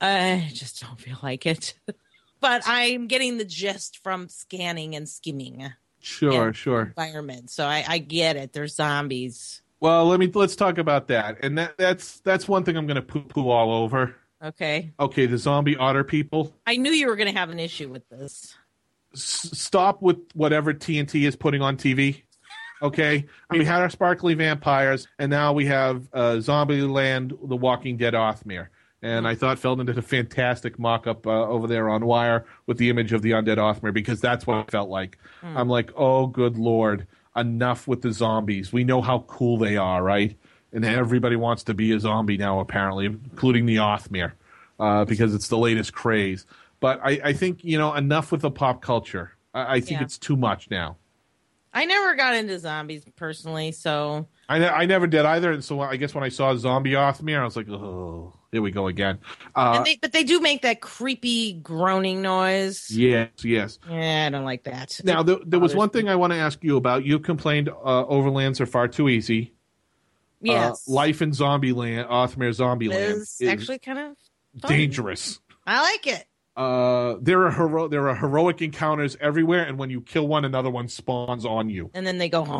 I 0.00 0.50
just 0.52 0.80
don't 0.82 1.00
feel 1.00 1.18
like 1.22 1.46
it. 1.46 1.74
but 2.40 2.62
I'm 2.66 3.06
getting 3.06 3.38
the 3.38 3.44
gist 3.44 3.98
from 4.02 4.28
scanning 4.28 4.94
and 4.94 5.08
skimming 5.08 5.72
sure. 6.00 6.52
Sure. 6.52 6.82
environment. 6.82 7.50
So 7.50 7.66
I, 7.66 7.84
I 7.86 7.98
get 7.98 8.36
it. 8.36 8.52
There's 8.52 8.74
zombies. 8.74 9.62
Well, 9.80 10.06
let 10.06 10.18
me 10.18 10.30
let's 10.34 10.56
talk 10.56 10.78
about 10.78 11.08
that. 11.08 11.38
And 11.42 11.58
that 11.58 11.78
that's 11.78 12.20
that's 12.20 12.48
one 12.48 12.64
thing 12.64 12.76
I'm 12.76 12.86
going 12.86 12.96
to 12.96 13.02
poo 13.02 13.22
poo 13.22 13.48
all 13.48 13.72
over. 13.72 14.16
Okay. 14.42 14.92
Okay, 14.98 15.26
the 15.26 15.38
zombie 15.38 15.76
otter 15.76 16.04
people. 16.04 16.54
I 16.66 16.76
knew 16.76 16.90
you 16.90 17.06
were 17.08 17.16
going 17.16 17.32
to 17.32 17.38
have 17.38 17.50
an 17.50 17.58
issue 17.58 17.88
with 17.88 18.08
this. 18.08 18.56
S- 19.14 19.50
stop 19.52 20.02
with 20.02 20.18
whatever 20.34 20.74
TNT 20.74 21.26
is 21.26 21.36
putting 21.36 21.62
on 21.62 21.76
TV. 21.76 22.22
Okay, 22.80 23.26
we 23.50 23.64
had 23.64 23.80
our 23.80 23.90
sparkly 23.90 24.34
vampires, 24.34 25.08
and 25.18 25.30
now 25.30 25.52
we 25.52 25.66
have 25.66 26.08
uh, 26.12 26.36
Zombieland: 26.36 27.36
The 27.48 27.56
Walking 27.56 27.96
Dead 27.96 28.14
Othmir. 28.14 28.68
And 29.00 29.28
I 29.28 29.34
thought 29.36 29.58
Feldman 29.60 29.86
did 29.86 29.96
a 29.98 30.02
fantastic 30.02 30.76
mock-up 30.78 31.24
uh, 31.26 31.46
over 31.46 31.68
there 31.68 31.88
on 31.88 32.04
Wire 32.04 32.44
with 32.66 32.78
the 32.78 32.90
image 32.90 33.12
of 33.12 33.22
the 33.22 33.30
undead 33.30 33.56
Othmir 33.58 33.94
because 33.94 34.20
that's 34.20 34.44
what 34.46 34.58
it 34.58 34.70
felt 34.72 34.88
like. 34.88 35.18
I'm 35.42 35.68
like, 35.68 35.92
oh, 35.96 36.26
good 36.26 36.58
lord, 36.58 37.06
enough 37.36 37.86
with 37.86 38.02
the 38.02 38.12
zombies. 38.12 38.72
We 38.72 38.82
know 38.82 39.00
how 39.00 39.20
cool 39.28 39.56
they 39.56 39.76
are, 39.76 40.02
right? 40.02 40.36
And 40.72 40.84
everybody 40.84 41.36
wants 41.36 41.62
to 41.64 41.74
be 41.74 41.92
a 41.92 42.00
zombie 42.00 42.36
now, 42.36 42.58
apparently, 42.58 43.06
including 43.06 43.66
the 43.66 43.76
Othmir, 43.76 44.32
uh, 44.80 45.04
because 45.04 45.32
it's 45.32 45.46
the 45.48 45.58
latest 45.58 45.92
craze. 45.92 46.44
But 46.80 47.00
I, 47.02 47.20
I 47.24 47.32
think 47.32 47.64
you 47.64 47.78
know 47.78 47.94
enough 47.94 48.32
with 48.32 48.40
the 48.42 48.50
pop 48.50 48.82
culture. 48.82 49.32
I, 49.54 49.76
I 49.76 49.80
think 49.80 49.92
Yeah. 50.00 50.02
it's 50.02 50.18
too 50.18 50.36
much 50.36 50.70
now. 50.70 50.96
I 51.72 51.84
never 51.84 52.16
got 52.16 52.34
into 52.34 52.58
zombies 52.58 53.04
personally, 53.16 53.70
so 53.72 54.26
I, 54.48 54.58
ne- 54.58 54.68
I 54.68 54.86
never 54.86 55.06
did 55.06 55.24
either, 55.24 55.52
and 55.52 55.62
so 55.64 55.80
I 55.80 55.96
guess 55.96 56.14
when 56.14 56.24
I 56.24 56.28
saw 56.30 56.54
Zombie 56.56 56.92
Othmir, 56.92 57.38
I 57.40 57.44
was 57.44 57.56
like, 57.56 57.68
oh, 57.68 58.34
here 58.52 58.62
we 58.62 58.70
go 58.70 58.86
again. 58.86 59.18
Uh, 59.54 59.74
and 59.76 59.86
they, 59.86 59.96
but 60.00 60.12
they 60.12 60.24
do 60.24 60.40
make 60.40 60.62
that 60.62 60.80
creepy 60.80 61.52
groaning 61.54 62.22
noise. 62.22 62.90
yes, 62.90 63.28
yes. 63.44 63.78
Yeah, 63.88 64.26
I 64.26 64.30
don't 64.30 64.44
like 64.44 64.64
that. 64.64 65.00
Now 65.04 65.22
there, 65.22 65.36
there 65.44 65.60
was 65.60 65.74
one 65.74 65.90
thing 65.90 66.08
I 66.08 66.16
want 66.16 66.32
to 66.32 66.38
ask 66.38 66.62
you 66.64 66.76
about. 66.76 67.04
You 67.04 67.18
complained 67.18 67.68
uh, 67.68 68.04
overlands 68.06 68.60
are 68.60 68.66
far 68.66 68.88
too 68.88 69.08
easy. 69.08 69.52
yes, 70.40 70.88
Uh, 70.88 70.92
life 70.92 71.20
in 71.22 71.32
Zombieland, 71.32 72.08
Othmir 72.08 72.50
Zombieland, 72.56 73.16
is 73.20 73.40
actually 73.46 73.78
kind 73.80 73.98
of 73.98 74.16
fun. 74.62 74.70
dangerous. 74.70 75.40
I 75.66 75.82
like 75.82 76.06
it. 76.06 76.24
Uh, 76.58 77.16
there 77.20 77.44
are 77.46 77.52
hero- 77.52 77.86
there 77.86 78.08
are 78.08 78.16
heroic 78.16 78.60
encounters 78.60 79.16
everywhere, 79.20 79.62
and 79.62 79.78
when 79.78 79.90
you 79.90 80.00
kill 80.00 80.26
one, 80.26 80.44
another 80.44 80.68
one 80.70 80.88
spawns 80.88 81.46
on 81.46 81.70
you. 81.70 81.88
And 81.94 82.04
then 82.04 82.18
they 82.18 82.28
go, 82.28 82.44
Oh, 82.44 82.52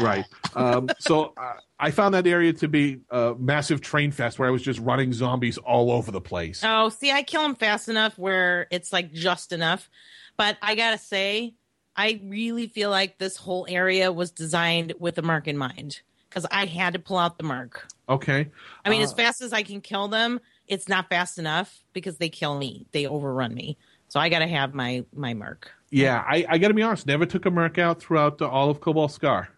right. 0.00 0.24
Um, 0.54 0.88
so 1.00 1.32
uh, 1.36 1.54
I 1.80 1.90
found 1.90 2.14
that 2.14 2.28
area 2.28 2.52
to 2.52 2.68
be 2.68 3.00
a 3.10 3.34
massive 3.36 3.80
train 3.80 4.12
fest 4.12 4.38
where 4.38 4.46
I 4.46 4.52
was 4.52 4.62
just 4.62 4.78
running 4.78 5.12
zombies 5.12 5.58
all 5.58 5.90
over 5.90 6.12
the 6.12 6.20
place. 6.20 6.62
Oh, 6.64 6.90
see, 6.90 7.10
I 7.10 7.24
kill 7.24 7.42
them 7.42 7.56
fast 7.56 7.88
enough 7.88 8.16
where 8.18 8.68
it's 8.70 8.92
like 8.92 9.12
just 9.12 9.50
enough. 9.50 9.90
But 10.36 10.56
I 10.62 10.76
gotta 10.76 10.98
say, 10.98 11.54
I 11.96 12.20
really 12.22 12.68
feel 12.68 12.90
like 12.90 13.18
this 13.18 13.36
whole 13.36 13.66
area 13.68 14.12
was 14.12 14.30
designed 14.30 14.94
with 15.00 15.18
a 15.18 15.22
merc 15.22 15.48
in 15.48 15.58
mind 15.58 16.02
because 16.28 16.46
I 16.52 16.66
had 16.66 16.92
to 16.92 17.00
pull 17.00 17.16
out 17.18 17.36
the 17.36 17.42
merc. 17.42 17.84
Okay. 18.08 18.46
I 18.84 18.90
mean, 18.90 19.02
as 19.02 19.12
Uh, 19.12 19.16
fast 19.16 19.42
as 19.42 19.52
I 19.52 19.64
can 19.64 19.80
kill 19.80 20.06
them, 20.06 20.38
it's 20.68 20.88
not 20.88 21.08
fast 21.08 21.38
enough 21.38 21.82
because 21.92 22.18
they 22.18 22.28
kill 22.28 22.56
me. 22.58 22.86
They 22.92 23.06
overrun 23.06 23.54
me. 23.54 23.76
So 24.08 24.20
I 24.20 24.28
got 24.28 24.38
to 24.40 24.46
have 24.46 24.74
my 24.74 25.04
my 25.14 25.34
merc. 25.34 25.70
Yeah, 25.90 26.22
I, 26.26 26.44
I 26.48 26.58
got 26.58 26.68
to 26.68 26.74
be 26.74 26.82
honest. 26.82 27.06
Never 27.06 27.24
took 27.26 27.46
a 27.46 27.50
merc 27.50 27.78
out 27.78 28.00
throughout 28.00 28.38
the, 28.38 28.46
all 28.48 28.68
of 28.70 28.80
Cobalt 28.80 29.10
Scar. 29.12 29.48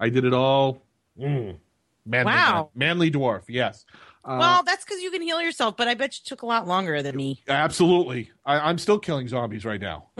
I 0.00 0.08
did 0.08 0.24
it 0.24 0.32
all. 0.32 0.82
Mm, 1.20 1.58
manly, 2.06 2.32
Wow. 2.32 2.70
manly 2.74 3.10
dwarf. 3.10 3.42
Yes. 3.48 3.84
Uh, 4.24 4.36
well, 4.40 4.62
that's 4.62 4.84
because 4.84 5.00
you 5.02 5.10
can 5.10 5.22
heal 5.22 5.40
yourself, 5.40 5.76
but 5.76 5.88
I 5.88 5.94
bet 5.94 6.14
you 6.18 6.20
took 6.24 6.42
a 6.42 6.46
lot 6.46 6.66
longer 6.66 7.02
than 7.02 7.16
me. 7.16 7.42
absolutely. 7.48 8.30
I, 8.44 8.58
I'm 8.60 8.78
still 8.78 8.98
killing 8.98 9.28
zombies 9.28 9.64
right 9.64 9.80
now. 9.80 10.08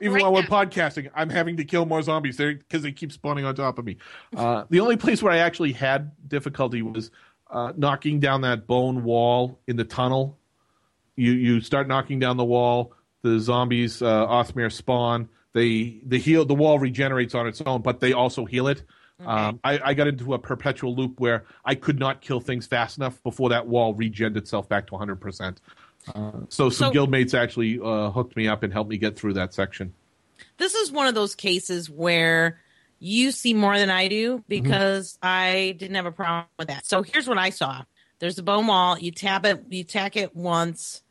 Even 0.00 0.14
Right 0.14 0.22
while 0.22 0.32
we're 0.34 0.42
podcasting, 0.42 1.08
I'm 1.14 1.30
having 1.30 1.56
to 1.58 1.64
kill 1.64 1.86
more 1.86 2.02
zombies 2.02 2.36
there 2.36 2.54
because 2.54 2.82
they 2.82 2.90
keep 2.92 3.12
spawning 3.12 3.44
on 3.44 3.54
top 3.54 3.78
of 3.78 3.84
me. 3.84 3.96
Uh, 4.36 4.64
the 4.68 4.80
only 4.80 4.96
place 4.96 5.22
where 5.22 5.32
I 5.32 5.38
actually 5.38 5.72
had 5.72 6.10
difficulty 6.28 6.82
was 6.82 7.10
uh, 7.50 7.72
knocking 7.76 8.20
down 8.20 8.42
that 8.42 8.66
bone 8.66 9.04
wall 9.04 9.60
in 9.66 9.76
the 9.76 9.84
tunnel. 9.84 10.38
You 11.16 11.32
you 11.32 11.60
start 11.60 11.88
knocking 11.88 12.18
down 12.18 12.36
the 12.36 12.44
wall. 12.44 12.92
The 13.22 13.38
zombies, 13.40 14.02
uh, 14.02 14.68
spawn. 14.68 15.28
They 15.54 16.00
the 16.04 16.18
heal 16.18 16.44
the 16.44 16.54
wall 16.54 16.78
regenerates 16.78 17.34
on 17.34 17.46
its 17.46 17.62
own, 17.62 17.80
but 17.80 18.00
they 18.00 18.12
also 18.12 18.44
heal 18.44 18.68
it. 18.68 18.82
Um, 19.24 19.60
I, 19.62 19.78
I 19.82 19.94
got 19.94 20.08
into 20.08 20.34
a 20.34 20.38
perpetual 20.38 20.94
loop 20.94 21.20
where 21.20 21.44
I 21.64 21.76
could 21.76 21.98
not 21.98 22.20
kill 22.20 22.40
things 22.40 22.66
fast 22.66 22.98
enough 22.98 23.22
before 23.22 23.50
that 23.50 23.66
wall 23.66 23.94
regened 23.94 24.36
itself 24.36 24.68
back 24.68 24.88
to 24.88 24.92
100%. 24.94 25.56
Uh, 26.12 26.32
so 26.48 26.68
some 26.68 26.92
So- 26.92 26.92
guildmates 26.92 27.32
actually 27.32 27.78
uh, 27.82 28.10
hooked 28.10 28.36
me 28.36 28.48
up 28.48 28.62
and 28.64 28.72
helped 28.72 28.90
me 28.90 28.98
get 28.98 29.16
through 29.16 29.34
that 29.34 29.54
section. 29.54 29.94
this 30.58 30.74
is 30.74 30.90
one 30.90 31.06
of 31.06 31.14
those 31.14 31.34
cases 31.36 31.88
where 31.88 32.60
you 32.98 33.30
see 33.30 33.54
more 33.54 33.78
than 33.78 33.90
I 33.90 34.08
do 34.08 34.42
because 34.48 35.18
I 35.22 35.74
didn't 35.78 35.96
have 35.96 36.06
a 36.06 36.12
problem 36.12 36.46
with 36.58 36.68
that. 36.68 36.86
So 36.86 37.02
here's 37.02 37.28
what 37.28 37.38
I 37.38 37.50
saw. 37.50 37.82
There's 38.18 38.38
a 38.38 38.42
bone 38.42 38.66
wall. 38.66 38.98
You 38.98 39.10
tap 39.10 39.44
it, 39.44 39.64
you 39.70 39.84
tack 39.84 40.16
it 40.16 40.34
once, 40.34 41.02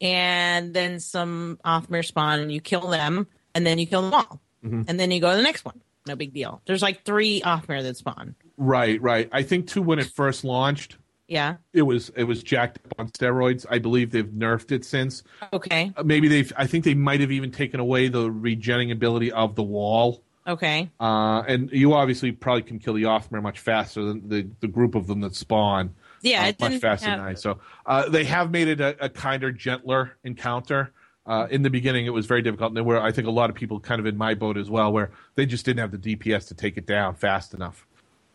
and 0.00 0.74
then 0.74 1.00
some 1.00 1.58
Othmir 1.64 2.04
spawn, 2.04 2.40
and 2.40 2.50
you 2.52 2.60
kill 2.60 2.88
them, 2.88 3.26
and 3.54 3.66
then 3.66 3.78
you 3.78 3.86
kill 3.86 4.02
them 4.02 4.14
all, 4.14 4.40
and 4.62 4.98
then 4.98 5.10
you 5.10 5.20
go 5.20 5.30
to 5.30 5.36
the 5.36 5.42
next 5.42 5.64
one. 5.64 5.80
No 6.06 6.16
big 6.16 6.32
deal. 6.32 6.60
There's 6.66 6.82
like 6.82 7.04
three 7.04 7.40
Othmir 7.42 7.82
that 7.82 7.96
spawn. 7.96 8.34
Right, 8.56 9.00
right. 9.00 9.28
I 9.32 9.42
think 9.42 9.68
too 9.68 9.82
when 9.82 9.98
it 9.98 10.06
first 10.06 10.44
launched, 10.44 10.96
Yeah. 11.28 11.56
it 11.72 11.82
was 11.82 12.10
it 12.16 12.24
was 12.24 12.42
jacked 12.42 12.78
up 12.86 12.94
on 12.98 13.08
steroids. 13.10 13.66
I 13.70 13.78
believe 13.78 14.10
they've 14.10 14.24
nerfed 14.24 14.72
it 14.72 14.84
since. 14.84 15.22
Okay. 15.52 15.92
Uh, 15.96 16.02
Maybe 16.02 16.28
they've. 16.28 16.52
I 16.56 16.66
think 16.66 16.84
they 16.84 16.94
might 16.94 17.20
have 17.20 17.30
even 17.32 17.50
taken 17.50 17.80
away 17.80 18.08
the 18.08 18.30
regenerating 18.30 18.90
ability 18.90 19.32
of 19.32 19.54
the 19.54 19.62
wall. 19.62 20.22
Okay. 20.46 20.90
Uh, 21.00 21.42
and 21.48 21.70
you 21.72 21.94
obviously 21.94 22.32
probably 22.32 22.62
can 22.62 22.78
kill 22.78 22.94
the 22.94 23.04
Othmir 23.04 23.42
much 23.42 23.60
faster 23.60 24.04
than 24.04 24.28
the, 24.28 24.46
the 24.60 24.68
group 24.68 24.94
of 24.94 25.06
them 25.06 25.20
that 25.20 25.34
spawn. 25.34 25.94
Yeah, 26.20 26.52
uh, 26.60 26.68
much 26.68 26.80
faster 26.80 27.08
have- 27.08 27.18
than 27.18 27.28
I. 27.28 27.34
So 27.34 27.58
uh, 27.86 28.08
they 28.08 28.24
have 28.24 28.50
made 28.50 28.68
it 28.68 28.80
a, 28.80 29.04
a 29.04 29.08
kinder, 29.08 29.52
gentler 29.52 30.16
encounter. 30.24 30.92
Uh, 31.26 31.46
in 31.50 31.62
the 31.62 31.70
beginning, 31.70 32.04
it 32.04 32.10
was 32.10 32.26
very 32.26 32.42
difficult, 32.42 32.68
and 32.68 32.76
there 32.76 32.84
were, 32.84 33.00
I 33.00 33.10
think, 33.10 33.26
a 33.26 33.30
lot 33.30 33.48
of 33.48 33.56
people 33.56 33.80
kind 33.80 33.98
of 33.98 34.04
in 34.04 34.14
my 34.14 34.34
boat 34.34 34.58
as 34.58 34.68
well, 34.68 34.92
where 34.92 35.10
they 35.36 35.46
just 35.46 35.64
didn't 35.64 35.80
have 35.80 35.90
the 35.90 36.16
DPS 36.16 36.48
to 36.48 36.54
take 36.54 36.76
it 36.76 36.84
down 36.84 37.14
fast 37.14 37.54
enough. 37.54 37.86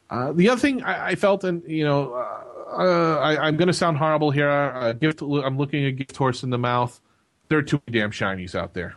Uh, 0.10 0.32
the 0.32 0.50
other 0.50 0.60
thing 0.60 0.82
I, 0.82 1.10
I 1.10 1.16
felt, 1.16 1.44
and 1.44 1.62
you 1.68 1.84
know, 1.84 2.14
uh, 2.14 2.44
uh, 2.82 3.20
I, 3.20 3.48
I'm 3.48 3.58
going 3.58 3.68
to 3.68 3.74
sound 3.74 3.98
horrible 3.98 4.32
here. 4.32 4.50
Uh, 4.50 4.94
gift, 4.94 5.22
I'm 5.22 5.56
looking 5.58 5.86
a 5.86 5.92
gift 5.92 6.18
horse 6.18 6.42
in 6.42 6.50
the 6.50 6.58
mouth. 6.58 7.00
There 7.48 7.60
are 7.60 7.64
too 7.64 7.80
many 7.86 8.00
damn 8.00 8.10
shinies 8.10 8.56
out 8.56 8.74
there. 8.74 8.96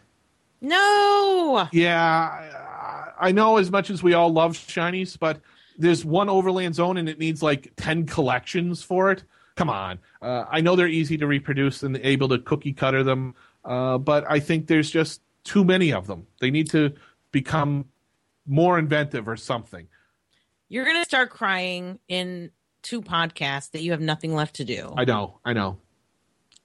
No. 0.62 1.68
Yeah, 1.72 2.61
I, 3.26 3.32
know 3.32 3.56
as 3.58 3.70
much 3.70 3.90
as 3.90 4.02
we 4.02 4.14
all 4.14 4.32
love 4.32 4.52
shinies, 4.52 5.18
but 5.18 5.40
there's 5.78 6.04
one 6.04 6.28
overland 6.28 6.74
zone 6.74 6.96
and 6.98 7.08
it 7.08 7.18
needs 7.18 7.42
like 7.42 7.72
10 7.76 8.06
collections 8.06 8.82
for 8.82 9.10
it. 9.10 9.24
Come 9.56 9.70
on. 9.70 9.98
Uh, 10.20 10.44
I 10.50 10.60
know 10.60 10.76
they're 10.76 10.86
easy 10.88 11.16
to 11.18 11.26
reproduce 11.26 11.82
and 11.82 11.96
able 11.98 12.28
to 12.28 12.38
cookie 12.38 12.72
cutter 12.72 13.02
them, 13.02 13.34
uh, 13.64 13.98
but 13.98 14.24
I 14.28 14.40
think 14.40 14.66
there's 14.66 14.90
just 14.90 15.20
too 15.44 15.64
many 15.64 15.92
of 15.92 16.06
them. 16.06 16.26
They 16.40 16.50
need 16.50 16.70
to 16.70 16.94
become 17.32 17.86
more 18.46 18.78
inventive 18.78 19.28
or 19.28 19.36
something. 19.36 19.86
You're 20.68 20.84
going 20.84 20.96
to 21.00 21.04
start 21.04 21.30
crying 21.30 21.98
in 22.08 22.50
two 22.82 23.02
podcasts 23.02 23.70
that 23.72 23.82
you 23.82 23.92
have 23.92 24.00
nothing 24.00 24.34
left 24.34 24.56
to 24.56 24.64
do. 24.64 24.92
I 24.96 25.04
know, 25.04 25.38
I 25.44 25.52
know. 25.52 25.78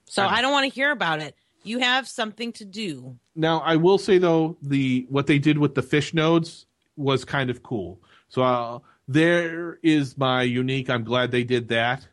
so 0.06 0.22
I- 0.22 0.36
I 0.36 0.42
don't 0.42 0.52
want 0.52 0.64
to 0.68 0.74
hear 0.74 0.90
about 0.90 1.20
it. 1.20 1.34
You 1.62 1.80
have 1.80 2.08
something 2.08 2.52
to 2.54 2.64
do. 2.64 3.18
Now, 3.38 3.60
I 3.60 3.76
will 3.76 3.98
say 3.98 4.18
though, 4.18 4.56
the 4.60 5.06
what 5.08 5.28
they 5.28 5.38
did 5.38 5.58
with 5.58 5.76
the 5.76 5.82
fish 5.82 6.12
nodes 6.12 6.66
was 6.96 7.24
kind 7.24 7.50
of 7.50 7.62
cool. 7.62 8.00
So 8.28 8.42
uh, 8.42 8.80
there 9.06 9.78
is 9.80 10.18
my 10.18 10.42
unique. 10.42 10.90
I'm 10.90 11.04
glad 11.04 11.30
they 11.30 11.44
did 11.44 11.68
that, 11.68 12.06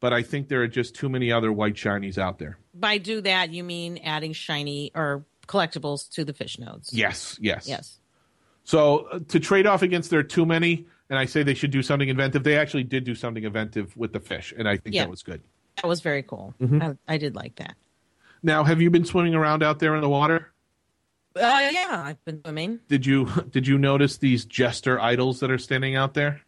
but 0.00 0.12
I 0.12 0.22
think 0.22 0.48
there 0.48 0.62
are 0.62 0.68
just 0.68 0.96
too 0.96 1.08
many 1.08 1.30
other 1.30 1.52
white 1.52 1.74
shinies 1.74 2.18
out 2.18 2.40
there. 2.40 2.58
By 2.74 2.98
do 2.98 3.20
that, 3.20 3.52
you 3.52 3.62
mean 3.62 3.98
adding 3.98 4.32
shiny 4.32 4.90
or 4.96 5.24
collectibles 5.46 6.10
to 6.14 6.24
the 6.24 6.32
fish 6.32 6.58
nodes. 6.58 6.92
Yes, 6.92 7.38
yes, 7.40 7.68
Yes. 7.68 8.00
So 8.64 9.06
uh, 9.12 9.20
to 9.28 9.38
trade 9.38 9.66
off 9.66 9.82
against 9.82 10.10
there 10.10 10.18
are 10.20 10.24
too 10.24 10.44
many, 10.44 10.86
and 11.08 11.16
I 11.18 11.26
say 11.26 11.44
they 11.44 11.54
should 11.54 11.70
do 11.70 11.82
something 11.82 12.08
inventive. 12.08 12.42
They 12.42 12.58
actually 12.58 12.84
did 12.84 13.04
do 13.04 13.14
something 13.14 13.44
inventive 13.44 13.96
with 13.96 14.12
the 14.12 14.20
fish, 14.20 14.52
and 14.58 14.68
I 14.68 14.76
think 14.78 14.96
Yeah. 14.96 15.04
that 15.04 15.10
was 15.10 15.22
good. 15.22 15.40
That 15.76 15.86
was 15.86 16.00
very 16.00 16.24
cool. 16.24 16.52
Mm-hmm. 16.60 16.82
I, 16.82 17.14
I 17.14 17.18
did 17.18 17.36
like 17.36 17.56
that. 17.56 17.76
Now, 18.42 18.64
have 18.64 18.80
you 18.82 18.90
been 18.90 19.04
swimming 19.04 19.34
around 19.36 19.62
out 19.62 19.78
there 19.78 19.94
in 19.94 20.00
the 20.00 20.08
water? 20.08 20.50
Uh, 21.36 21.70
yeah, 21.72 22.02
I've 22.06 22.24
been 22.24 22.40
swimming. 22.42 22.80
Did 22.88 23.04
you 23.06 23.26
did 23.50 23.66
you 23.66 23.76
notice 23.78 24.18
these 24.18 24.44
jester 24.44 25.00
idols 25.00 25.40
that 25.40 25.50
are 25.50 25.58
standing 25.58 25.96
out 25.96 26.14
there? 26.14 26.40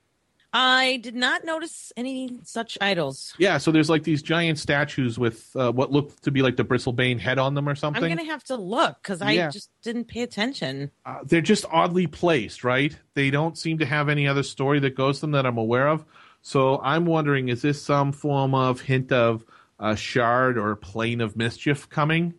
I 0.52 1.00
did 1.02 1.14
not 1.14 1.44
notice 1.44 1.92
any 1.98 2.38
such 2.44 2.78
idols. 2.80 3.34
Yeah, 3.36 3.58
so 3.58 3.70
there's 3.70 3.90
like 3.90 4.04
these 4.04 4.22
giant 4.22 4.58
statues 4.58 5.18
with 5.18 5.54
uh, 5.54 5.70
what 5.72 5.92
looked 5.92 6.22
to 6.22 6.30
be 6.30 6.40
like 6.40 6.56
the 6.56 6.64
Bristlebane 6.64 7.18
head 7.18 7.38
on 7.38 7.52
them 7.54 7.68
or 7.68 7.74
something. 7.74 8.02
I'm 8.02 8.08
going 8.08 8.24
to 8.24 8.30
have 8.32 8.44
to 8.44 8.56
look 8.56 8.96
because 9.02 9.20
I 9.20 9.32
Yeah. 9.32 9.50
just 9.50 9.70
didn't 9.82 10.06
pay 10.06 10.22
attention. 10.22 10.92
uh, 11.04 11.18
they're 11.24 11.42
just 11.42 11.66
oddly 11.70 12.06
placed, 12.06 12.64
right? 12.64 12.96
They 13.12 13.28
don't 13.28 13.58
seem 13.58 13.78
to 13.78 13.86
have 13.86 14.08
any 14.08 14.26
other 14.26 14.42
story 14.44 14.78
that 14.80 14.94
goes 14.94 15.16
to 15.16 15.22
them 15.22 15.32
that 15.32 15.44
I'm 15.44 15.58
aware 15.58 15.88
of. 15.88 16.06
So 16.40 16.80
I'm 16.80 17.04
wondering, 17.04 17.48
is 17.48 17.60
this 17.60 17.82
some 17.82 18.12
form 18.12 18.54
of 18.54 18.80
hint 18.80 19.12
of 19.12 19.44
a 19.78 19.94
shard 19.94 20.56
or 20.56 20.74
plane 20.76 21.20
of 21.20 21.36
mischief 21.36 21.86
coming? 21.90 22.32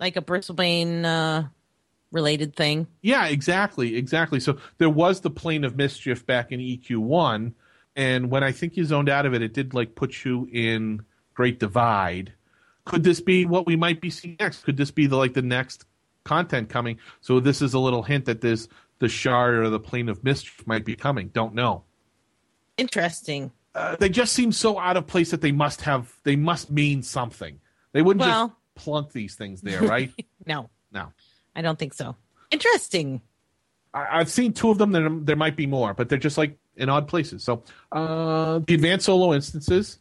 Like 0.00 0.16
a 0.16 0.22
Bristlebane 0.22 1.04
uh, 1.04 1.44
related 2.10 2.56
thing. 2.56 2.86
Yeah, 3.02 3.26
exactly, 3.26 3.96
exactly. 3.96 4.40
So 4.40 4.58
there 4.78 4.90
was 4.90 5.20
the 5.20 5.30
plane 5.30 5.62
of 5.62 5.76
mischief 5.76 6.26
back 6.26 6.50
in 6.52 6.58
EQ1, 6.60 7.52
and 7.96 8.30
when 8.30 8.42
I 8.42 8.52
think 8.52 8.76
you 8.76 8.84
zoned 8.84 9.08
out 9.10 9.26
of 9.26 9.34
it, 9.34 9.42
it 9.42 9.52
did 9.52 9.74
like 9.74 9.94
put 9.94 10.24
you 10.24 10.48
in 10.52 11.04
Great 11.34 11.60
Divide. 11.60 12.32
Could 12.86 13.04
this 13.04 13.20
be 13.20 13.44
what 13.44 13.66
we 13.66 13.76
might 13.76 14.00
be 14.00 14.10
seeing 14.10 14.36
next? 14.40 14.64
Could 14.64 14.76
this 14.78 14.90
be 14.90 15.06
the 15.06 15.16
like 15.16 15.34
the 15.34 15.42
next 15.42 15.84
content 16.24 16.70
coming? 16.70 16.98
So 17.20 17.38
this 17.38 17.60
is 17.60 17.74
a 17.74 17.78
little 17.78 18.02
hint 18.02 18.24
that 18.24 18.40
this 18.40 18.68
the 19.00 19.08
shard 19.08 19.54
or 19.54 19.68
the 19.68 19.80
plane 19.80 20.08
of 20.08 20.24
mischief 20.24 20.66
might 20.66 20.84
be 20.84 20.96
coming. 20.96 21.28
Don't 21.28 21.54
know. 21.54 21.84
Interesting. 22.76 23.52
Uh, 23.74 23.96
they 23.96 24.08
just 24.08 24.32
seem 24.32 24.50
so 24.50 24.78
out 24.78 24.96
of 24.96 25.06
place 25.06 25.30
that 25.30 25.40
they 25.42 25.52
must 25.52 25.82
have 25.82 26.12
they 26.24 26.36
must 26.36 26.70
mean 26.70 27.02
something. 27.02 27.60
They 27.92 28.02
wouldn't 28.02 28.20
Well- 28.20 28.48
just 28.48 28.59
plunk 28.74 29.12
these 29.12 29.34
things 29.34 29.60
there, 29.60 29.80
right? 29.96 30.10
No, 30.46 30.70
no. 30.92 31.12
I 31.54 31.62
don't 31.62 31.78
think 31.78 31.94
so. 31.94 32.16
Interesting. 32.50 33.20
I, 33.94 34.20
I've 34.20 34.30
seen 34.30 34.52
two 34.52 34.70
of 34.70 34.78
them. 34.78 34.92
There, 34.92 35.08
there 35.10 35.36
might 35.36 35.56
be 35.56 35.66
more, 35.66 35.94
but 35.94 36.08
they're 36.08 36.18
just 36.18 36.38
like 36.38 36.56
in 36.76 36.88
odd 36.88 37.08
places. 37.08 37.42
So 37.44 37.62
uh, 37.92 38.60
the 38.66 38.74
advanced 38.74 39.06
solo 39.06 39.34
instances, 39.34 39.98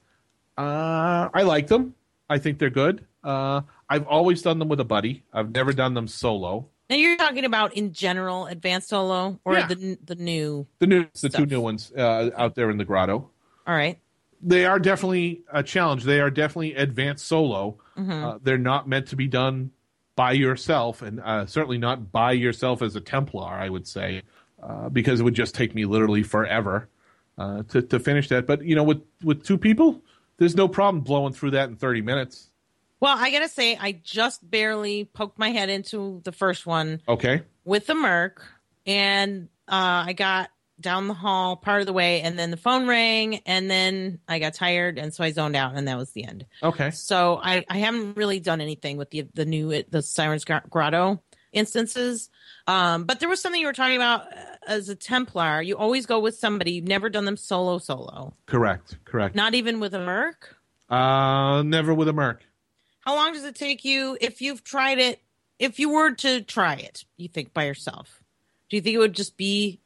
uh, 0.57 1.29
I 1.33 1.41
like 1.43 1.67
them. 1.67 1.95
I 2.29 2.37
think 2.37 2.59
they're 2.59 2.69
good. 2.69 3.05
Uh, 3.23 3.61
I've 3.89 4.05
always 4.07 4.41
done 4.41 4.59
them 4.59 4.69
with 4.69 4.79
a 4.79 4.85
buddy. 4.85 5.23
I've 5.33 5.51
never 5.51 5.73
done 5.73 5.93
them 5.93 6.07
solo. 6.07 6.67
Now 6.89 6.95
you're 6.95 7.17
talking 7.17 7.45
about 7.45 7.73
in 7.73 7.91
general 7.93 8.47
advanced 8.47 8.89
solo 8.89 9.39
or 9.45 9.53
Yeah. 9.53 9.67
the 9.67 9.97
the 10.05 10.15
new. 10.15 10.65
The 10.79 10.87
new, 10.87 11.05
the 11.21 11.29
two 11.29 11.45
new 11.45 11.61
ones 11.61 11.91
uh, 11.95 12.29
out 12.35 12.55
there 12.55 12.69
in 12.69 12.77
the 12.77 12.85
grotto. 12.85 13.29
All 13.67 13.75
right. 13.75 13.99
They 14.41 14.65
are 14.65 14.79
definitely 14.79 15.41
a 15.51 15.63
challenge. 15.63 16.03
They 16.03 16.19
are 16.21 16.29
definitely 16.29 16.75
advanced 16.75 17.25
solo. 17.27 17.77
Uh, 17.97 18.39
they're 18.41 18.57
not 18.57 18.87
meant 18.87 19.07
to 19.07 19.15
be 19.17 19.27
done 19.27 19.71
by 20.15 20.31
yourself, 20.31 21.01
and 21.01 21.19
uh, 21.19 21.45
certainly 21.45 21.77
not 21.77 22.11
by 22.11 22.31
yourself 22.31 22.81
as 22.81 22.95
a 22.95 23.01
Templar. 23.01 23.45
I 23.49 23.67
would 23.69 23.85
say, 23.87 24.21
uh, 24.63 24.87
because 24.89 25.19
it 25.19 25.23
would 25.23 25.33
just 25.33 25.53
take 25.55 25.75
me 25.75 25.83
literally 25.85 26.23
forever 26.23 26.87
uh, 27.37 27.63
to 27.69 27.81
to 27.81 27.99
finish 27.99 28.29
that. 28.29 28.47
But 28.47 28.63
you 28.63 28.75
know, 28.75 28.83
with 28.83 29.01
with 29.23 29.43
two 29.43 29.57
people, 29.57 30.01
there's 30.37 30.55
no 30.55 30.67
problem 30.69 31.03
blowing 31.03 31.33
through 31.33 31.51
that 31.51 31.67
in 31.69 31.75
30 31.75 32.01
minutes. 32.01 32.49
Well, 33.01 33.15
I 33.17 33.31
gotta 33.31 33.49
say, 33.49 33.77
I 33.77 33.93
just 34.03 34.49
barely 34.49 35.05
poked 35.05 35.37
my 35.39 35.49
head 35.51 35.69
into 35.69 36.21
the 36.23 36.31
first 36.31 36.65
one 36.65 37.01
Okay. 37.07 37.41
with 37.65 37.85
the 37.87 37.95
Merc, 37.95 38.41
and 38.85 39.49
uh, 39.67 40.03
I 40.07 40.13
got 40.13 40.49
down 40.79 41.07
the 41.07 41.13
hall 41.13 41.55
part 41.55 41.81
of 41.81 41.87
the 41.87 41.93
way, 41.93 42.21
and 42.21 42.37
then 42.37 42.51
the 42.51 42.57
phone 42.57 42.87
rang, 42.87 43.35
and 43.45 43.69
then 43.69 44.19
I 44.27 44.39
got 44.39 44.53
tired, 44.53 44.97
and 44.97 45.13
so 45.13 45.23
I 45.23 45.31
zoned 45.31 45.55
out, 45.55 45.75
and 45.75 45.87
that 45.87 45.97
was 45.97 46.11
the 46.11 46.23
end. 46.25 46.45
Okay. 46.63 46.91
So 46.91 47.39
I, 47.43 47.65
I 47.69 47.77
haven't 47.79 48.17
really 48.17 48.39
done 48.39 48.61
anything 48.61 48.97
with 48.97 49.09
the 49.11 49.27
the 49.33 49.45
new 49.45 49.83
the 49.89 50.01
Sirens 50.01 50.45
Grotto 50.45 51.21
instances. 51.51 52.29
Um, 52.67 53.05
but 53.05 53.19
there 53.19 53.29
was 53.29 53.41
something 53.41 53.59
you 53.59 53.67
were 53.67 53.73
talking 53.73 53.95
about 53.95 54.31
uh, 54.31 54.35
as 54.67 54.89
a 54.89 54.95
Templar. 54.95 55.61
You 55.61 55.77
always 55.77 56.05
go 56.05 56.19
with 56.19 56.35
somebody. 56.37 56.73
You've 56.73 56.87
never 56.87 57.09
done 57.09 57.25
them 57.25 57.37
solo 57.37 57.77
solo, 57.79 58.35
Correct. 58.45 58.97
Correct. 59.05 59.35
not 59.35 59.55
even 59.55 59.79
with 59.79 59.93
a 59.93 59.99
Merc. 59.99 60.55
Uh, 60.89 61.61
never 61.63 61.93
with 61.93 62.07
a 62.07 62.13
merc. 62.13 62.43
How 63.01 63.15
long 63.15 63.33
does 63.33 63.43
it 63.43 63.55
take 63.55 63.85
you 63.85 64.17
if 64.19 64.41
you've 64.41 64.63
tried 64.63 64.97
it? 64.97 65.21
If 65.59 65.77
you 65.79 65.89
were 65.89 66.11
to 66.11 66.41
try 66.41 66.75
it, 66.75 67.05
you 67.17 67.27
think 67.27 67.53
by 67.53 67.65
yourself, 67.65 68.23
do 68.69 68.75
you 68.75 68.81
think 68.81 68.95
it 68.95 68.99
would 68.99 69.13
just 69.13 69.37
be 69.37 69.81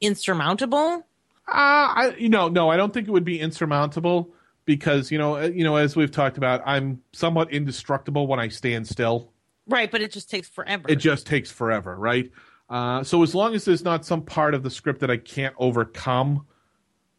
insurmountable? 0.00 1.06
Uh, 1.48 1.52
I 1.52 2.16
you 2.18 2.28
know 2.28 2.48
no, 2.48 2.68
I 2.68 2.76
don't 2.76 2.92
think 2.92 3.08
it 3.08 3.10
would 3.10 3.24
be 3.24 3.38
insurmountable 3.40 4.34
because 4.64 5.10
you 5.10 5.18
know 5.18 5.36
uh, 5.36 5.42
you 5.42 5.64
know 5.64 5.76
as 5.76 5.96
we've 5.96 6.10
talked 6.10 6.36
about, 6.36 6.62
I'm 6.66 7.02
somewhat 7.12 7.52
indestructible 7.52 8.26
when 8.26 8.40
I 8.40 8.48
stand 8.48 8.88
still. 8.88 9.32
Right, 9.68 9.90
but 9.90 10.00
it 10.00 10.12
just 10.12 10.30
takes 10.30 10.48
forever. 10.48 10.88
It 10.88 10.96
just 10.96 11.26
takes 11.26 11.50
forever, 11.50 11.96
right? 11.96 12.30
Uh, 12.68 13.04
so 13.04 13.22
as 13.22 13.34
long 13.34 13.54
as 13.54 13.64
there's 13.64 13.84
not 13.84 14.04
some 14.04 14.22
part 14.22 14.54
of 14.54 14.62
the 14.62 14.70
script 14.70 15.00
that 15.00 15.10
I 15.10 15.16
can't 15.16 15.54
overcome, 15.58 16.46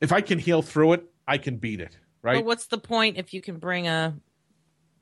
if 0.01 0.11
I 0.11 0.21
can 0.21 0.39
heal 0.39 0.61
through 0.61 0.93
it, 0.93 1.05
I 1.28 1.38
can 1.38 1.57
beat 1.57 1.80
it, 1.80 1.97
right? 2.21 2.36
But 2.36 2.45
what's 2.45 2.67
the 2.67 2.78
point 2.78 3.17
if 3.17 3.34
you 3.34 3.41
can 3.41 3.57
bring 3.57 3.88
a 3.88 4.15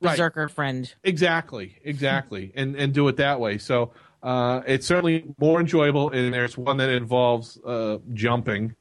Right. 0.00 0.10
berserker 0.10 0.48
friend? 0.48 0.92
Exactly, 1.04 1.78
exactly, 1.82 2.52
and 2.54 2.76
and 2.76 2.92
do 2.92 3.08
it 3.08 3.16
that 3.16 3.40
way. 3.40 3.58
So 3.58 3.92
uh, 4.22 4.62
it's 4.66 4.86
certainly 4.86 5.24
more 5.38 5.60
enjoyable, 5.60 6.10
and 6.10 6.32
there's 6.32 6.56
one 6.56 6.76
that 6.78 6.90
involves 6.90 7.58
uh, 7.64 7.98
jumping, 8.12 8.74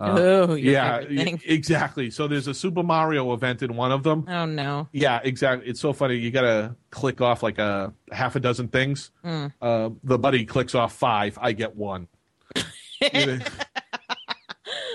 oh, 0.00 0.54
yeah, 0.54 0.98
exactly. 1.44 2.10
So 2.10 2.26
there's 2.26 2.46
a 2.48 2.54
Super 2.54 2.82
Mario 2.82 3.32
event 3.32 3.62
in 3.62 3.76
one 3.76 3.92
of 3.92 4.02
them. 4.02 4.24
Oh 4.28 4.46
no. 4.46 4.88
Yeah, 4.92 5.20
exactly. 5.22 5.68
It's 5.68 5.80
so 5.80 5.92
funny. 5.92 6.16
You 6.16 6.30
got 6.30 6.42
to 6.42 6.74
click 6.90 7.20
off 7.20 7.42
like 7.42 7.58
a 7.58 7.92
half 8.10 8.36
a 8.36 8.40
dozen 8.40 8.68
things. 8.68 9.10
Mm. 9.24 9.52
Uh, 9.60 9.90
the 10.02 10.18
buddy 10.18 10.44
clicks 10.44 10.74
off 10.74 10.94
five. 10.94 11.38
I 11.40 11.52
get 11.52 11.76
one. 11.76 12.08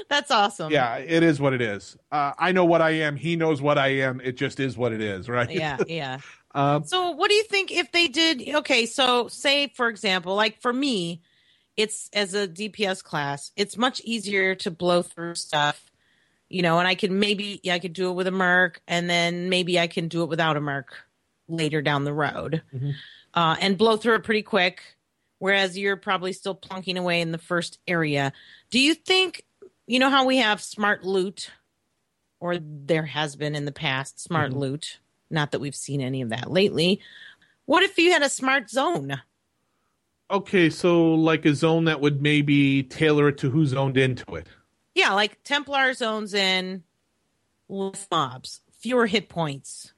That's 0.07 0.29
awesome. 0.29 0.71
yeah, 0.71 0.97
it 0.97 1.23
is 1.23 1.39
what 1.39 1.53
it 1.53 1.61
is. 1.61 1.97
Uh, 2.11 2.33
I 2.37 2.51
know 2.51 2.65
what 2.65 2.81
I 2.81 2.91
am. 2.91 3.15
He 3.15 3.35
knows 3.35 3.59
what 3.61 3.79
I 3.79 3.87
am. 3.87 4.21
It 4.21 4.37
just 4.37 4.59
is 4.59 4.77
what 4.77 4.93
it 4.93 5.01
is, 5.01 5.27
right? 5.27 5.49
Yeah, 5.49 5.77
yeah. 5.87 6.19
Um, 6.55 6.83
So, 6.85 7.11
what 7.11 7.29
do 7.29 7.35
you 7.35 7.43
think 7.43 7.71
if 7.71 7.91
they 7.91 8.07
did? 8.07 8.47
Okay, 8.55 8.85
so 8.85 9.27
say 9.27 9.67
for 9.67 9.89
example, 9.89 10.35
like 10.35 10.61
for 10.61 10.73
me, 10.73 11.21
it's 11.77 12.09
as 12.13 12.33
a 12.33 12.47
DPS 12.47 13.03
class, 13.03 13.51
it's 13.57 13.77
much 13.77 13.99
easier 14.01 14.55
to 14.55 14.71
blow 14.71 15.01
through 15.01 15.35
stuff, 15.35 15.91
you 16.49 16.61
know, 16.61 16.79
and 16.79 16.87
I 16.87 16.95
can 16.95 17.19
maybe 17.19 17.59
I 17.69 17.79
could 17.79 17.93
do 17.93 18.09
it 18.09 18.13
with 18.13 18.27
a 18.27 18.31
merc, 18.31 18.81
and 18.87 19.09
then 19.09 19.49
maybe 19.49 19.77
I 19.79 19.87
can 19.87 20.07
do 20.07 20.23
it 20.23 20.29
without 20.29 20.55
a 20.57 20.61
merc 20.61 20.95
later 21.49 21.81
down 21.81 22.05
the 22.05 22.13
road, 22.13 22.61
Mhm. 22.73 22.95
uh, 23.33 23.57
and 23.59 23.77
blow 23.77 23.97
through 23.97 24.15
it 24.15 24.23
pretty 24.23 24.41
quick. 24.41 24.81
Whereas 25.39 25.77
you're 25.77 25.97
probably 25.97 26.31
still 26.31 26.55
plunking 26.55 26.97
away 26.97 27.19
in 27.19 27.33
the 27.33 27.37
first 27.37 27.79
area. 27.85 28.31
Do 28.69 28.79
you 28.79 28.95
think, 28.95 29.45
you 29.85 29.99
know, 29.99 30.09
how 30.09 30.23
we 30.25 30.37
have 30.37 30.63
smart 30.63 31.03
loot, 31.03 31.51
or 32.39 32.57
there 32.57 33.05
has 33.05 33.35
been 33.35 33.53
in 33.53 33.65
the 33.65 33.73
past 33.73 34.17
smart 34.21 34.53
Mhm. 34.53 34.59
loot? 34.59 34.99
Not 35.29 35.51
that 35.51 35.59
we've 35.59 35.75
seen 35.75 36.01
any 36.01 36.21
of 36.21 36.29
that 36.29 36.51
lately. 36.51 37.01
What 37.65 37.83
if 37.83 37.97
you 37.97 38.11
had 38.11 38.21
a 38.21 38.29
smart 38.29 38.69
zone? 38.69 39.21
okay, 40.29 40.69
so 40.69 41.13
like 41.13 41.45
a 41.45 41.53
zone 41.53 41.85
that 41.85 42.01
would 42.01 42.21
maybe 42.21 42.83
tailor 42.83 43.29
it 43.29 43.37
to 43.39 43.49
who's 43.49 43.69
zoned 43.69 43.97
into 43.97 44.35
it. 44.35 44.47
Yeah, 44.93 45.13
like 45.13 45.43
Templar 45.43 45.93
zones 45.93 46.33
in 46.33 46.83
less 47.69 48.07
mobs, 48.09 48.61
fewer 48.79 49.07
hit 49.07 49.29
points. 49.29 49.93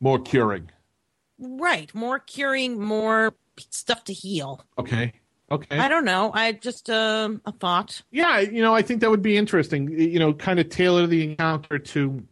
More 0.00 0.18
curing. 0.18 0.70
Right, 1.38 1.94
more 1.94 2.18
curing, 2.18 2.80
more 2.80 3.34
stuff 3.70 4.04
to 4.04 4.12
heal. 4.12 4.64
Okay. 4.78 5.14
Okay. 5.50 5.78
I 5.78 5.88
don't 5.88 6.04
know. 6.04 6.32
I 6.34 6.52
just 6.52 6.90
um 6.90 7.40
a 7.44 7.52
thought. 7.52 8.02
Yeah, 8.10 8.40
you 8.40 8.62
know, 8.62 8.74
I 8.74 8.82
think 8.82 9.00
that 9.00 9.10
would 9.10 9.22
be 9.22 9.36
interesting. 9.36 9.88
You 9.98 10.18
know, 10.18 10.32
kind 10.32 10.58
of 10.58 10.68
tailor 10.68 11.06
the 11.06 11.22
encounter 11.22 11.78
to 11.78 12.26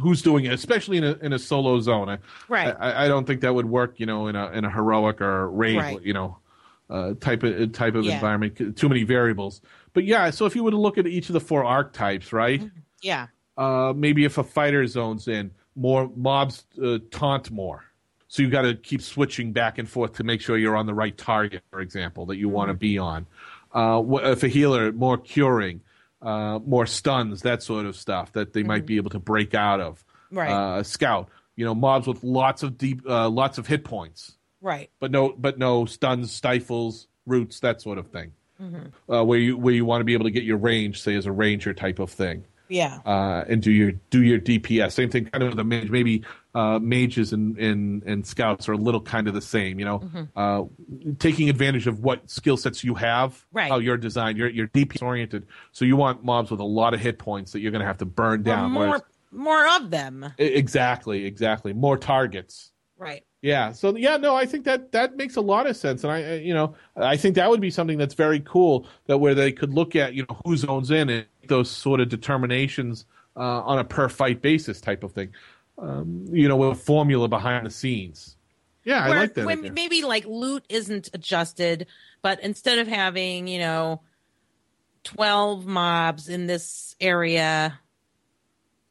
who's 0.00 0.22
doing 0.22 0.44
it, 0.44 0.52
especially 0.52 0.96
in 0.98 1.04
a 1.04 1.12
in 1.22 1.32
a 1.32 1.38
solo 1.38 1.80
zone. 1.80 2.08
I, 2.08 2.18
Right. 2.48 2.74
I, 2.78 3.04
I 3.04 3.08
don't 3.08 3.26
think 3.26 3.40
that 3.42 3.54
would 3.54 3.66
work. 3.66 3.94
You 4.00 4.06
know, 4.06 4.26
in 4.28 4.36
a 4.36 4.50
in 4.52 4.64
a 4.64 4.70
heroic 4.70 5.20
or 5.20 5.50
raid, 5.50 5.76
Right. 5.76 6.02
you 6.02 6.12
know, 6.14 6.38
uh, 6.90 7.14
type 7.20 7.42
of 7.42 7.72
type 7.72 7.94
of 7.94 8.04
Yeah. 8.04 8.14
environment. 8.14 8.76
Too 8.76 8.88
many 8.88 9.04
variables. 9.04 9.60
But 9.94 10.04
yeah, 10.04 10.30
so 10.30 10.46
if 10.46 10.56
you 10.56 10.64
were 10.64 10.70
to 10.70 10.78
look 10.78 10.98
at 10.98 11.06
each 11.06 11.28
of 11.28 11.34
the 11.34 11.40
four 11.40 11.64
archetypes, 11.64 12.32
right? 12.32 12.62
yeah. 13.02 13.26
Uh, 13.58 13.92
maybe 13.94 14.24
if 14.24 14.38
a 14.38 14.42
fighter 14.42 14.86
zones 14.86 15.28
in, 15.28 15.50
more 15.76 16.10
mobs 16.16 16.64
uh, 16.82 16.98
taunt 17.10 17.50
more. 17.50 17.84
So 18.28 18.42
you 18.42 18.48
got 18.48 18.62
to 18.62 18.74
keep 18.74 19.02
switching 19.02 19.52
back 19.52 19.76
and 19.76 19.86
forth 19.86 20.14
to 20.14 20.24
make 20.24 20.40
sure 20.40 20.56
you're 20.56 20.76
on 20.76 20.86
the 20.86 20.94
right 20.94 21.14
target, 21.18 21.62
for 21.70 21.80
example, 21.80 22.24
that 22.26 22.36
you 22.38 22.48
want 22.48 22.68
to 22.70 22.74
be 22.74 22.96
on. 22.96 23.26
Uh, 23.74 24.02
if 24.22 24.42
a 24.42 24.48
healer, 24.48 24.90
more 24.92 25.18
curing, 25.18 25.82
uh, 26.22 26.58
more 26.64 26.86
stuns, 26.86 27.42
that 27.42 27.62
sort 27.62 27.86
of 27.86 27.96
stuff 27.96 28.32
that 28.32 28.52
they 28.52 28.62
might 28.62 28.86
be 28.86 28.96
able 28.96 29.10
to 29.10 29.18
break 29.18 29.54
out 29.54 29.80
of. 29.80 30.04
Right. 30.30 30.50
Uh, 30.50 30.82
scout, 30.82 31.28
you 31.56 31.64
know, 31.64 31.74
mobs 31.74 32.06
with 32.06 32.24
lots 32.24 32.62
of 32.62 32.78
deep, 32.78 33.02
uh, 33.06 33.28
lots 33.28 33.58
of 33.58 33.66
hit 33.66 33.84
points, 33.84 34.36
Right. 34.60 34.90
but 35.00 35.10
no, 35.10 35.34
but 35.36 35.58
no 35.58 35.84
stuns, 35.84 36.32
stifles, 36.32 37.06
roots, 37.26 37.60
that 37.60 37.82
sort 37.82 37.98
of 37.98 38.08
thing. 38.08 38.32
Mm-hmm. 38.60 39.12
Uh, 39.12 39.24
where 39.24 39.38
you 39.38 39.58
where 39.58 39.74
you 39.74 39.84
want 39.84 40.00
to 40.00 40.04
be 40.04 40.14
able 40.14 40.24
to 40.24 40.30
get 40.30 40.44
your 40.44 40.56
range, 40.56 41.02
say 41.02 41.16
as 41.16 41.26
a 41.26 41.32
ranger 41.32 41.74
type 41.74 41.98
of 41.98 42.10
thing 42.10 42.44
Yeah. 42.72 42.98
uh, 43.04 43.44
and 43.48 43.62
do 43.62 43.70
your 43.70 43.92
do 44.10 44.22
your 44.22 44.38
DPS. 44.38 44.92
Same 44.92 45.10
thing, 45.10 45.26
kind 45.26 45.42
of 45.44 45.50
with 45.50 45.58
a 45.58 45.64
mage. 45.64 45.90
Maybe 45.90 46.22
uh, 46.54 46.78
mages 46.80 47.32
and, 47.32 47.56
and 47.58 48.02
and 48.04 48.26
scouts 48.26 48.68
are 48.68 48.72
a 48.72 48.76
little 48.76 49.00
kind 49.00 49.28
of 49.28 49.34
the 49.34 49.40
same. 49.42 49.78
You 49.78 49.84
know, 49.84 49.98
Mm-hmm. 50.00 50.22
uh, 50.36 51.14
taking 51.18 51.48
advantage 51.50 51.86
of 51.86 52.00
what 52.00 52.28
skill 52.30 52.56
sets 52.56 52.82
you 52.84 52.94
have, 52.94 53.44
Right. 53.52 53.70
how 53.70 53.78
you're 53.78 53.96
designed. 53.96 54.38
You're 54.38 54.48
you're 54.50 54.68
DPS 54.68 55.02
oriented, 55.02 55.46
so 55.72 55.84
you 55.84 55.96
want 55.96 56.24
mobs 56.24 56.50
with 56.50 56.60
a 56.60 56.64
lot 56.64 56.94
of 56.94 57.00
hit 57.00 57.18
points 57.18 57.52
that 57.52 57.60
you're 57.60 57.72
going 57.72 57.80
to 57.82 57.86
have 57.86 57.98
to 57.98 58.06
burn 58.06 58.42
down. 58.42 58.72
more 58.72 58.86
whereas- 58.86 59.02
more 59.30 59.66
of 59.76 59.90
them. 59.90 60.32
Exactly, 60.38 61.24
exactly. 61.24 61.72
More 61.72 61.96
targets. 61.96 62.70
Right. 62.98 63.24
Yeah. 63.40 63.72
So 63.72 63.96
yeah, 63.96 64.16
no, 64.18 64.36
I 64.36 64.46
think 64.46 64.64
that 64.66 64.92
that 64.92 65.16
makes 65.16 65.34
a 65.36 65.40
lot 65.40 65.66
of 65.66 65.76
sense, 65.76 66.04
and 66.04 66.12
I, 66.12 66.34
you 66.36 66.54
know, 66.54 66.74
I 66.96 67.16
think 67.16 67.34
that 67.34 67.50
would 67.50 67.60
be 67.60 67.70
something 67.70 67.98
that's 67.98 68.14
very 68.14 68.38
cool. 68.40 68.86
That 69.06 69.18
where 69.18 69.34
they 69.34 69.50
could 69.50 69.72
look 69.74 69.96
at 69.96 70.14
you 70.14 70.24
know 70.28 70.38
who 70.44 70.56
zones 70.56 70.90
in 70.92 71.08
and 71.10 71.26
those 71.48 71.70
sort 71.70 72.00
of 72.00 72.08
determinations 72.08 73.04
uh, 73.36 73.62
on 73.62 73.78
a 73.78 73.84
per 73.84 74.08
fight 74.08 74.42
basis 74.42 74.80
type 74.80 75.02
of 75.04 75.12
thing. 75.12 75.34
Um, 75.78 76.26
you 76.30 76.48
know, 76.48 76.56
with 76.56 76.70
a 76.72 76.74
formula 76.74 77.28
behind 77.28 77.66
the 77.66 77.70
scenes. 77.70 78.36
Yeah, 78.84 79.04
I 79.04 79.08
like 79.08 79.34
that. 79.34 79.46
when 79.46 79.74
maybe 79.74 80.02
like 80.02 80.26
loot 80.26 80.64
isn't 80.68 81.10
adjusted, 81.14 81.86
but 82.20 82.40
instead 82.40 82.78
of 82.78 82.88
having, 82.88 83.46
you 83.46 83.60
know, 83.60 84.00
12 85.04 85.66
mobs 85.66 86.28
in 86.28 86.46
this 86.46 86.96
area, 87.00 87.78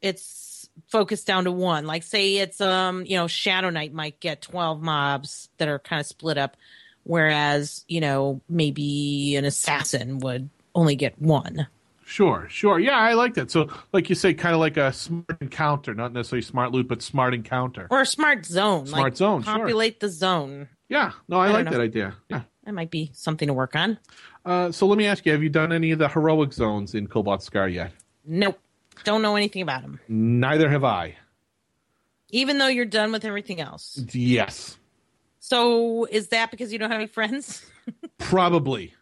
it's 0.02 0.70
focused 0.88 1.28
down 1.28 1.43
to 1.43 1.52
one. 1.52 1.86
Like 1.86 2.04
say 2.04 2.38
it's 2.38 2.62
um, 2.62 3.06
you 3.06 3.18
know, 3.18 3.28
Shadow 3.28 3.70
Knight 3.70 3.93
might 3.93 4.20
get 4.20 4.41
12 4.41 4.82
mobs 4.82 5.49
that 5.58 5.68
are 5.68 5.80
kind 5.80 5.99
of 5.99 6.08
split 6.08 6.38
up 6.38 6.58
whereas, 7.04 7.86
you 7.88 8.02
know, 8.02 8.41
maybe 8.49 9.36
an 9.36 9.45
assassin 9.45 10.20
would 10.20 10.49
only 10.76 10.95
get 10.95 11.20
one. 11.22 11.68
Sure, 12.12 12.45
sure. 12.49 12.78
Yeah, 12.78 12.97
I 12.97 13.14
like 13.14 13.36
that. 13.36 13.49
So, 13.49 13.70
like 13.93 14.09
you 14.09 14.16
say, 14.16 14.34
kind 14.34 14.53
of 14.53 14.59
like 14.59 14.76
a 14.76 14.91
smart 14.91 15.38
encounter, 15.39 15.95
not 15.95 16.12
necessarily 16.12 16.41
smart 16.41 16.74
loot, 16.74 16.89
but 16.89 17.01
smart 17.01 17.34
encounter. 17.34 17.88
Or 17.89 18.01
a 18.01 18.05
smart 18.05 18.45
zone. 18.45 18.86
Smart 18.86 19.03
like 19.03 19.16
zone, 19.16 19.43
sure. 19.43 19.59
Populate 19.59 20.01
the 20.01 20.09
zone. 20.09 20.68
Yeah, 20.89 21.14
no, 21.30 21.39
I, 21.39 21.47
I 21.47 21.51
like 21.51 21.70
that 21.70 21.80
idea. 21.80 22.14
Yeah. 22.28 22.41
That 22.66 22.74
might 22.74 22.91
be 22.91 23.12
something 23.14 23.47
to 23.47 23.53
work 23.53 23.78
on. 23.78 23.97
Uh, 24.45 24.74
so 24.74 24.88
let 24.88 24.97
me 24.97 25.05
ask 25.05 25.26
you: 25.26 25.32
Have 25.32 25.41
you 25.41 25.47
done 25.47 25.72
any 25.72 25.91
of 25.91 25.99
the 25.99 26.09
heroic 26.09 26.51
zones 26.51 26.95
in 26.95 27.07
Cobalt 27.07 27.43
Scar 27.43 27.70
yet? 27.70 27.93
Nope. 28.26 28.59
Don't 29.05 29.22
know 29.22 29.38
anything 29.38 29.62
about 29.62 29.82
them. 29.82 30.01
Neither 30.09 30.70
have 30.70 30.84
I. 30.84 31.16
Even 32.32 32.57
though 32.57 32.68
you're 32.68 32.84
done 32.84 33.14
with 33.14 33.24
everything 33.24 33.62
else. 33.62 34.03
Yes, 34.12 34.78
So 35.39 36.03
is 36.12 36.28
that 36.28 36.51
because 36.51 36.74
you 36.74 36.78
don't 36.78 36.91
have 36.91 36.99
any 36.99 37.07
friends? 37.07 37.66
probably, 38.18 38.93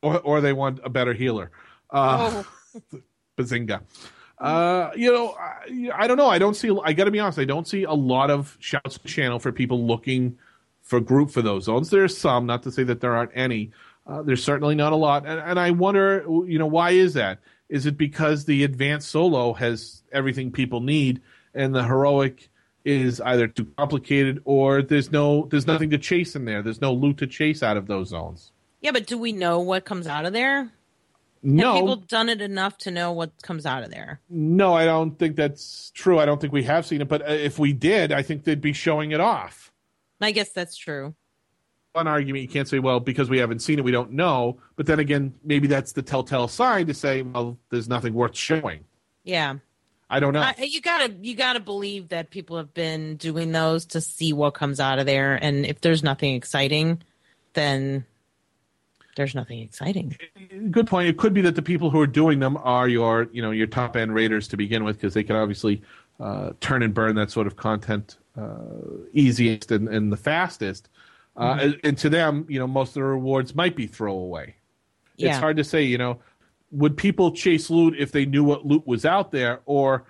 or 0.00 0.20
or 0.20 0.40
they 0.40 0.52
want 0.52 0.78
a 0.84 0.88
better 0.88 1.12
healer. 1.12 1.50
Uh, 1.94 2.42
oh, 2.92 3.00
Bazinga. 3.38 3.82
Uh, 4.38 4.90
you 4.96 5.12
know, 5.12 5.36
I, 5.38 5.90
I 5.94 6.06
don't 6.06 6.16
know. 6.16 6.26
I 6.26 6.38
don't 6.38 6.54
see. 6.54 6.76
I 6.84 6.92
got 6.92 7.04
to 7.04 7.10
be 7.10 7.20
honest. 7.20 7.38
I 7.38 7.44
don't 7.44 7.68
see 7.68 7.84
a 7.84 7.92
lot 7.92 8.30
of 8.30 8.56
shouts 8.60 8.98
to 8.98 9.08
channel 9.08 9.38
for 9.38 9.52
people 9.52 9.86
looking 9.86 10.36
for 10.82 11.00
group 11.00 11.30
for 11.30 11.40
those 11.40 11.64
zones. 11.64 11.90
There's 11.90 12.16
some, 12.16 12.46
not 12.46 12.64
to 12.64 12.72
say 12.72 12.82
that 12.82 13.00
there 13.00 13.14
aren't 13.14 13.30
any. 13.34 13.70
Uh, 14.06 14.22
there's 14.22 14.42
certainly 14.44 14.74
not 14.74 14.92
a 14.92 14.96
lot, 14.96 15.24
and, 15.24 15.40
and 15.40 15.58
I 15.58 15.70
wonder, 15.70 16.26
you 16.46 16.58
know, 16.58 16.66
why 16.66 16.90
is 16.90 17.14
that? 17.14 17.38
Is 17.70 17.86
it 17.86 17.96
because 17.96 18.44
the 18.44 18.64
advanced 18.64 19.08
solo 19.08 19.54
has 19.54 20.02
everything 20.12 20.52
people 20.52 20.80
need, 20.80 21.22
and 21.54 21.74
the 21.74 21.84
heroic 21.84 22.50
is 22.84 23.20
either 23.22 23.48
too 23.48 23.66
complicated 23.78 24.42
or 24.44 24.82
there's 24.82 25.10
no 25.10 25.46
there's 25.50 25.66
nothing 25.66 25.88
to 25.90 25.96
chase 25.96 26.36
in 26.36 26.44
there. 26.44 26.60
There's 26.60 26.82
no 26.82 26.92
loot 26.92 27.16
to 27.18 27.26
chase 27.26 27.62
out 27.62 27.78
of 27.78 27.86
those 27.86 28.08
zones. 28.08 28.52
yeah, 28.82 28.90
but 28.90 29.06
do 29.06 29.16
we 29.16 29.32
know 29.32 29.60
what 29.60 29.86
comes 29.86 30.06
out 30.06 30.26
of 30.26 30.34
there? 30.34 30.70
No, 31.46 31.74
Have 31.74 31.80
people 31.82 31.96
done 31.96 32.30
it 32.30 32.40
enough 32.40 32.78
to 32.78 32.90
know 32.90 33.12
what 33.12 33.30
comes 33.42 33.66
out 33.66 33.82
of 33.82 33.90
there? 33.90 34.20
No, 34.30 34.72
I 34.72 34.86
don't 34.86 35.18
think 35.18 35.36
that's 35.36 35.90
true. 35.94 36.18
I 36.18 36.24
don't 36.24 36.40
think 36.40 36.54
we 36.54 36.62
have 36.62 36.86
seen 36.86 37.02
it, 37.02 37.08
but 37.08 37.20
uh, 37.20 37.32
if 37.32 37.58
we 37.58 37.74
did, 37.74 38.12
I 38.12 38.22
think 38.22 38.44
they'd 38.44 38.62
be 38.62 38.72
showing 38.72 39.10
it 39.10 39.20
off. 39.20 39.70
I 40.22 40.30
guess 40.32 40.50
that's 40.50 40.74
true. 40.74 41.14
One 41.92 42.08
argument 42.08 42.42
you 42.42 42.48
can't 42.48 42.66
say, 42.66 42.78
well, 42.78 42.98
because 42.98 43.28
we 43.28 43.38
haven't 43.38 43.58
seen 43.58 43.78
it, 43.78 43.84
we 43.84 43.92
don't 43.92 44.12
know. 44.12 44.58
But 44.76 44.86
then 44.86 44.98
again, 44.98 45.34
maybe 45.44 45.68
that's 45.68 45.92
the 45.92 46.00
telltale 46.00 46.48
sign 46.48 46.86
to 46.86 46.94
say, 46.94 47.20
well, 47.20 47.58
there's 47.68 47.88
nothing 47.90 48.14
worth 48.14 48.34
showing. 48.34 48.84
Yeah. 49.22 49.56
I 50.08 50.20
don't 50.20 50.32
know. 50.32 50.40
I, 50.40 50.54
you 50.58 50.80
gotta 50.80 51.12
you 51.20 51.34
gotta 51.34 51.60
believe 51.60 52.08
that 52.08 52.30
people 52.30 52.56
have 52.56 52.72
been 52.72 53.16
doing 53.16 53.52
those 53.52 53.84
to 53.86 54.00
see 54.00 54.32
what 54.32 54.52
comes 54.52 54.78
out 54.78 54.98
of 54.98 55.06
there, 55.06 55.34
and 55.34 55.64
if 55.64 55.80
there's 55.80 56.02
nothing 56.02 56.34
exciting, 56.34 57.02
then 57.54 58.04
there's 59.16 59.34
nothing 59.34 59.60
exciting. 59.60 60.16
Good 60.70 60.86
point. 60.86 61.08
It 61.08 61.16
could 61.16 61.34
be 61.34 61.40
that 61.42 61.54
the 61.54 61.62
people 61.62 61.90
who 61.90 62.00
are 62.00 62.06
doing 62.06 62.40
them 62.40 62.56
are 62.58 62.88
your, 62.88 63.28
you 63.32 63.42
know, 63.42 63.50
your 63.50 63.66
top 63.66 63.96
end 63.96 64.14
raiders 64.14 64.48
to 64.48 64.56
begin 64.56 64.84
with, 64.84 64.96
because 64.96 65.14
they 65.14 65.24
can 65.24 65.36
obviously 65.36 65.82
uh, 66.20 66.50
turn 66.60 66.82
and 66.82 66.94
burn 66.94 67.16
that 67.16 67.30
sort 67.30 67.46
of 67.46 67.56
content 67.56 68.16
uh, 68.36 68.58
easiest 69.12 69.70
and, 69.70 69.88
and 69.88 70.12
the 70.12 70.16
fastest. 70.16 70.88
Uh, 71.36 71.58
and, 71.60 71.80
and 71.82 71.98
to 71.98 72.08
them, 72.08 72.46
you 72.48 72.58
know, 72.58 72.66
most 72.66 72.90
of 72.90 72.94
the 72.94 73.02
rewards 73.02 73.54
might 73.54 73.74
be 73.74 73.86
throwaway. 73.86 74.54
Yeah. 75.16 75.30
It's 75.30 75.38
hard 75.38 75.56
to 75.56 75.64
say, 75.64 75.82
you 75.82 75.98
know, 75.98 76.20
would 76.70 76.96
people 76.96 77.32
chase 77.32 77.70
loot 77.70 77.94
if 77.98 78.12
they 78.12 78.24
knew 78.24 78.44
what 78.44 78.66
loot 78.66 78.86
was 78.86 79.04
out 79.04 79.32
there, 79.32 79.60
or, 79.66 80.04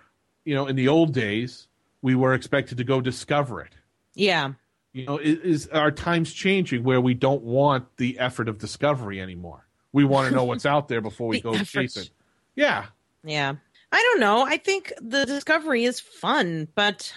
you 0.44 0.54
know, 0.54 0.66
in 0.66 0.76
the 0.76 0.88
old 0.88 1.14
days, 1.14 1.68
we 2.02 2.14
were 2.14 2.34
expected 2.34 2.76
to 2.78 2.84
go 2.84 3.00
discover 3.00 3.62
it. 3.62 3.74
Yeah. 4.14 4.52
You 4.94 5.06
know, 5.06 5.18
is, 5.18 5.38
is 5.40 5.66
our 5.68 5.90
times 5.90 6.32
changing 6.32 6.84
where 6.84 7.00
we 7.00 7.14
don't 7.14 7.42
want 7.42 7.84
the 7.96 8.16
effort 8.18 8.48
of 8.48 8.58
discovery 8.58 9.20
anymore? 9.20 9.66
We 9.92 10.04
want 10.04 10.28
to 10.28 10.34
know 10.34 10.44
what's 10.44 10.64
out 10.64 10.86
there 10.88 11.00
before 11.00 11.26
we 11.28 11.36
The 11.40 11.42
go 11.42 11.54
effort. 11.54 11.64
chase 11.66 11.96
it. 11.96 12.10
Yeah. 12.54 12.86
Yeah. 13.24 13.54
I 13.90 14.00
don't 14.00 14.20
know. 14.20 14.42
I 14.46 14.56
think 14.56 14.92
the 15.02 15.26
discovery 15.26 15.84
is 15.84 15.98
fun, 16.00 16.68
but 16.76 17.12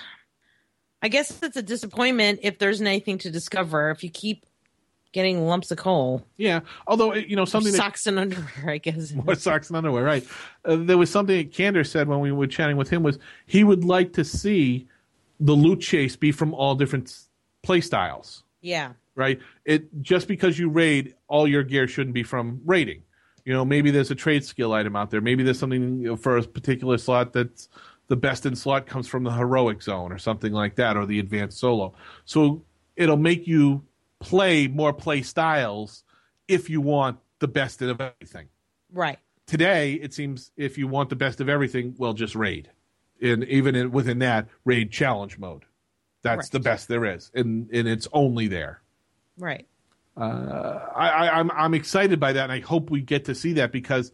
I 1.04 1.08
guess 1.08 1.42
it's 1.44 1.56
a 1.56 1.62
disappointment 1.62 2.40
if 2.42 2.58
there's 2.58 2.82
anything 2.82 3.20
to 3.20 3.30
discover. 3.32 3.92
If 3.92 4.04
you 4.04 4.10
keep 4.10 4.46
getting 5.12 5.46
lumps 5.48 5.70
of 5.70 5.78
coal, 5.78 6.26
Yeah. 6.38 6.62
Although, 6.88 7.14
you 7.14 7.36
know, 7.36 7.46
something 7.46 7.72
that 7.72 7.78
socks 7.78 8.08
and 8.08 8.18
underwear, 8.18 8.70
I 8.72 8.78
guess. 8.80 9.12
more 9.26 9.36
socks 9.36 9.70
and 9.70 9.78
underwear, 9.78 10.04
right? 10.04 10.26
Uh, 10.66 10.78
there 10.78 10.98
was 10.98 11.12
something 11.12 11.38
that 11.38 11.52
Kander 11.52 11.88
said 11.88 12.08
when 12.08 12.22
we 12.22 12.32
were 12.32 12.48
chatting 12.48 12.76
with 12.78 12.90
him 12.90 13.04
was 13.04 13.20
he 13.46 13.64
would 13.64 13.86
like 13.86 14.14
to 14.14 14.24
see 14.26 14.88
the 15.40 15.54
loot 15.54 15.80
chase 15.82 16.16
be 16.16 16.32
from 16.32 16.56
all 16.56 16.74
different 16.74 17.16
play 17.64 17.82
styles, 17.82 18.44
Yeah. 18.62 18.94
right? 19.16 19.40
It 19.66 20.02
just 20.02 20.28
because 20.28 20.58
you 20.60 20.70
raid, 20.70 21.16
all 21.28 21.48
your 21.48 21.64
gear 21.64 21.88
shouldn't 21.88 22.14
be 22.14 22.24
from 22.24 22.62
raiding. 22.66 23.04
You 23.46 23.54
know, 23.54 23.64
maybe 23.66 23.92
there's 23.92 24.12
a 24.12 24.16
trade 24.16 24.44
skill 24.44 24.74
item 24.74 24.96
out 24.96 25.10
there. 25.10 25.22
Maybe 25.22 25.44
there's 25.44 25.60
something 25.60 26.02
you 26.02 26.08
know, 26.10 26.16
for 26.16 26.38
a 26.38 26.44
particular 26.44 26.98
slot 26.98 27.34
that's 27.34 27.70
the 28.08 28.16
best 28.16 28.46
in 28.46 28.56
slot 28.56 28.86
comes 28.86 29.08
from 29.08 29.24
the 29.24 29.32
heroic 29.32 29.82
zone 29.82 30.12
or 30.12 30.18
something 30.18 30.54
like 30.54 30.76
that, 30.76 30.96
or 30.98 31.06
the 31.06 31.20
advanced 31.20 31.58
solo. 31.60 31.94
So 32.26 32.64
it'll 32.96 33.18
make 33.18 33.48
you 33.48 33.84
play 34.20 34.68
more 34.68 34.94
play 34.94 35.22
styles 35.22 36.04
if 36.48 36.70
you 36.70 36.82
want 36.82 37.20
the 37.40 37.48
best 37.48 37.82
of 37.84 38.02
everything 38.02 38.48
Right. 38.92 39.20
today 39.46 39.94
it 39.94 40.12
seems 40.12 40.52
if 40.58 40.76
you 40.78 40.88
want 40.88 41.10
the 41.10 41.16
best 41.16 41.40
of 41.40 41.48
everything 41.50 41.94
well 42.00 42.14
just 42.14 42.34
raid 42.34 42.72
and 43.22 43.44
even 43.44 43.76
in, 43.76 43.92
within 43.92 44.18
that 44.20 44.48
raid 44.66 44.90
challenge 44.92 45.38
mode 45.38 45.66
that's 46.28 46.48
Right. 46.48 46.52
the 46.52 46.60
best 46.60 46.88
there 46.88 47.06
is 47.06 47.32
and 47.34 47.70
and 47.72 47.88
it's 47.88 48.08
only 48.14 48.48
there 48.48 48.82
Right. 49.40 49.66
I, 50.16 51.10
I 51.10 51.40
i'm 51.40 51.52
i'm 51.52 51.74
excited 51.74 52.20
by 52.20 52.34
that 52.34 52.44
and 52.44 52.52
i 52.52 52.60
hope 52.60 52.90
we 52.90 53.02
get 53.02 53.26
to 53.26 53.36
see 53.36 53.54
that 53.54 53.72
because 53.72 54.12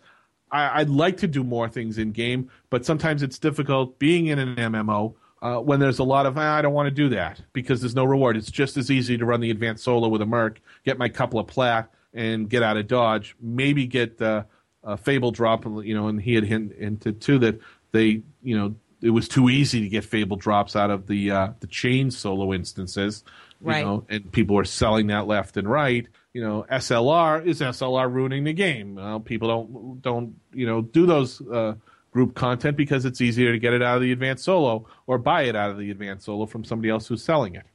I, 0.51 0.81
i'd 0.81 0.89
like 0.89 1.17
to 1.17 1.27
do 1.27 1.43
more 1.43 1.69
things 1.69 1.97
in 1.97 2.11
game 2.11 2.49
but 2.69 2.85
sometimes 2.85 3.23
it's 3.23 3.39
difficult 3.39 3.97
being 3.99 4.27
in 4.27 4.37
an 4.39 4.55
mmo 4.55 5.13
uh, 5.41 5.57
when 5.59 5.79
there's 5.81 5.99
a 5.99 6.03
lot 6.05 6.25
of 6.25 6.37
"Ah, 6.37 6.55
I 6.55 6.61
don't 6.61 6.73
want 6.73 6.87
to 6.87 6.91
do 7.03 7.09
that 7.09 7.41
because 7.51 7.81
there's 7.81 7.95
no 7.95 8.05
reward. 8.05 8.37
It's 8.37 8.49
just 8.49 8.77
as 8.77 8.89
easy 8.89 9.17
to 9.17 9.25
run 9.25 9.41
the 9.41 9.51
advanced 9.51 9.83
solo 9.83 10.07
with 10.07 10.21
a 10.21 10.25
merc, 10.25 10.61
get 10.85 10.97
my 10.97 11.09
couple 11.09 11.37
of 11.37 11.47
plat, 11.47 11.91
and 12.13 12.49
get 12.49 12.63
out 12.63 12.77
of 12.77 12.87
dodge. 12.87 13.35
Maybe 13.41 13.85
get 13.85 14.21
uh, 14.21 14.43
a 14.85 14.95
fable 14.95 15.31
drop. 15.31 15.65
You 15.65 15.95
know, 15.95 16.07
and 16.07 16.21
he 16.21 16.33
had 16.35 16.45
hint, 16.45 16.71
hinted 16.79 17.19
too 17.19 17.39
that 17.39 17.59
they, 17.91 18.21
you 18.41 18.57
know, 18.57 18.73
it 19.03 19.09
was 19.09 19.27
too 19.27 19.49
easy 19.49 19.81
to 19.81 19.89
get 19.89 20.05
fable 20.05 20.37
drops 20.37 20.75
out 20.75 20.89
of 20.89 21.07
the 21.07 21.29
uh, 21.31 21.47
the 21.59 21.67
chain 21.67 22.09
solo 22.09 22.53
instances. 22.53 23.23
You 23.61 23.67
Right. 23.69 23.85
know, 23.85 24.05
and 24.09 24.29
people 24.31 24.57
are 24.57 24.65
selling 24.65 25.07
that 25.07 25.27
left 25.27 25.55
and 25.57 25.69
right. 25.69 26.07
You 26.33 26.41
know, 26.41 26.65
SLR 26.71 27.45
is 27.45 27.61
SLR 27.61 28.11
ruining 28.11 28.43
the 28.43 28.53
game. 28.53 28.95
Well, 28.95 29.19
people 29.19 29.47
don't 29.47 30.01
don't 30.01 30.35
you 30.53 30.65
know 30.65 30.81
do 30.81 31.05
those 31.05 31.41
uh, 31.41 31.75
group 32.11 32.33
content 32.35 32.77
because 32.77 33.05
it's 33.05 33.21
easier 33.21 33.51
to 33.51 33.59
get 33.59 33.73
it 33.73 33.81
out 33.81 33.95
of 33.97 34.01
the 34.01 34.11
advanced 34.11 34.43
solo 34.45 34.87
or 35.07 35.17
buy 35.17 35.43
it 35.43 35.55
out 35.55 35.69
of 35.69 35.77
the 35.77 35.91
advanced 35.91 36.25
solo 36.25 36.45
from 36.45 36.63
somebody 36.63 36.89
else 36.89 37.07
who's 37.07 37.23
selling 37.23 37.55
it. 37.55 37.65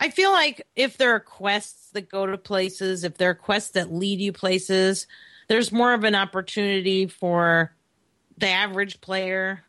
I 0.00 0.10
feel 0.10 0.30
like 0.30 0.66
if 0.76 0.96
there 0.96 1.14
are 1.14 1.20
quests 1.20 1.90
that 1.90 2.08
go 2.08 2.26
to 2.26 2.38
places, 2.38 3.02
if 3.04 3.16
there 3.16 3.30
are 3.30 3.34
quests 3.34 3.72
that 3.72 3.92
lead 3.92 4.20
you 4.20 4.32
places, 4.32 5.06
there's 5.48 5.72
more 5.72 5.92
of 5.92 6.04
an 6.04 6.14
opportunity 6.14 7.06
for 7.06 7.74
the 8.36 8.48
average 8.48 9.00
player 9.00 9.64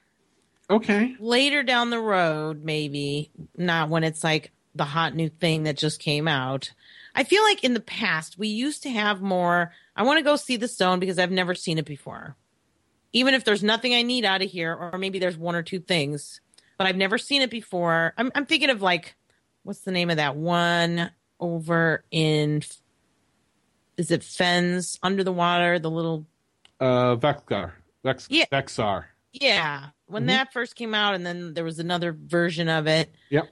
Okay. 0.69 1.15
later 1.19 1.63
down 1.63 1.89
the 1.89 1.99
road, 1.99 2.63
maybe 2.63 3.31
not 3.57 3.89
when 3.89 4.03
it's 4.03 4.23
like 4.23 4.51
the 4.75 4.85
hot 4.85 5.15
new 5.15 5.29
thing 5.29 5.63
that 5.63 5.77
just 5.77 5.99
came 5.99 6.27
out. 6.27 6.71
I 7.15 7.23
feel 7.23 7.41
like 7.43 7.63
in 7.63 7.73
the 7.73 7.79
past 7.79 8.37
we 8.37 8.49
used 8.49 8.83
to 8.83 8.89
have 8.89 9.21
more. 9.21 9.71
I 9.95 10.03
want 10.03 10.19
to 10.19 10.23
go 10.23 10.35
see 10.35 10.57
the 10.57 10.67
stone 10.67 10.99
because 10.99 11.17
I've 11.17 11.31
never 11.31 11.55
seen 11.55 11.77
it 11.79 11.85
before. 11.85 12.35
Even 13.13 13.33
if 13.33 13.43
there's 13.43 13.63
nothing 13.63 13.95
I 13.95 14.03
need 14.03 14.23
out 14.25 14.43
of 14.43 14.49
here, 14.51 14.73
or 14.75 14.97
maybe 14.99 15.17
there's 15.17 15.35
one 15.37 15.55
or 15.55 15.63
two 15.63 15.79
things, 15.79 16.39
but 16.77 16.85
I've 16.85 16.95
never 16.95 17.17
seen 17.17 17.41
it 17.41 17.49
before. 17.49 18.13
I'm, 18.15 18.31
I'm 18.35 18.45
thinking 18.45 18.69
of 18.69 18.81
like, 18.83 19.15
what's 19.63 19.79
the 19.81 19.91
name 19.91 20.11
of 20.11 20.17
that 20.17 20.35
one 20.35 21.09
over 21.39 22.03
in? 22.11 22.61
Is 23.97 24.11
it 24.11 24.23
Fens 24.23 24.99
under 25.01 25.23
the 25.23 25.33
water? 25.33 25.79
The 25.79 25.89
little 25.89 26.25
Uh, 26.79 27.15
Veksar. 27.15 27.71
Vex- 28.03 28.27
Yeah. 28.29 28.45
Veksar. 28.51 29.05
Yeah, 29.33 29.89
when 30.07 30.23
Mhm. 30.23 30.27
that 30.27 30.53
first 30.53 30.75
came 30.75 30.93
out, 30.95 31.13
and 31.13 31.25
then 31.25 31.53
there 31.53 31.63
was 31.63 31.79
another 31.79 32.11
version 32.13 32.67
of 32.69 32.87
it. 32.87 33.13
Yep. 33.29 33.49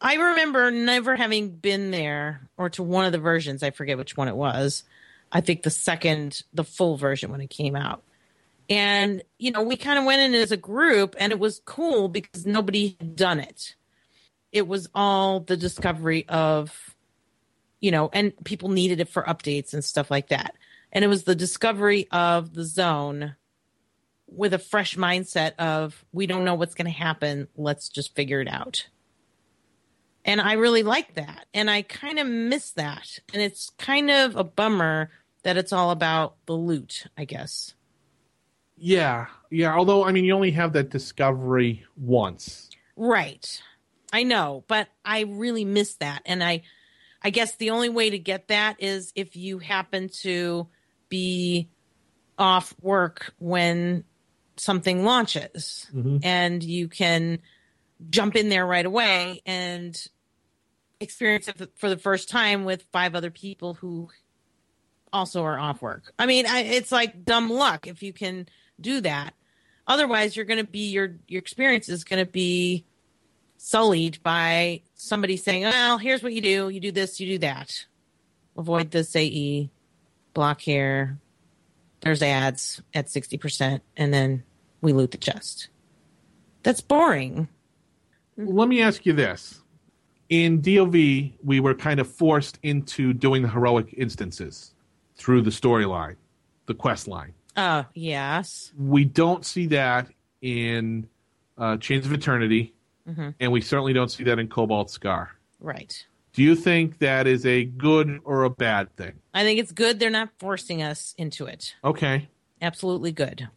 I 0.00 0.14
remember 0.14 0.70
never 0.70 1.16
having 1.16 1.50
been 1.50 1.90
there 1.90 2.48
or 2.56 2.70
to 2.70 2.82
one 2.82 3.04
of 3.04 3.12
the 3.12 3.18
versions. 3.18 3.62
I 3.62 3.70
forget 3.70 3.98
which 3.98 4.16
one 4.16 4.28
it 4.28 4.36
was. 4.36 4.84
I 5.32 5.40
think 5.40 5.62
the 5.62 5.70
second, 5.70 6.42
the 6.54 6.64
full 6.64 6.96
version 6.96 7.30
when 7.30 7.40
it 7.40 7.50
came 7.50 7.74
out. 7.76 8.02
And, 8.70 9.22
you 9.38 9.50
know, 9.50 9.62
we 9.62 9.76
kind 9.76 9.98
of 9.98 10.04
went 10.04 10.22
in 10.22 10.34
as 10.40 10.52
a 10.52 10.56
group 10.56 11.16
and 11.18 11.32
it 11.32 11.38
was 11.38 11.60
cool 11.64 12.08
because 12.08 12.46
nobody 12.46 12.96
had 13.00 13.16
done 13.16 13.40
it. 13.40 13.74
It 14.52 14.68
was 14.68 14.88
all 14.94 15.40
the 15.40 15.56
discovery 15.56 16.28
of, 16.28 16.94
you 17.80 17.90
know, 17.90 18.08
and 18.12 18.32
people 18.44 18.68
needed 18.68 19.00
it 19.00 19.08
for 19.08 19.22
updates 19.24 19.74
and 19.74 19.84
stuff 19.84 20.10
like 20.10 20.28
that. 20.28 20.54
And 20.92 21.04
it 21.04 21.08
was 21.08 21.24
the 21.24 21.34
discovery 21.34 22.08
of 22.10 22.54
the 22.54 22.64
zone 22.64 23.36
with 24.30 24.52
a 24.54 24.58
fresh 24.58 24.96
mindset 24.96 25.52
of 25.58 26.04
we 26.12 26.26
don't 26.26 26.44
know 26.44 26.54
what's 26.54 26.74
going 26.74 26.90
to 26.90 26.98
happen 26.98 27.48
let's 27.56 27.88
just 27.88 28.14
figure 28.14 28.40
it 28.40 28.48
out 28.48 28.88
and 30.24 30.40
i 30.40 30.52
really 30.52 30.82
like 30.82 31.14
that 31.14 31.46
and 31.54 31.70
i 31.70 31.82
kind 31.82 32.18
of 32.18 32.26
miss 32.26 32.70
that 32.72 33.18
and 33.32 33.42
it's 33.42 33.70
kind 33.78 34.10
of 34.10 34.36
a 34.36 34.44
bummer 34.44 35.10
that 35.44 35.56
it's 35.56 35.72
all 35.72 35.90
about 35.90 36.36
the 36.46 36.52
loot 36.52 37.06
i 37.16 37.24
guess 37.24 37.74
Yeah. 38.76 39.26
Yeah. 39.50 39.74
Although, 39.74 40.04
I 40.04 40.12
mean, 40.12 40.24
you 40.24 40.34
only 40.34 40.52
have 40.52 40.72
that 40.74 40.90
discovery 40.90 41.84
once. 41.96 42.70
right 42.96 43.62
i 44.12 44.22
know 44.22 44.64
but 44.68 44.88
i 45.04 45.20
really 45.22 45.64
miss 45.64 45.94
that 45.96 46.22
and 46.26 46.42
i 46.44 46.62
i 47.22 47.30
guess 47.30 47.56
the 47.56 47.70
only 47.70 47.88
way 47.88 48.10
to 48.10 48.18
get 48.18 48.48
that 48.48 48.76
is 48.80 49.12
if 49.16 49.36
you 49.36 49.58
happen 49.58 50.08
to 50.08 50.66
be 51.08 51.68
off 52.38 52.74
work 52.80 53.32
when 53.38 54.04
something 54.60 55.04
launches 55.04 55.86
Mhm. 55.94 56.20
and 56.24 56.62
you 56.62 56.88
can 56.88 57.40
jump 58.10 58.36
in 58.36 58.48
there 58.48 58.66
right 58.66 58.86
away 58.86 59.42
and 59.46 60.00
experience 61.00 61.48
it 61.48 61.70
for 61.76 61.88
the 61.88 61.96
first 61.98 62.28
time 62.28 62.64
with 62.64 62.82
five 62.92 63.14
other 63.14 63.30
people 63.30 63.74
who 63.74 64.08
also 65.12 65.42
are 65.44 65.58
off 65.58 65.80
work. 65.80 66.12
I 66.18 66.26
mean, 66.26 66.46
I, 66.46 66.60
it's 66.60 66.92
like 66.92 67.24
dumb 67.24 67.50
luck 67.50 67.86
if 67.86 68.02
you 68.02 68.12
can 68.12 68.46
do 68.80 69.00
that. 69.00 69.34
Otherwise, 69.86 70.36
you're 70.36 70.44
going 70.44 70.64
to 70.64 70.70
be 70.70 70.90
your 70.90 71.16
your 71.26 71.38
experience 71.38 71.88
is 71.88 72.04
going 72.04 72.24
to 72.24 72.30
be 72.30 72.84
sullied 73.56 74.22
by 74.22 74.82
somebody 74.94 75.36
saying, 75.36 75.62
"Well, 75.62 75.98
here's 75.98 76.22
what 76.22 76.32
you 76.34 76.40
do. 76.42 76.68
You 76.68 76.78
do 76.80 76.92
this, 76.92 77.18
you 77.20 77.26
do 77.26 77.38
that. 77.38 77.86
Avoid 78.56 78.90
this 78.90 79.16
AE, 79.16 79.70
block 80.34 80.60
here. 80.60 81.18
There's 82.00 82.22
ads 82.22 82.80
at 82.94 83.06
60%, 83.08 83.80
and 83.96 84.12
then 84.14 84.44
we 84.80 84.92
loot 84.92 85.10
the 85.10 85.18
chest." 85.18 85.68
That's 86.62 86.80
boring. 86.80 87.48
Let 88.36 88.68
me 88.68 88.82
ask 88.82 89.04
you 89.06 89.12
this. 89.12 89.62
In 90.28 90.60
DOV, 90.60 90.92
we 91.42 91.60
were 91.60 91.74
kind 91.74 91.98
of 92.00 92.06
forced 92.08 92.58
into 92.62 93.12
doing 93.14 93.42
the 93.42 93.48
heroic 93.48 93.94
instances 93.96 94.74
through 95.16 95.42
the 95.42 95.50
storyline, 95.50 96.16
the 96.66 96.74
quest 96.74 97.08
line. 97.08 97.32
Oh, 97.56 97.86
yes. 97.94 98.72
We 98.78 99.04
don't 99.04 99.44
see 99.44 99.66
that 99.68 100.08
in 100.42 101.08
uh, 101.56 101.76
Chains 101.78 102.06
of 102.06 102.12
Eternity, 102.12 102.72
Mhm. 103.08 103.34
and 103.40 103.50
we 103.50 103.60
certainly 103.60 103.92
don't 103.92 104.10
see 104.10 104.22
that 104.24 104.38
in 104.38 104.48
Cobalt 104.48 104.90
Scar. 104.90 105.30
Right. 105.58 106.06
Do 106.34 106.42
you 106.44 106.54
think 106.54 106.98
that 106.98 107.26
is 107.26 107.44
a 107.46 107.64
good 107.64 108.20
or 108.22 108.44
a 108.44 108.50
bad 108.50 108.94
thing? 108.94 109.14
I 109.34 109.42
think 109.42 109.58
it's 109.58 109.72
good 109.72 109.98
they're 109.98 110.10
not 110.10 110.28
forcing 110.38 110.82
us 110.82 111.14
into 111.18 111.46
it. 111.46 111.74
Okay. 111.82 112.28
Absolutely 112.62 113.10
good. 113.10 113.48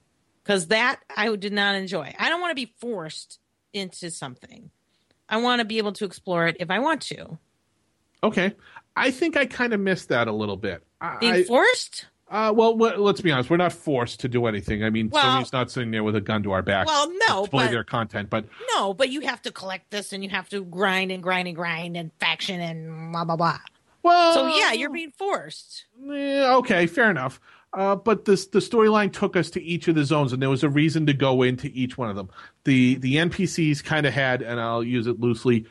Because 0.51 0.67
that 0.67 0.99
I 1.15 1.33
did 1.37 1.53
not 1.53 1.75
enjoy. 1.75 2.13
I 2.19 2.27
don't 2.27 2.41
want 2.41 2.51
to 2.51 2.55
be 2.55 2.73
forced 2.81 3.39
into 3.71 4.11
something. 4.11 4.69
I 5.29 5.37
want 5.37 5.59
to 5.59 5.65
be 5.65 5.77
able 5.77 5.93
to 5.93 6.03
explore 6.03 6.45
it 6.47 6.57
if 6.59 6.69
I 6.69 6.79
want 6.79 7.01
to. 7.03 7.37
Okay. 8.21 8.53
I 8.97 9.11
think 9.11 9.37
I 9.37 9.45
kind 9.45 9.71
of 9.71 9.79
missed 9.79 10.09
that 10.09 10.27
a 10.27 10.31
little 10.33 10.57
bit. 10.57 10.83
Being 11.21 11.33
I- 11.33 11.43
forced? 11.43 12.07
uh, 12.29 12.51
well, 12.53 12.75
let's 12.77 13.21
be 13.21 13.31
honest. 13.31 13.49
We're 13.49 13.55
not 13.55 13.71
forced 13.71 14.19
to 14.19 14.27
do 14.27 14.45
anything. 14.45 14.83
I 14.83 14.89
mean, 14.89 15.09
Well- 15.09 15.23
Sony's 15.41 15.53
not 15.53 15.71
sitting 15.71 15.89
there 15.91 16.03
with 16.03 16.17
a 16.17 16.21
gun 16.21 16.43
to 16.43 16.51
our 16.51 16.61
back. 16.61 16.85
Well, 16.87 17.09
no, 17.29 17.45
to 17.45 17.49
play 17.49 17.67
but 17.67 17.71
their 17.71 17.85
content, 17.85 18.29
but 18.29 18.43
no, 18.75 18.93
but 18.93 19.07
you 19.09 19.21
have 19.21 19.41
to 19.43 19.53
collect 19.53 19.89
this 19.89 20.11
and 20.11 20.21
you 20.21 20.29
have 20.31 20.49
to 20.49 20.65
grind 20.65 21.13
and 21.13 21.23
grind 21.23 21.47
and 21.47 21.55
grind 21.55 21.95
and 21.95 22.11
faction 22.19 22.59
and 22.59 23.13
blah 23.13 23.23
blah 23.23 23.37
blah. 23.37 23.59
well, 24.03 24.33
So 24.33 24.47
yeah, 24.57 24.73
you're 24.73 24.91
being 24.91 25.13
forced. 25.17 25.85
Eh, 26.11 26.45
okay, 26.55 26.87
fair 26.87 27.09
enough. 27.09 27.39
Uh, 27.73 27.95
but 27.95 28.25
this 28.25 28.47
the 28.47 28.59
storyline 28.59 29.11
took 29.13 29.35
us 29.37 29.49
to 29.51 29.61
each 29.63 29.87
of 29.87 29.95
the 29.95 30.03
zones, 30.03 30.33
and 30.33 30.41
there 30.41 30.49
was 30.49 30.63
a 30.63 30.69
reason 30.69 31.05
to 31.05 31.13
go 31.13 31.41
into 31.41 31.67
each 31.73 31.97
one 31.97 32.09
of 32.09 32.15
them. 32.15 32.29
The 32.65 32.95
the 32.95 33.15
NPCs 33.15 33.83
kind 33.83 34.05
of 34.05 34.13
had, 34.13 34.41
and 34.41 34.59
I'll 34.59 34.83
use 34.83 35.07
it 35.07 35.19
loosely, 35.21 35.65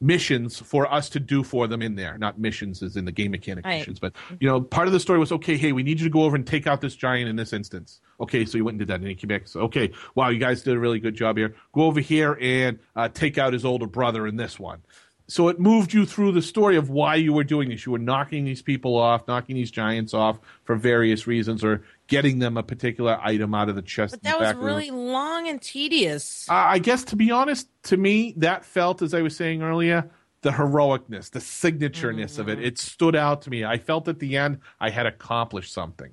missions 0.00 0.58
for 0.60 0.92
us 0.92 1.08
to 1.10 1.20
do 1.20 1.42
for 1.42 1.66
them 1.66 1.82
in 1.82 1.96
there. 1.96 2.16
Not 2.18 2.38
missions 2.38 2.82
as 2.82 2.96
in 2.96 3.04
the 3.04 3.12
game 3.12 3.32
mechanic 3.32 3.64
Right. 3.64 3.78
missions, 3.80 3.98
but 3.98 4.14
you 4.40 4.48
know, 4.48 4.60
part 4.60 4.86
of 4.86 4.92
the 4.92 5.00
story 5.00 5.18
was 5.18 5.32
okay. 5.32 5.56
Hey, 5.56 5.72
we 5.72 5.82
need 5.82 5.98
you 6.00 6.06
to 6.06 6.12
go 6.12 6.22
over 6.22 6.36
and 6.36 6.46
take 6.46 6.66
out 6.66 6.80
this 6.80 6.94
giant 6.94 7.28
in 7.28 7.36
this 7.36 7.52
instance. 7.52 8.00
Okay, 8.20 8.44
so 8.44 8.58
you 8.58 8.64
went 8.64 8.74
and 8.74 8.78
did 8.80 8.88
that, 8.88 9.00
and 9.00 9.08
he 9.08 9.14
came 9.14 9.28
back. 9.28 9.42
and 9.42 9.48
said, 9.50 9.62
okay, 9.62 9.92
wow, 10.16 10.28
you 10.28 10.38
guys 10.38 10.62
did 10.62 10.74
a 10.74 10.78
really 10.78 10.98
good 11.00 11.14
job 11.14 11.36
here. 11.36 11.54
Go 11.72 11.82
over 11.82 12.00
here 12.00 12.36
and 12.40 12.78
uh, 12.96 13.08
take 13.08 13.38
out 13.38 13.52
his 13.52 13.64
older 13.64 13.86
brother 13.86 14.26
in 14.26 14.36
this 14.36 14.58
one. 14.58 14.82
So 15.30 15.48
it 15.48 15.60
moved 15.60 15.92
you 15.92 16.06
through 16.06 16.32
the 16.32 16.40
story 16.40 16.76
of 16.76 16.88
why 16.88 17.16
you 17.16 17.34
were 17.34 17.44
doing 17.44 17.68
this. 17.68 17.84
You 17.84 17.92
were 17.92 17.98
knocking 17.98 18.46
these 18.46 18.62
people 18.62 18.96
off, 18.96 19.28
knocking 19.28 19.56
these 19.56 19.70
giants 19.70 20.14
off 20.14 20.38
for 20.64 20.74
various 20.74 21.26
reasons, 21.26 21.62
or 21.62 21.84
getting 22.06 22.38
them 22.38 22.56
a 22.56 22.62
particular 22.62 23.18
item 23.22 23.54
out 23.54 23.68
of 23.68 23.74
the 23.76 23.82
chest. 23.82 24.12
But 24.14 24.22
that 24.22 24.40
was 24.40 24.48
the 24.48 24.56
room. 24.56 24.64
really 24.64 24.90
long 24.90 25.46
and 25.46 25.60
tedious. 25.60 26.48
Uh, 26.48 26.54
I 26.54 26.78
guess 26.78 27.04
to 27.04 27.16
be 27.16 27.30
honest, 27.30 27.68
to 27.84 27.98
me, 27.98 28.32
that 28.38 28.64
felt, 28.64 29.02
as 29.02 29.12
I 29.12 29.20
was 29.20 29.36
saying 29.36 29.60
earlier, 29.62 30.10
the 30.40 30.50
heroicness, 30.50 31.30
the 31.30 31.40
signatureness 31.40 32.38
of 32.38 32.48
it. 32.48 32.58
It 32.62 32.78
stood 32.78 33.14
out 33.16 33.42
to 33.42 33.50
me. 33.50 33.64
I 33.64 33.76
felt 33.76 34.08
at 34.08 34.20
the 34.20 34.36
end 34.36 34.60
I 34.80 34.88
had 34.90 35.04
accomplished 35.04 35.72
something. 35.74 36.12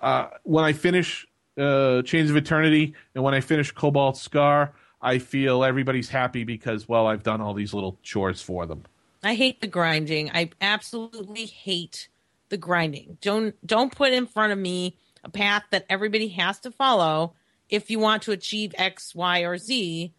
Uh, 0.00 0.28
when 0.44 0.64
I 0.64 0.72
finish 0.72 1.26
uh, 1.58 2.02
Chains 2.02 2.30
of 2.30 2.36
Eternity 2.36 2.94
and 3.14 3.22
when 3.24 3.34
I 3.34 3.40
finish 3.40 3.72
Cobalt 3.72 4.16
Scar, 4.16 4.72
I 5.00 5.18
feel 5.18 5.64
everybody's 5.64 6.08
happy 6.08 6.44
because, 6.44 6.88
well, 6.88 7.06
I've 7.06 7.22
done 7.22 7.40
all 7.40 7.54
these 7.54 7.72
little 7.72 7.98
chores 8.02 8.42
for 8.42 8.66
them. 8.66 8.84
I 9.22 9.34
hate 9.34 9.60
the 9.60 9.66
grinding. 9.66 10.30
I 10.30 10.50
absolutely 10.60 11.46
hate 11.46 12.08
the 12.48 12.56
grinding. 12.56 13.18
Don't 13.20 13.54
don't 13.66 13.94
put 13.94 14.12
in 14.12 14.26
front 14.26 14.52
of 14.52 14.58
me 14.58 14.96
a 15.24 15.28
path 15.28 15.64
that 15.70 15.86
everybody 15.88 16.28
has 16.28 16.58
to 16.60 16.70
follow 16.70 17.34
if 17.68 17.90
you 17.90 17.98
want 17.98 18.22
to 18.22 18.32
achieve 18.32 18.74
X, 18.76 19.14
Y, 19.14 19.40
or 19.40 19.58
Z, 19.58 20.14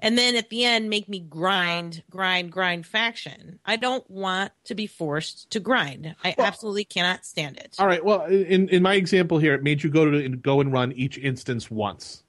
and 0.00 0.16
then 0.16 0.36
at 0.36 0.50
the 0.50 0.64
end 0.64 0.88
make 0.88 1.08
me 1.08 1.20
grind, 1.20 2.02
grind, 2.10 2.50
grind 2.50 2.86
faction. 2.86 3.58
I 3.64 3.76
don't 3.76 4.08
want 4.10 4.52
to 4.64 4.74
be 4.74 4.86
forced 4.86 5.50
to 5.50 5.60
grind. 5.60 6.14
I 6.24 6.34
absolutely 6.38 6.84
cannot 6.84 7.24
stand 7.24 7.58
it. 7.58 7.76
All 7.78 7.86
right. 7.86 8.04
Well, 8.04 8.24
in 8.24 8.68
in 8.68 8.82
my 8.82 8.94
example 8.94 9.38
here, 9.38 9.54
it 9.54 9.62
made 9.62 9.82
you 9.82 9.90
go 9.90 10.10
to 10.10 10.28
go 10.28 10.60
and 10.60 10.72
run 10.72 10.92
each 10.92 11.18
instance 11.18 11.70
once. 11.70 12.23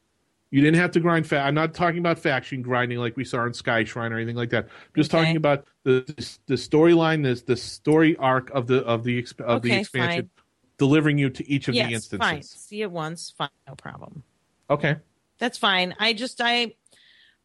You 0.56 0.62
didn't 0.62 0.80
have 0.80 0.92
to 0.92 1.02
grind. 1.02 1.34
I'm 1.34 1.54
not 1.54 1.74
talking 1.74 2.00
about 2.00 2.18
faction 2.18 2.62
grinding 2.62 2.98
like 2.98 3.18
we 3.18 3.26
saw 3.26 3.46
in 3.46 3.54
Sky 3.54 3.84
Shrine 3.84 4.14
or 4.14 4.16
anything 4.16 4.38
like 4.38 4.52
that. 4.52 4.64
I'm 4.64 4.72
just 4.96 5.14
Okay. 5.14 5.22
talking 5.22 5.36
about 5.36 5.66
the 5.84 6.06
the 6.46 6.54
storyline, 6.54 7.24
this 7.24 7.42
the 7.42 7.58
story 7.58 8.16
arc 8.16 8.52
of 8.52 8.66
the 8.66 8.78
of 8.86 9.04
the 9.04 9.22
exp- 9.22 9.42
of 9.42 9.64
the 9.64 9.74
expansion, 9.74 10.30
fine. 10.34 10.44
delivering 10.78 11.18
you 11.18 11.30
to 11.30 11.46
each 11.52 11.68
of 11.68 11.74
the 11.74 11.80
yes, 11.80 11.92
instances. 11.92 12.26
fine. 12.30 12.42
See 12.44 12.82
it 12.82 12.90
once, 12.90 13.34
fine, 13.38 13.50
no 13.68 13.76
problem. 13.76 14.24
Okay. 14.70 14.96
That's 15.40 15.58
fine. 15.58 15.94
I 16.00 16.14
just 16.14 16.40
I 16.40 16.74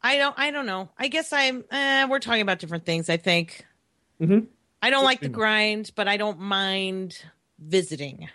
I 0.00 0.16
don't 0.16 0.38
I 0.38 0.52
don't 0.52 0.66
know. 0.66 0.90
I 0.96 1.08
guess 1.08 1.32
I'm 1.32 1.64
eh, 1.72 2.04
we're 2.06 2.20
talking 2.20 2.42
about 2.42 2.61
different 2.61 2.86
things, 2.86 3.11
I 3.11 3.16
think. 3.16 3.66
Mhm. 4.20 4.46
I 4.82 4.90
don't 4.90 5.02
like 5.04 5.18
the 5.18 5.28
grind, 5.28 5.90
but 5.96 6.06
I 6.06 6.16
don't 6.16 6.38
mind 6.38 7.20
visiting. 7.58 8.28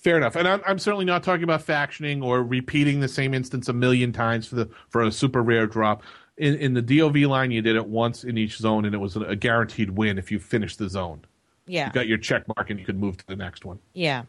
Fair 0.00 0.16
enough. 0.16 0.34
And 0.34 0.48
I'm, 0.48 0.62
I'm 0.66 0.78
certainly 0.78 1.04
not 1.04 1.22
talking 1.22 1.44
about 1.44 1.64
factioning 1.66 2.22
or 2.22 2.42
repeating 2.42 3.00
the 3.00 3.08
same 3.08 3.34
instance 3.34 3.68
a 3.68 3.74
million 3.74 4.12
times 4.12 4.46
for 4.46 4.54
the 4.54 4.68
for 4.88 5.02
a 5.02 5.12
super 5.12 5.42
rare 5.42 5.66
drop. 5.66 6.02
In 6.38 6.54
in 6.54 6.72
the 6.72 6.80
DOV 6.80 7.16
line, 7.16 7.50
you 7.50 7.60
did 7.60 7.76
it 7.76 7.86
once 7.86 8.24
in 8.24 8.38
each 8.38 8.56
zone, 8.56 8.86
and 8.86 8.94
it 8.94 8.98
was 8.98 9.16
a 9.16 9.36
guaranteed 9.36 9.90
win 9.90 10.16
if 10.16 10.32
you 10.32 10.38
finished 10.38 10.78
the 10.78 10.88
zone. 10.88 11.26
Yeah. 11.66 11.88
You 11.88 11.92
got 11.92 12.08
your 12.08 12.16
check 12.16 12.44
mark, 12.48 12.70
and 12.70 12.80
you 12.80 12.86
could 12.86 12.98
move 12.98 13.18
to 13.18 13.26
the 13.26 13.36
next 13.36 13.66
one. 13.66 13.78
Yeah. 13.92 14.22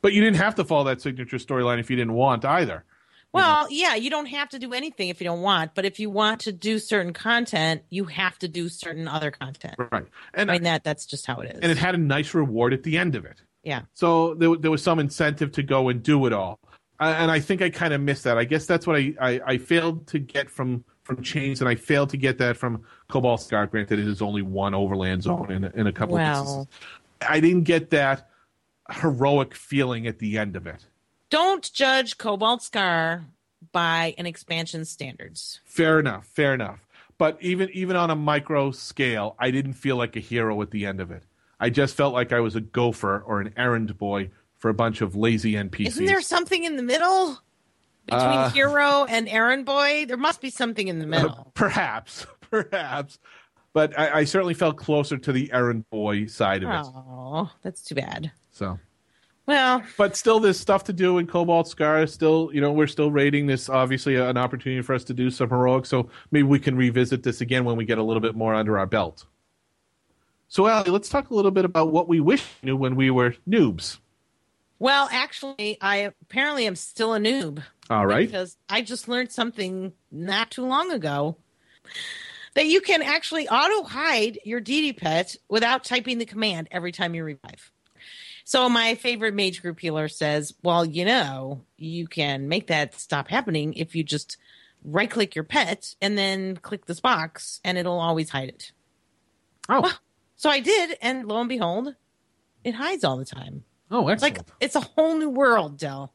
But 0.00 0.14
you 0.14 0.22
didn't 0.22 0.38
have 0.38 0.54
to 0.56 0.64
follow 0.64 0.84
that 0.84 1.02
signature 1.02 1.36
storyline 1.36 1.78
if 1.78 1.90
you 1.90 1.96
didn't 1.96 2.14
want 2.14 2.44
either. 2.44 2.84
Well, 3.32 3.66
yeah, 3.70 3.94
you 3.94 4.10
don't 4.10 4.26
have 4.26 4.50
to 4.50 4.58
do 4.58 4.74
anything 4.74 5.08
if 5.08 5.20
you 5.20 5.24
don't 5.24 5.40
want, 5.40 5.74
but 5.74 5.84
if 5.86 5.98
you 5.98 6.10
want 6.10 6.40
to 6.42 6.52
do 6.52 6.78
certain 6.78 7.12
content, 7.14 7.82
you 7.88 8.04
have 8.04 8.38
to 8.40 8.48
do 8.48 8.68
certain 8.68 9.08
other 9.08 9.30
content. 9.30 9.74
Right. 9.78 10.04
And 10.34 10.50
I 10.50 10.54
mean 10.54 10.64
that 10.64 10.84
that's 10.84 11.06
just 11.06 11.26
how 11.26 11.40
it 11.40 11.50
is. 11.54 11.60
and 11.60 11.72
it 11.72 11.78
had 11.78 11.94
a 11.94 11.98
nice 11.98 12.34
reward 12.34 12.74
at 12.74 12.82
the 12.82 12.98
end 12.98 13.14
of 13.14 13.24
it. 13.24 13.40
Yeah. 13.62 13.82
So 13.94 14.34
there, 14.34 14.56
there 14.56 14.70
was 14.70 14.82
some 14.82 14.98
incentive 14.98 15.52
to 15.52 15.62
go 15.62 15.88
and 15.88 16.02
do 16.02 16.26
it 16.26 16.32
all. 16.32 16.58
And 17.00 17.30
I 17.30 17.40
think 17.40 17.62
I 17.62 17.70
kind 17.70 17.92
of 17.92 18.00
missed 18.00 18.24
that. 18.24 18.38
I 18.38 18.44
guess 18.44 18.66
that's 18.66 18.86
what 18.86 18.96
I, 18.96 19.12
I, 19.20 19.40
I 19.46 19.58
failed 19.58 20.06
to 20.08 20.20
get 20.20 20.48
from, 20.48 20.84
from 21.02 21.20
Chains, 21.22 21.60
and 21.60 21.68
I 21.68 21.74
failed 21.74 22.10
to 22.10 22.16
get 22.16 22.38
that 22.38 22.56
from 22.56 22.82
Cobalt 23.08 23.40
Scar. 23.40 23.66
Granted, 23.66 23.98
it 23.98 24.06
is 24.06 24.22
only 24.22 24.42
one 24.42 24.72
overland 24.74 25.24
zone 25.24 25.50
in, 25.50 25.64
a- 25.64 25.72
in 25.74 25.86
a 25.88 25.92
couple 25.92 26.14
of 26.16 26.20
Well. 26.22 26.40
instances. 26.40 26.68
I 27.28 27.40
didn't 27.40 27.64
get 27.64 27.90
that 27.90 28.28
heroic 28.90 29.54
feeling 29.54 30.06
at 30.06 30.18
the 30.18 30.38
end 30.38 30.54
of 30.56 30.66
it. 30.66 30.86
Don't 31.30 31.72
judge 31.72 32.18
Cobalt 32.18 32.62
Scar 32.62 33.24
by 33.72 34.14
an 34.18 34.26
expansion 34.26 34.84
standards. 34.84 35.60
Fair 35.64 35.98
enough, 35.98 36.26
fair 36.26 36.52
enough. 36.54 36.86
But 37.18 37.38
even 37.40 37.70
even 37.72 37.94
on 37.96 38.10
a 38.10 38.16
micro 38.16 38.70
scale, 38.72 39.36
I 39.38 39.50
didn't 39.52 39.74
feel 39.74 39.96
like 39.96 40.16
a 40.16 40.20
hero 40.20 40.60
at 40.62 40.70
the 40.72 40.84
end 40.86 41.00
of 41.00 41.10
it. 41.12 41.22
I 41.62 41.70
just 41.70 41.94
felt 41.94 42.12
like 42.12 42.32
I 42.32 42.40
was 42.40 42.56
a 42.56 42.60
gopher 42.60 43.20
or 43.24 43.40
an 43.40 43.54
errand 43.56 43.96
boy 43.96 44.30
for 44.58 44.68
a 44.68 44.74
bunch 44.74 45.00
of 45.00 45.14
lazy 45.14 45.52
NPCs. 45.54 45.86
Isn't 45.86 46.04
there 46.06 46.20
something 46.20 46.64
in 46.64 46.76
the 46.76 46.82
middle 46.82 47.38
between 48.06 48.20
Uh, 48.22 48.50
hero 48.50 49.04
and 49.08 49.28
errand 49.28 49.64
boy? 49.64 50.04
There 50.06 50.16
must 50.16 50.40
be 50.40 50.50
something 50.50 50.88
in 50.88 50.98
the 50.98 51.06
middle. 51.06 51.52
Perhaps, 51.54 52.26
perhaps. 52.50 53.20
But 53.74 53.96
I, 53.98 54.18
I 54.18 54.24
certainly 54.24 54.54
felt 54.54 54.76
closer 54.76 55.16
to 55.16 55.32
the 55.32 55.52
errand 55.52 55.88
boy 55.88 56.26
side 56.26 56.64
of 56.64 56.70
it. 56.70 56.92
Oh, 56.94 57.48
that's 57.62 57.82
too 57.82 57.94
bad. 57.94 58.32
So, 58.50 58.78
Well, 59.46 59.82
but 59.96 60.16
still, 60.16 60.40
there's 60.40 60.58
stuff 60.60 60.82
to 60.84 60.92
do 60.92 61.18
in 61.18 61.26
Cobalt 61.28 61.68
Scar. 61.68 62.06
Still, 62.08 62.50
you 62.52 62.60
know, 62.60 62.72
we're 62.72 62.86
still 62.88 63.10
rating 63.12 63.46
this. 63.46 63.68
Obviously, 63.68 64.16
an 64.16 64.36
opportunity 64.36 64.82
for 64.82 64.94
us 64.94 65.04
to 65.04 65.14
do 65.14 65.30
some 65.30 65.48
heroic. 65.48 65.86
So 65.86 66.10
maybe 66.32 66.42
we 66.42 66.58
can 66.58 66.76
revisit 66.76 67.22
this 67.22 67.40
again 67.40 67.64
when 67.64 67.76
we 67.76 67.84
get 67.84 67.98
a 67.98 68.02
little 68.02 68.20
bit 68.20 68.34
more 68.34 68.52
under 68.54 68.78
our 68.78 68.86
belt. 68.86 69.26
So, 70.52 70.66
Allie, 70.66 70.90
let's 70.90 71.08
talk 71.08 71.30
a 71.30 71.34
little 71.34 71.50
bit 71.50 71.64
about 71.64 71.92
what 71.92 72.08
we 72.08 72.20
wish 72.20 72.44
we 72.60 72.66
knew 72.66 72.76
when 72.76 72.94
we 72.94 73.10
were 73.10 73.34
noobs. 73.48 73.96
well, 74.78 75.08
actually, 75.10 75.78
I 75.80 76.12
apparently 76.20 76.66
am 76.66 76.76
still 76.76 77.14
a 77.14 77.18
noob. 77.18 77.62
All 77.88 78.04
right. 78.04 78.26
Because 78.26 78.58
I 78.68 78.82
just 78.82 79.08
learned 79.08 79.32
something 79.32 79.94
not 80.10 80.50
too 80.50 80.66
long 80.66 80.92
ago 80.92 81.38
that 82.52 82.66
you 82.66 82.82
can 82.82 83.00
actually 83.00 83.48
auto 83.48 83.84
hide 83.84 84.40
your 84.44 84.60
DD 84.60 84.98
pet 84.98 85.36
without 85.48 85.84
typing 85.84 86.18
the 86.18 86.26
command 86.26 86.68
every 86.70 86.92
time 86.92 87.14
you 87.14 87.24
revive. 87.24 87.72
So 88.44 88.68
my 88.68 88.94
favorite 88.96 89.32
mage 89.32 89.62
group 89.62 89.80
healer 89.80 90.08
says, 90.08 90.52
"Well, 90.62 90.84
you 90.84 91.06
know, 91.06 91.62
you 91.78 92.06
can 92.06 92.46
make 92.46 92.66
that 92.66 92.94
stop 93.00 93.28
happening 93.28 93.72
if 93.72 93.96
you 93.96 94.04
just 94.04 94.36
right 94.84 95.08
click 95.08 95.34
your 95.34 95.44
pet 95.44 95.94
and 96.02 96.18
then 96.18 96.58
click 96.58 96.84
this 96.84 97.00
box 97.00 97.62
and 97.64 97.78
it'll 97.78 97.98
always 97.98 98.28
hide 98.28 98.50
it." 98.50 98.72
Oh, 99.70 99.90
So 100.42 100.50
I 100.50 100.58
did, 100.58 100.96
and 101.00 101.28
lo 101.28 101.38
and 101.38 101.48
behold, 101.48 101.94
it 102.64 102.74
hides 102.74 103.04
all 103.04 103.16
the 103.16 103.24
time. 103.24 103.62
oh, 103.92 104.08
It's 104.08 104.24
excellent. 104.24 104.48
like 104.48 104.56
it's 104.58 104.74
a 104.74 104.80
whole 104.80 105.16
new 105.16 105.28
world, 105.30 105.78
Dell. 105.78 106.12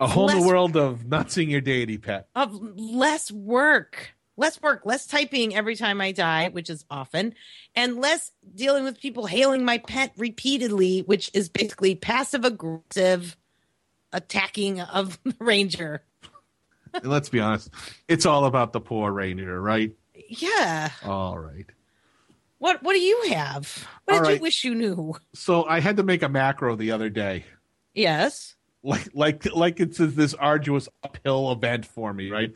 a 0.00 0.06
whole 0.06 0.28
new 0.30 0.46
world 0.46 0.78
of 0.78 1.06
not 1.06 1.30
seeing 1.30 1.50
your 1.50 1.60
DD 1.60 2.00
pet. 2.00 2.26
of 2.34 2.54
less 2.78 3.30
work 3.30 4.12
less 4.38 4.62
work 4.62 4.86
less 4.86 5.04
typing 5.06 5.54
every 5.54 5.74
time 5.74 6.00
i 6.00 6.12
die 6.12 6.48
which 6.50 6.70
is 6.70 6.84
often 6.88 7.34
and 7.74 7.96
less 8.00 8.30
dealing 8.54 8.84
with 8.84 8.98
people 9.00 9.26
hailing 9.26 9.64
my 9.64 9.76
pet 9.78 10.12
repeatedly 10.16 11.00
which 11.00 11.28
is 11.34 11.48
basically 11.48 11.96
passive 11.96 12.44
aggressive 12.44 13.36
attacking 14.12 14.80
of 14.80 15.18
the 15.24 15.34
ranger 15.40 16.02
and 16.94 17.04
let's 17.06 17.28
be 17.28 17.40
honest, 17.40 17.68
it's 18.06 18.24
all 18.24 18.46
about 18.46 18.72
the 18.72 18.80
poor 18.80 19.12
ranger, 19.12 19.60
right? 19.60 19.92
yeah 20.14 20.88
All 21.04 21.36
right. 21.38 21.66
What 22.58 22.82
what 22.82 22.92
do 22.94 23.00
you 23.00 23.30
have 23.30 23.86
what 24.04 24.14
All 24.14 24.20
did 24.20 24.26
right. 24.28 24.36
you 24.36 24.42
wish 24.42 24.64
you 24.64 24.74
knew 24.74 25.14
So 25.34 25.64
I 25.64 25.80
had 25.80 25.96
to 25.96 26.02
make 26.02 26.22
a 26.22 26.28
macro 26.28 26.76
the 26.76 26.90
other 26.92 27.08
day. 27.10 27.44
yes 27.94 28.56
like 28.82 29.08
like 29.14 29.54
like 29.54 29.80
it's 29.80 29.98
this 29.98 30.34
arduous 30.34 30.88
uphill 31.02 31.50
event 31.52 31.84
for 31.84 32.12
me, 32.14 32.30
right? 32.30 32.54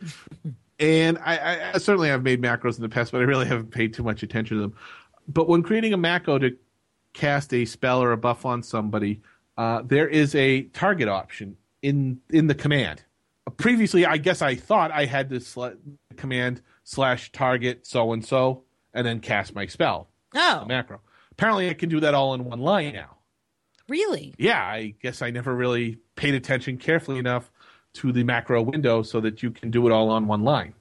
and 0.78 1.18
I, 1.18 1.72
I, 1.74 1.78
certainly 1.78 2.08
have 2.08 2.22
made 2.22 2.40
macros 2.40 2.76
in 2.76 2.82
the 2.82 2.88
past, 2.88 3.12
but 3.12 3.20
I 3.20 3.24
really 3.24 3.46
haven't 3.46 3.70
paid 3.72 3.92
too 3.92 4.02
much 4.02 4.22
attention 4.22 4.56
to 4.56 4.62
them. 4.62 4.74
But 5.28 5.48
when 5.48 5.62
creating 5.62 5.92
a 5.92 5.96
macro 5.96 6.38
to 6.38 6.56
cast 7.12 7.52
a 7.52 7.64
spell 7.64 8.02
or 8.02 8.12
a 8.12 8.16
buff 8.16 8.46
on 8.46 8.62
somebody, 8.62 9.20
uh, 9.58 9.82
there 9.84 10.08
is 10.08 10.34
a 10.34 10.62
target 10.68 11.08
option 11.08 11.56
in 11.82 12.20
in 12.30 12.46
the 12.46 12.54
command. 12.54 13.02
Previously, 13.56 14.06
I 14.06 14.16
guess 14.16 14.42
I 14.42 14.54
thought 14.54 14.92
I 14.92 15.04
had 15.06 15.28
to 15.30 15.40
sl- 15.40 15.74
command 16.16 16.62
slash 16.84 17.32
target 17.32 17.84
so 17.86 18.12
and 18.12 18.24
so 18.24 18.62
and 18.94 19.06
then 19.06 19.20
cast 19.20 19.54
my 19.54 19.66
spell 19.66 20.08
oh 20.34 20.64
macro. 20.66 21.00
Apparently, 21.30 21.70
I 21.70 21.74
can 21.74 21.88
do 21.88 22.00
that 22.00 22.14
all 22.14 22.34
in 22.34 22.44
one 22.44 22.60
line 22.60 22.92
now 22.94 23.16
really 23.88 24.34
yeah, 24.38 24.62
I 24.62 24.94
guess 25.02 25.22
I 25.22 25.30
never 25.30 25.54
really 25.54 25.98
paid 26.16 26.34
attention 26.34 26.78
carefully 26.78 27.18
enough 27.18 27.50
to 27.94 28.12
the 28.12 28.24
macro 28.24 28.62
window 28.62 29.02
so 29.02 29.20
that 29.20 29.42
you 29.42 29.50
can 29.50 29.70
do 29.70 29.86
it 29.86 29.92
all 29.92 30.08
on 30.08 30.26
one 30.26 30.44
line. 30.44 30.74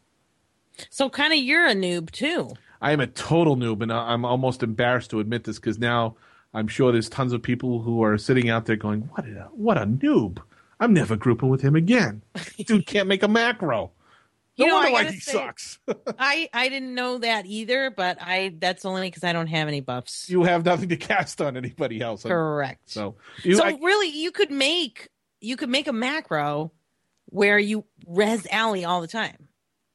so 0.90 1.10
kind 1.10 1.34
of 1.34 1.40
you're 1.40 1.66
a 1.66 1.74
noob 1.74 2.12
too 2.12 2.52
I 2.82 2.92
am 2.94 3.00
a 3.00 3.08
total 3.08 3.56
noob, 3.56 3.84
and 3.84 3.94
I'm 3.94 4.26
almost 4.26 4.64
embarrassed 4.64 5.12
to 5.12 5.20
admit 5.20 5.44
this 5.44 5.60
because 5.60 5.78
now 5.78 6.16
I'm 6.54 6.68
sure 6.68 6.92
there's 6.92 7.10
tons 7.10 7.32
of 7.32 7.44
people 7.44 7.82
who 7.82 8.04
are 8.04 8.18
sitting 8.18 8.50
out 8.50 8.66
there 8.66 8.76
going, 8.76 9.02
"What 9.14 9.26
a 9.26 9.50
what 9.52 9.78
a 9.78 9.86
noob! 9.86 10.40
I'm 10.80 10.94
never 10.94 11.16
grouping 11.16 11.50
with 11.50 11.62
him 11.62 11.76
again. 11.76 12.24
Dude 12.66 12.88
can't 12.88 13.08
make 13.08 13.22
a 13.22 13.28
macro." 13.28 13.92
No 14.58 14.66
You 14.66 14.72
know, 14.72 14.76
wonder 14.78 14.90
I 14.90 14.92
why 14.92 15.04
he 15.12 15.20
say- 15.20 15.32
sucks. 15.32 15.80
I 16.20 16.50
I 16.54 16.70
didn't 16.70 16.94
know 16.94 17.18
that 17.20 17.46
either, 17.46 17.90
but 17.90 18.18
I 18.22 18.54
that's 18.60 18.86
only 18.86 19.08
because 19.08 19.24
I 19.24 19.34
don't 19.34 19.48
have 19.48 19.68
any 19.68 19.80
buffs. 19.80 20.30
you 20.30 20.44
have 20.44 20.66
nothing 20.66 20.90
to 20.90 20.98
cast 20.98 21.42
on 21.42 21.56
anybody 21.58 22.02
else. 22.02 22.24
Correct. 22.24 22.82
So, 22.90 23.16
you, 23.44 23.56
so 23.56 23.64
I- 23.64 23.78
really, 23.82 24.10
you 24.10 24.32
could 24.32 24.52
make 24.52 25.10
you 25.40 25.56
could 25.58 25.70
make 25.70 25.88
a 25.88 25.94
macro 25.94 26.72
where 27.28 27.58
you 27.58 27.86
res 28.06 28.46
Allie 28.52 28.84
all 28.86 29.00
the 29.02 29.08
time. 29.08 29.48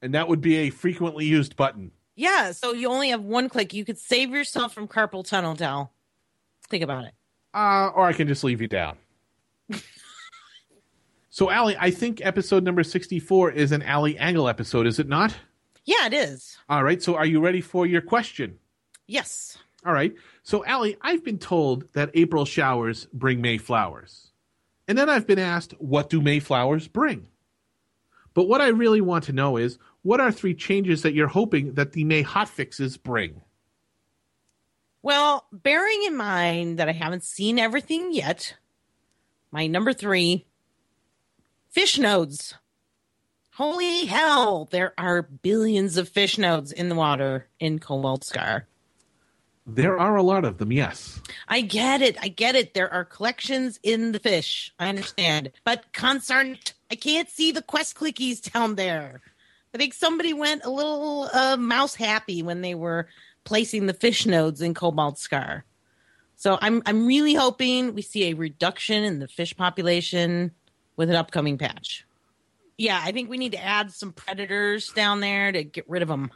and 0.02 0.14
that 0.14 0.26
would 0.28 0.40
be 0.40 0.56
a 0.56 0.70
frequently 0.70 1.26
used 1.26 1.54
button. 1.56 1.92
Yeah, 2.18 2.52
so 2.52 2.72
you 2.72 2.88
only 2.88 3.10
have 3.10 3.22
one 3.22 3.50
click. 3.50 3.74
You 3.74 3.84
could 3.84 3.98
save 3.98 4.30
yourself 4.30 4.72
from 4.72 4.88
carpal 4.88 5.22
tunnel, 5.22 5.54
Dell. 5.54 5.92
Think 6.70 6.82
about 6.82 7.04
it. 7.04 7.12
Uh, 7.52 7.90
or 7.94 8.06
I 8.06 8.14
can 8.14 8.26
just 8.26 8.42
leave 8.42 8.62
you 8.62 8.68
down. 8.68 8.96
So, 11.36 11.50
Allie, 11.50 11.76
I 11.78 11.90
think 11.90 12.24
episode 12.24 12.64
number 12.64 12.82
64 12.82 13.50
is 13.50 13.70
an 13.70 13.82
Allie 13.82 14.16
Angle 14.16 14.48
episode, 14.48 14.86
is 14.86 14.98
it 14.98 15.06
not? 15.06 15.36
Yeah, 15.84 16.06
it 16.06 16.14
is. 16.14 16.56
All 16.66 16.82
right. 16.82 17.02
So, 17.02 17.14
are 17.14 17.26
you 17.26 17.40
ready 17.40 17.60
for 17.60 17.84
your 17.84 18.00
question? 18.00 18.58
Yes. 19.06 19.58
All 19.84 19.92
right. 19.92 20.14
So, 20.44 20.64
Allie, 20.64 20.96
I've 21.02 21.22
been 21.22 21.36
told 21.36 21.92
that 21.92 22.08
April 22.14 22.46
showers 22.46 23.06
bring 23.12 23.42
May 23.42 23.58
flowers. 23.58 24.30
And 24.88 24.96
then 24.96 25.10
I've 25.10 25.26
been 25.26 25.38
asked, 25.38 25.74
what 25.76 26.08
do 26.08 26.22
May 26.22 26.40
flowers 26.40 26.88
bring? 26.88 27.26
But 28.32 28.48
what 28.48 28.62
I 28.62 28.68
really 28.68 29.02
want 29.02 29.24
to 29.24 29.34
know 29.34 29.58
is, 29.58 29.78
what 30.00 30.22
are 30.22 30.32
three 30.32 30.54
changes 30.54 31.02
that 31.02 31.12
you're 31.12 31.28
hoping 31.28 31.74
that 31.74 31.92
the 31.92 32.04
May 32.04 32.24
hotfixes 32.24 32.98
bring? 33.02 33.42
Well, 35.02 35.44
bearing 35.52 36.02
in 36.06 36.16
mind 36.16 36.78
that 36.78 36.88
I 36.88 36.92
haven't 36.92 37.24
seen 37.24 37.58
everything 37.58 38.14
yet, 38.14 38.56
my 39.50 39.66
number 39.66 39.92
three 39.92 40.46
fish 41.76 41.98
nodes. 41.98 42.54
Holy 43.52 44.06
hell, 44.06 44.66
there 44.70 44.94
are 44.96 45.20
billions 45.20 45.98
of 45.98 46.08
fish 46.08 46.38
nodes 46.38 46.72
in 46.72 46.88
the 46.88 46.94
water 46.94 47.48
in 47.60 47.78
Cobalt 47.80 48.24
Scar. 48.24 48.66
There 49.66 49.98
are 49.98 50.16
a 50.16 50.22
lot 50.22 50.46
of 50.46 50.56
them, 50.56 50.72
yes. 50.72 51.20
I 51.48 51.60
get 51.60 52.00
it. 52.00 52.16
I 52.22 52.28
get 52.28 52.54
it. 52.54 52.72
There 52.72 52.90
are 52.90 53.04
collections 53.04 53.78
in 53.82 54.12
the 54.12 54.18
fish. 54.18 54.72
I 54.78 54.88
understand. 54.88 55.52
But 55.64 55.92
concerned, 55.92 56.72
I 56.90 56.94
can't 56.94 57.28
see 57.28 57.52
the 57.52 57.60
quest 57.60 57.94
clickies 57.94 58.50
down 58.50 58.76
there. 58.76 59.20
I 59.74 59.76
think 59.76 59.92
somebody 59.92 60.32
went 60.32 60.64
a 60.64 60.70
little 60.70 61.28
uh, 61.30 61.58
mouse 61.58 61.94
happy 61.94 62.42
when 62.42 62.62
they 62.62 62.74
were 62.74 63.06
placing 63.44 63.84
the 63.84 63.92
fish 63.92 64.24
nodes 64.24 64.62
in 64.62 64.72
Cobalt 64.72 65.18
Scar. 65.18 65.66
So 66.36 66.56
I'm 66.62 66.82
I'm 66.86 67.06
really 67.06 67.34
hoping 67.34 67.92
we 67.92 68.00
see 68.00 68.30
a 68.30 68.34
reduction 68.34 69.04
in 69.04 69.18
the 69.18 69.28
fish 69.28 69.54
population 69.54 70.52
with 70.96 71.10
an 71.10 71.16
upcoming 71.16 71.58
patch. 71.58 72.06
Yeah, 72.78 73.00
I 73.02 73.12
think 73.12 73.30
we 73.30 73.38
need 73.38 73.52
to 73.52 73.62
add 73.62 73.90
some 73.92 74.12
predators 74.12 74.90
down 74.90 75.20
there 75.20 75.50
to 75.52 75.64
get 75.64 75.88
rid 75.88 76.02
of 76.02 76.08
them. 76.08 76.30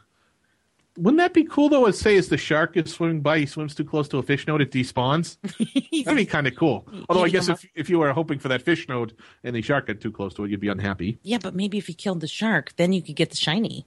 Wouldn't 0.97 1.19
that 1.19 1.33
be 1.33 1.45
cool 1.45 1.69
though? 1.69 1.85
As 1.85 1.97
say, 1.97 2.17
as 2.17 2.27
the 2.27 2.37
shark 2.37 2.75
is 2.75 2.91
swimming 2.91 3.21
by, 3.21 3.39
he 3.39 3.45
swims 3.45 3.73
too 3.73 3.85
close 3.85 4.09
to 4.09 4.17
a 4.17 4.23
fish 4.23 4.45
node, 4.45 4.61
it 4.61 4.71
despawns. 4.71 5.37
That'd 6.03 6.17
be 6.17 6.25
kind 6.25 6.47
of 6.47 6.55
cool. 6.57 6.85
Although 7.07 7.23
I 7.23 7.29
guess 7.29 7.47
if 7.47 7.65
if 7.75 7.89
you 7.89 7.99
were 7.99 8.11
hoping 8.11 8.39
for 8.39 8.49
that 8.49 8.61
fish 8.61 8.89
node 8.89 9.15
and 9.43 9.55
the 9.55 9.61
shark 9.61 9.87
got 9.87 10.01
too 10.01 10.11
close 10.11 10.33
to 10.33 10.43
it, 10.43 10.51
you'd 10.51 10.59
be 10.59 10.67
unhappy. 10.67 11.17
yeah, 11.23 11.37
but 11.41 11.55
maybe 11.55 11.77
if 11.77 11.87
you 11.87 11.95
killed 11.95 12.19
the 12.19 12.27
shark, 12.27 12.73
then 12.75 12.91
you 12.91 13.01
could 13.01 13.15
get 13.15 13.29
the 13.29 13.37
shiny. 13.37 13.85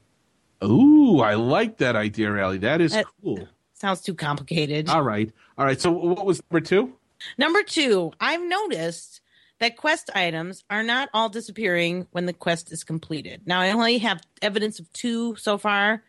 Ooh, 0.63 1.21
I 1.21 1.35
like 1.35 1.77
that 1.79 1.95
idea, 1.95 2.31
Rally. 2.33 2.59
That 2.59 2.81
is 2.81 2.93
That- 2.93 3.07
cool. 3.23 3.49
Sounds 3.75 4.01
too 4.01 4.15
complicated. 4.15 4.89
All 4.89 5.03
right, 5.03 5.31
all 5.59 5.67
right. 5.67 5.79
So 5.79 5.91
what 5.91 6.25
was 6.25 6.41
number 6.51 6.65
two? 6.65 6.95
Number 7.37 7.63
two, 7.63 8.13
I've 8.19 8.43
noticed 8.43 9.21
that 9.61 9.77
quest 9.77 10.11
items 10.15 10.65
are 10.69 10.83
not 10.83 11.09
all 11.15 11.29
disappearing 11.29 12.07
when 12.11 12.27
the 12.27 12.33
quest 12.33 12.73
is 12.73 12.85
completed. 12.85 13.43
Now, 13.47 13.61
I 13.61 13.71
only 13.71 13.99
have 13.99 14.21
evidence 14.43 14.81
of 14.81 14.93
two 14.93 15.37
so 15.37 15.59
far, 15.59 16.03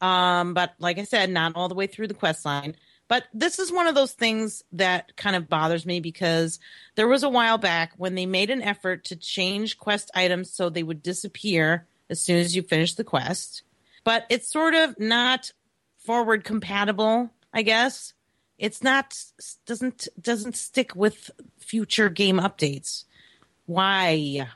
um, 0.00 0.54
but 0.54 0.74
like 0.78 0.98
I 0.98 1.04
said, 1.04 1.30
not 1.30 1.52
all 1.54 1.68
the 1.68 1.74
way 1.74 1.86
through 1.86 2.08
the 2.08 2.14
quest 2.14 2.44
line. 2.44 2.76
But 3.06 3.24
this 3.34 3.58
is 3.58 3.70
one 3.70 3.86
of 3.86 3.94
those 3.94 4.12
things 4.12 4.64
that 4.72 5.14
kind 5.16 5.36
of 5.36 5.48
bothers 5.48 5.84
me 5.84 6.00
because 6.00 6.58
there 6.94 7.08
was 7.08 7.22
a 7.22 7.28
while 7.28 7.58
back 7.58 7.92
when 7.98 8.14
they 8.14 8.24
made 8.26 8.48
an 8.48 8.62
effort 8.62 9.04
to 9.06 9.16
change 9.16 9.78
quest 9.78 10.10
items 10.14 10.50
so 10.50 10.68
they 10.68 10.82
would 10.82 11.02
disappear 11.02 11.86
as 12.08 12.20
soon 12.20 12.38
as 12.38 12.56
you 12.56 12.62
finish 12.62 12.94
the 12.94 13.04
quest. 13.04 13.62
But 14.04 14.24
it's 14.30 14.50
sort 14.50 14.74
of 14.74 14.98
not 14.98 15.52
forward 15.98 16.44
compatible, 16.44 17.30
I 17.52 17.62
guess 17.62 18.13
it's 18.58 18.82
not 18.82 19.14
doesn't 19.66 20.08
doesn't 20.20 20.56
stick 20.56 20.94
with 20.94 21.30
future 21.58 22.08
game 22.08 22.38
updates 22.38 23.04
why 23.66 24.48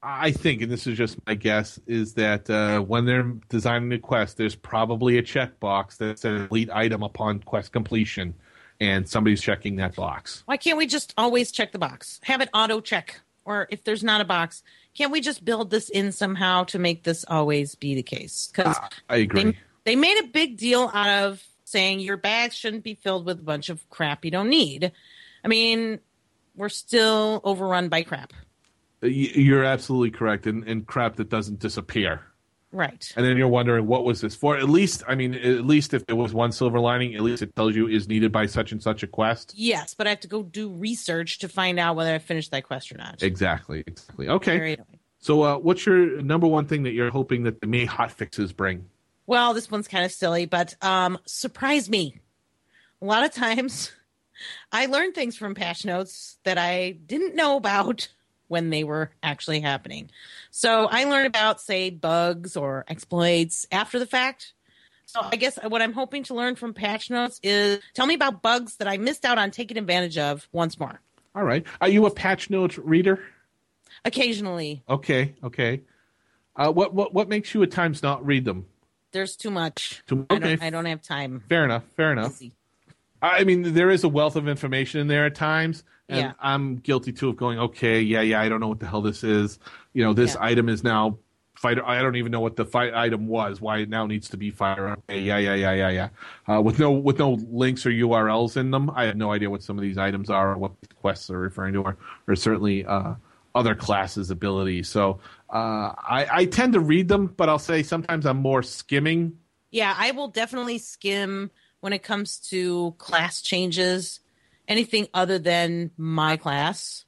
I 0.00 0.30
think, 0.30 0.62
and 0.62 0.70
this 0.70 0.86
is 0.86 0.96
just 0.96 1.18
my 1.26 1.34
guess, 1.34 1.80
is 1.88 2.14
that 2.14 2.48
uh, 2.48 2.78
when 2.80 3.04
they're 3.04 3.32
designing 3.48 3.88
the 3.88 3.98
quest, 3.98 4.36
there's 4.36 4.54
probably 4.54 5.18
a 5.18 5.22
checkbox 5.22 5.96
that 5.96 6.20
says 6.20 6.48
"Elite 6.50 6.70
item 6.72 7.02
upon 7.02 7.40
quest 7.40 7.72
completion," 7.72 8.34
and 8.80 9.08
somebody's 9.08 9.42
checking 9.42 9.76
that 9.76 9.94
box. 9.94 10.42
why 10.46 10.56
can't 10.56 10.78
we 10.78 10.86
just 10.86 11.14
always 11.16 11.50
check 11.50 11.72
the 11.72 11.78
box 11.78 12.20
have 12.24 12.40
it 12.40 12.48
auto 12.54 12.80
check 12.80 13.20
or 13.44 13.66
if 13.70 13.84
there's 13.84 14.04
not 14.04 14.20
a 14.20 14.24
box 14.24 14.62
can't 14.94 15.12
we 15.12 15.20
just 15.20 15.44
build 15.44 15.70
this 15.70 15.88
in 15.88 16.12
somehow 16.12 16.64
to 16.64 16.78
make 16.78 17.02
this 17.02 17.24
always 17.28 17.74
be 17.74 17.94
the 17.94 18.02
case 18.02 18.50
because 18.52 18.76
I 19.08 19.16
agree. 19.16 19.44
they, 19.44 19.58
they 19.84 19.96
made 19.96 20.22
a 20.22 20.26
big 20.28 20.56
deal 20.56 20.90
out 20.92 21.24
of 21.24 21.42
saying 21.68 22.00
your 22.00 22.16
bags 22.16 22.54
shouldn't 22.54 22.82
be 22.84 22.94
filled 22.94 23.24
with 23.26 23.38
a 23.38 23.42
bunch 23.42 23.68
of 23.68 23.88
crap 23.90 24.24
you 24.24 24.30
don't 24.30 24.48
need 24.48 24.90
i 25.44 25.48
mean 25.48 25.98
we're 26.56 26.68
still 26.68 27.40
overrun 27.44 27.88
by 27.88 28.02
crap 28.02 28.32
You're 29.00 29.62
absolutely 29.64 30.10
correct, 30.10 30.46
and, 30.48 30.64
and 30.66 30.84
crap 30.86 31.14
that 31.16 31.28
doesn't 31.28 31.60
disappear. 31.60 32.20
right 32.72 33.12
And 33.16 33.24
then 33.24 33.36
you're 33.36 33.46
wondering 33.46 33.86
what 33.86 34.04
was 34.04 34.20
this 34.20 34.34
for? 34.34 34.56
At 34.56 34.68
least, 34.68 35.04
I 35.06 35.14
mean, 35.14 35.34
at 35.34 35.64
least 35.64 35.94
if 35.94 36.04
there 36.06 36.16
was 36.16 36.34
one 36.34 36.50
silver 36.50 36.80
lining, 36.80 37.14
at 37.14 37.22
least 37.22 37.42
it 37.42 37.54
tells 37.54 37.76
you 37.76 37.86
is 37.86 38.08
needed 38.08 38.32
by 38.32 38.46
such 38.46 38.72
and 38.72 38.82
such 38.82 39.04
a 39.04 39.06
quest. 39.06 39.54
yes 39.56 39.94
but 39.94 40.06
i 40.08 40.10
have 40.10 40.20
to 40.20 40.28
go 40.28 40.42
do 40.42 40.68
research 40.70 41.38
to 41.38 41.48
find 41.48 41.78
out 41.78 41.94
whether 41.94 42.12
i 42.12 42.18
finished 42.18 42.50
that 42.50 42.64
quest 42.64 42.90
or 42.92 42.98
not 42.98 43.22
Exactly, 43.22 43.84
exactly. 43.86 44.28
Okay, 44.28 44.76
so 45.20 45.42
uh, 45.42 45.56
what's 45.58 45.86
your 45.86 46.20
number 46.22 46.48
one 46.48 46.66
thing 46.66 46.82
that 46.82 46.92
you're 46.92 47.10
hoping 47.10 47.44
that 47.44 47.60
the 47.60 47.66
May 47.68 47.84
hot 47.84 48.10
fixes 48.10 48.52
bring? 48.52 48.84
Well, 49.28 49.52
this 49.52 49.70
one's 49.70 49.88
kind 49.88 50.06
of 50.06 50.10
silly, 50.10 50.46
but 50.46 50.74
um, 50.80 51.18
surprise 51.26 51.90
me. 51.90 52.16
A 53.02 53.04
lot 53.04 53.26
of 53.26 53.30
times, 53.30 53.92
I 54.72 54.86
learn 54.86 55.12
things 55.12 55.36
from 55.36 55.54
patch 55.54 55.84
notes 55.84 56.38
that 56.44 56.56
I 56.56 56.92
didn't 56.92 57.36
know 57.36 57.58
about 57.58 58.08
when 58.48 58.70
they 58.70 58.84
were 58.84 59.10
actually 59.22 59.60
happening. 59.60 60.10
So 60.50 60.86
I 60.90 61.04
learn 61.04 61.26
about, 61.26 61.60
say, 61.60 61.90
bugs 61.90 62.56
or 62.56 62.86
exploits 62.88 63.66
after 63.70 63.98
the 63.98 64.06
fact. 64.06 64.54
So 65.04 65.20
I 65.22 65.36
guess 65.36 65.58
what 65.68 65.82
I'm 65.82 65.92
hoping 65.92 66.22
to 66.24 66.34
learn 66.34 66.56
from 66.56 66.72
patch 66.72 67.10
notes 67.10 67.38
is 67.42 67.80
tell 67.92 68.06
me 68.06 68.14
about 68.14 68.40
bugs 68.40 68.76
that 68.76 68.88
I 68.88 68.96
missed 68.96 69.26
out 69.26 69.36
on 69.36 69.50
taking 69.50 69.76
advantage 69.76 70.16
of 70.16 70.48
once 70.52 70.80
more. 70.80 71.02
All 71.34 71.44
right, 71.44 71.66
are 71.82 71.88
you 71.90 72.06
a 72.06 72.10
patch 72.10 72.48
notes 72.48 72.78
reader? 72.78 73.22
Occasionally, 74.06 74.84
Okay, 74.88 75.34
okay. 75.44 75.82
Uh, 76.56 76.72
what 76.72 76.94
what 76.94 77.12
what 77.12 77.28
makes 77.28 77.52
you 77.52 77.62
at 77.62 77.70
times 77.70 78.02
not 78.02 78.24
read 78.24 78.46
them? 78.46 78.64
There's 79.18 79.34
too 79.36 79.50
much. 79.50 80.02
Too- 80.06 80.24
I, 80.30 80.34
okay. 80.36 80.48
don't, 80.56 80.62
I 80.62 80.70
don't 80.70 80.84
have 80.84 81.02
time. 81.02 81.42
Fair 81.48 81.64
enough. 81.64 81.82
Fair 81.96 82.12
enough. 82.12 82.40
I 83.20 83.42
mean, 83.42 83.74
there 83.74 83.90
is 83.90 84.04
a 84.04 84.08
wealth 84.08 84.36
of 84.36 84.46
information 84.46 85.00
in 85.00 85.08
there 85.08 85.26
at 85.26 85.34
times, 85.34 85.82
and 86.08 86.20
Yeah. 86.20 86.32
I'm 86.38 86.76
guilty 86.76 87.12
too 87.12 87.30
of 87.30 87.36
going, 87.36 87.58
okay, 87.58 88.00
yeah, 88.00 88.20
yeah, 88.20 88.40
I 88.40 88.48
don't 88.48 88.60
know 88.60 88.68
what 88.68 88.78
the 88.78 88.86
hell 88.86 89.02
this 89.02 89.24
is. 89.24 89.58
You 89.92 90.04
know, 90.04 90.12
this 90.14 90.34
Yeah. 90.34 90.44
item 90.44 90.68
is 90.68 90.84
now 90.84 91.18
fighter. 91.56 91.84
I 91.84 92.00
don't 92.00 92.14
even 92.14 92.30
know 92.30 92.38
what 92.38 92.54
the 92.54 92.64
fight 92.64 92.94
item 92.94 93.26
was. 93.26 93.60
Why 93.60 93.78
it 93.78 93.88
now 93.88 94.06
needs 94.06 94.28
to 94.30 94.36
be 94.36 94.52
fighter. 94.52 94.90
Okay, 95.10 95.18
yeah, 95.20 95.38
yeah, 95.38 95.54
yeah, 95.54 95.72
yeah, 95.72 95.88
yeah. 95.90 96.08
Uh, 96.54 96.60
with 96.62 96.78
no 96.78 96.92
with 96.92 97.18
no 97.18 97.32
links 97.50 97.84
or 97.84 97.90
URLs 97.90 98.56
in 98.56 98.70
them, 98.70 98.88
I 98.94 99.06
have 99.06 99.16
no 99.16 99.32
idea 99.32 99.50
what 99.50 99.64
some 99.64 99.76
of 99.76 99.82
these 99.82 99.98
items 99.98 100.30
are 100.30 100.52
or 100.52 100.58
what 100.58 100.70
quests 100.94 101.28
are 101.28 101.40
referring 101.40 101.72
to, 101.74 101.82
or, 101.82 101.96
or 102.28 102.36
certainly 102.36 102.86
uh, 102.86 103.14
other 103.56 103.74
classes' 103.74 104.30
abilities. 104.30 104.88
So 104.88 105.18
uh, 105.50 105.94
I, 105.96 106.26
I 106.30 106.44
tend 106.44 106.74
to 106.74 106.80
read 106.80 107.08
them, 107.08 107.32
but 107.36 107.48
I'll 107.48 107.58
say 107.58 107.82
sometimes 107.82 108.26
I'm 108.26 108.38
more 108.38 108.62
skimming. 108.62 109.38
Yeah, 109.70 109.94
I 109.96 110.10
will 110.10 110.28
definitely 110.28 110.78
skim 110.78 111.50
when 111.80 111.92
it 111.92 112.02
comes 112.02 112.38
to 112.50 112.94
class 112.98 113.40
changes. 113.40 114.20
Anything 114.66 115.08
other 115.14 115.38
than 115.38 115.90
my 115.96 116.36
class, 116.36 117.06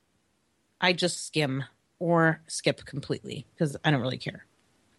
I 0.80 0.94
just 0.94 1.26
skim 1.26 1.64
or 1.98 2.40
skip 2.46 2.84
completely 2.86 3.46
because 3.54 3.76
I 3.84 3.90
don't 3.90 4.00
really 4.00 4.18
care. 4.18 4.46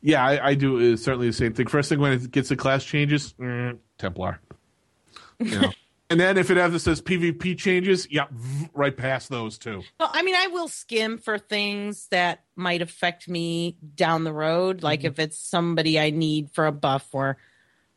Yeah, 0.01 0.23
I, 0.23 0.49
I 0.49 0.53
do 0.55 0.93
uh, 0.93 0.97
certainly 0.97 1.27
the 1.27 1.33
same 1.33 1.53
thing. 1.53 1.67
First 1.67 1.89
thing 1.89 1.99
when 1.99 2.13
it 2.13 2.31
gets 2.31 2.49
the 2.49 2.55
class 2.55 2.83
changes, 2.83 3.33
mm, 3.39 3.77
Templar. 3.97 4.39
You 5.39 5.61
know. 5.61 5.71
and 6.11 6.19
then 6.19 6.37
if 6.37 6.51
it 6.51 6.57
ever 6.57 6.77
says 6.77 7.01
PvP 7.01 7.57
changes, 7.57 8.05
yeah, 8.11 8.25
right 8.73 8.95
past 8.95 9.29
those 9.29 9.57
two. 9.57 9.81
Well, 9.97 10.11
I 10.11 10.23
mean, 10.23 10.35
I 10.35 10.47
will 10.47 10.67
skim 10.67 11.17
for 11.17 11.39
things 11.39 12.07
that 12.07 12.43
might 12.57 12.81
affect 12.81 13.29
me 13.29 13.77
down 13.95 14.25
the 14.25 14.33
road. 14.33 14.83
Like 14.83 15.05
if 15.05 15.19
it's 15.19 15.37
somebody 15.37 15.97
I 15.97 16.09
need 16.09 16.51
for 16.51 16.67
a 16.67 16.71
buff 16.73 17.07
or 17.13 17.37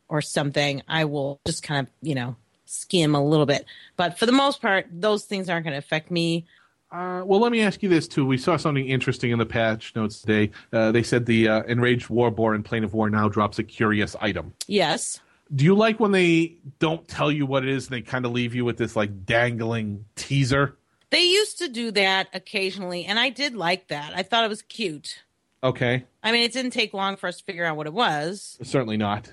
or 0.07 0.21
something, 0.21 0.81
I 0.87 1.05
will 1.05 1.41
just 1.45 1.61
kind 1.61 1.85
of, 1.85 1.93
you 2.01 2.15
know, 2.15 2.37
skim 2.63 3.15
a 3.15 3.23
little 3.23 3.45
bit. 3.45 3.65
But 3.97 4.17
for 4.17 4.25
the 4.25 4.31
most 4.31 4.61
part, 4.61 4.87
those 4.91 5.25
things 5.25 5.49
aren't 5.49 5.65
going 5.65 5.73
to 5.73 5.79
affect 5.79 6.09
me. 6.09 6.45
Uh, 6.91 7.23
well, 7.25 7.41
let 7.41 7.51
me 7.51 7.61
ask 7.61 7.83
you 7.83 7.89
this 7.89 8.07
too. 8.07 8.25
We 8.25 8.37
saw 8.37 8.55
something 8.55 8.87
interesting 8.87 9.31
in 9.31 9.39
the 9.39 9.45
patch 9.45 9.93
notes 9.93 10.21
today. 10.21 10.51
Uh, 10.71 10.93
they 10.93 11.03
said 11.03 11.25
the 11.25 11.49
uh, 11.49 11.63
enraged 11.63 12.09
warborn 12.09 12.55
in 12.55 12.63
Plane 12.63 12.85
of 12.85 12.93
War 12.93 13.09
now 13.09 13.27
drops 13.27 13.59
a 13.59 13.63
curious 13.63 14.15
item. 14.21 14.53
Yes. 14.67 15.19
Do 15.53 15.63
you 15.63 15.75
like 15.75 15.99
when 15.99 16.11
they 16.11 16.55
don't 16.79 17.07
tell 17.07 17.31
you 17.31 17.45
what 17.45 17.63
it 17.63 17.69
is 17.69 17.87
and 17.87 17.93
they 17.95 18.01
kind 18.01 18.25
of 18.25 18.31
leave 18.31 18.55
you 18.55 18.65
with 18.65 18.77
this 18.77 18.95
like 18.95 19.25
dangling 19.25 20.05
teaser? 20.15 20.77
They 21.11 21.23
used 21.23 21.59
to 21.59 21.67
do 21.69 21.91
that 21.91 22.27
occasionally, 22.33 23.05
and 23.05 23.19
I 23.19 23.29
did 23.29 23.55
like 23.55 23.87
that. 23.89 24.13
I 24.15 24.23
thought 24.23 24.43
it 24.43 24.49
was 24.49 24.63
cute. 24.63 25.21
Okay, 25.63 26.03
I 26.23 26.31
mean, 26.31 26.43
it 26.43 26.51
didn't 26.53 26.71
take 26.71 26.93
long 26.93 27.15
for 27.15 27.27
us 27.27 27.37
to 27.37 27.43
figure 27.43 27.65
out 27.65 27.77
what 27.77 27.87
it 27.87 27.93
was, 27.93 28.57
certainly 28.63 28.97
not. 28.97 29.31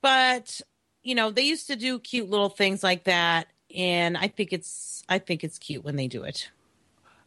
but 0.00 0.60
you 1.02 1.14
know, 1.14 1.30
they 1.30 1.42
used 1.42 1.66
to 1.66 1.76
do 1.76 1.98
cute 1.98 2.30
little 2.30 2.48
things 2.48 2.82
like 2.82 3.04
that, 3.04 3.48
and 3.74 4.16
I 4.16 4.28
think 4.28 4.52
it's 4.52 5.02
I 5.08 5.18
think 5.18 5.44
it's 5.44 5.58
cute 5.58 5.84
when 5.84 5.96
they 5.96 6.08
do 6.08 6.22
it. 6.22 6.50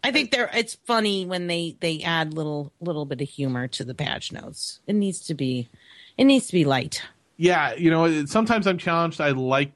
I 0.04 0.12
think 0.12 0.32
they're 0.32 0.50
it's 0.54 0.76
funny 0.86 1.26
when 1.26 1.48
they 1.48 1.76
they 1.80 2.02
add 2.04 2.34
little 2.34 2.72
little 2.80 3.06
bit 3.06 3.22
of 3.22 3.28
humor 3.28 3.68
to 3.70 3.84
the 3.84 3.94
patch 3.96 4.32
notes. 4.32 4.80
It 4.88 4.94
needs 4.94 5.20
to 5.22 5.34
be 5.34 5.70
it 6.18 6.24
needs 6.24 6.48
to 6.48 6.54
be 6.54 6.66
light. 6.66 7.02
Yeah, 7.38 7.74
you 7.76 7.90
know, 7.92 8.26
sometimes 8.26 8.68
I'm 8.68 8.78
challenged. 8.78 9.22
I 9.22 9.30
like 9.32 9.72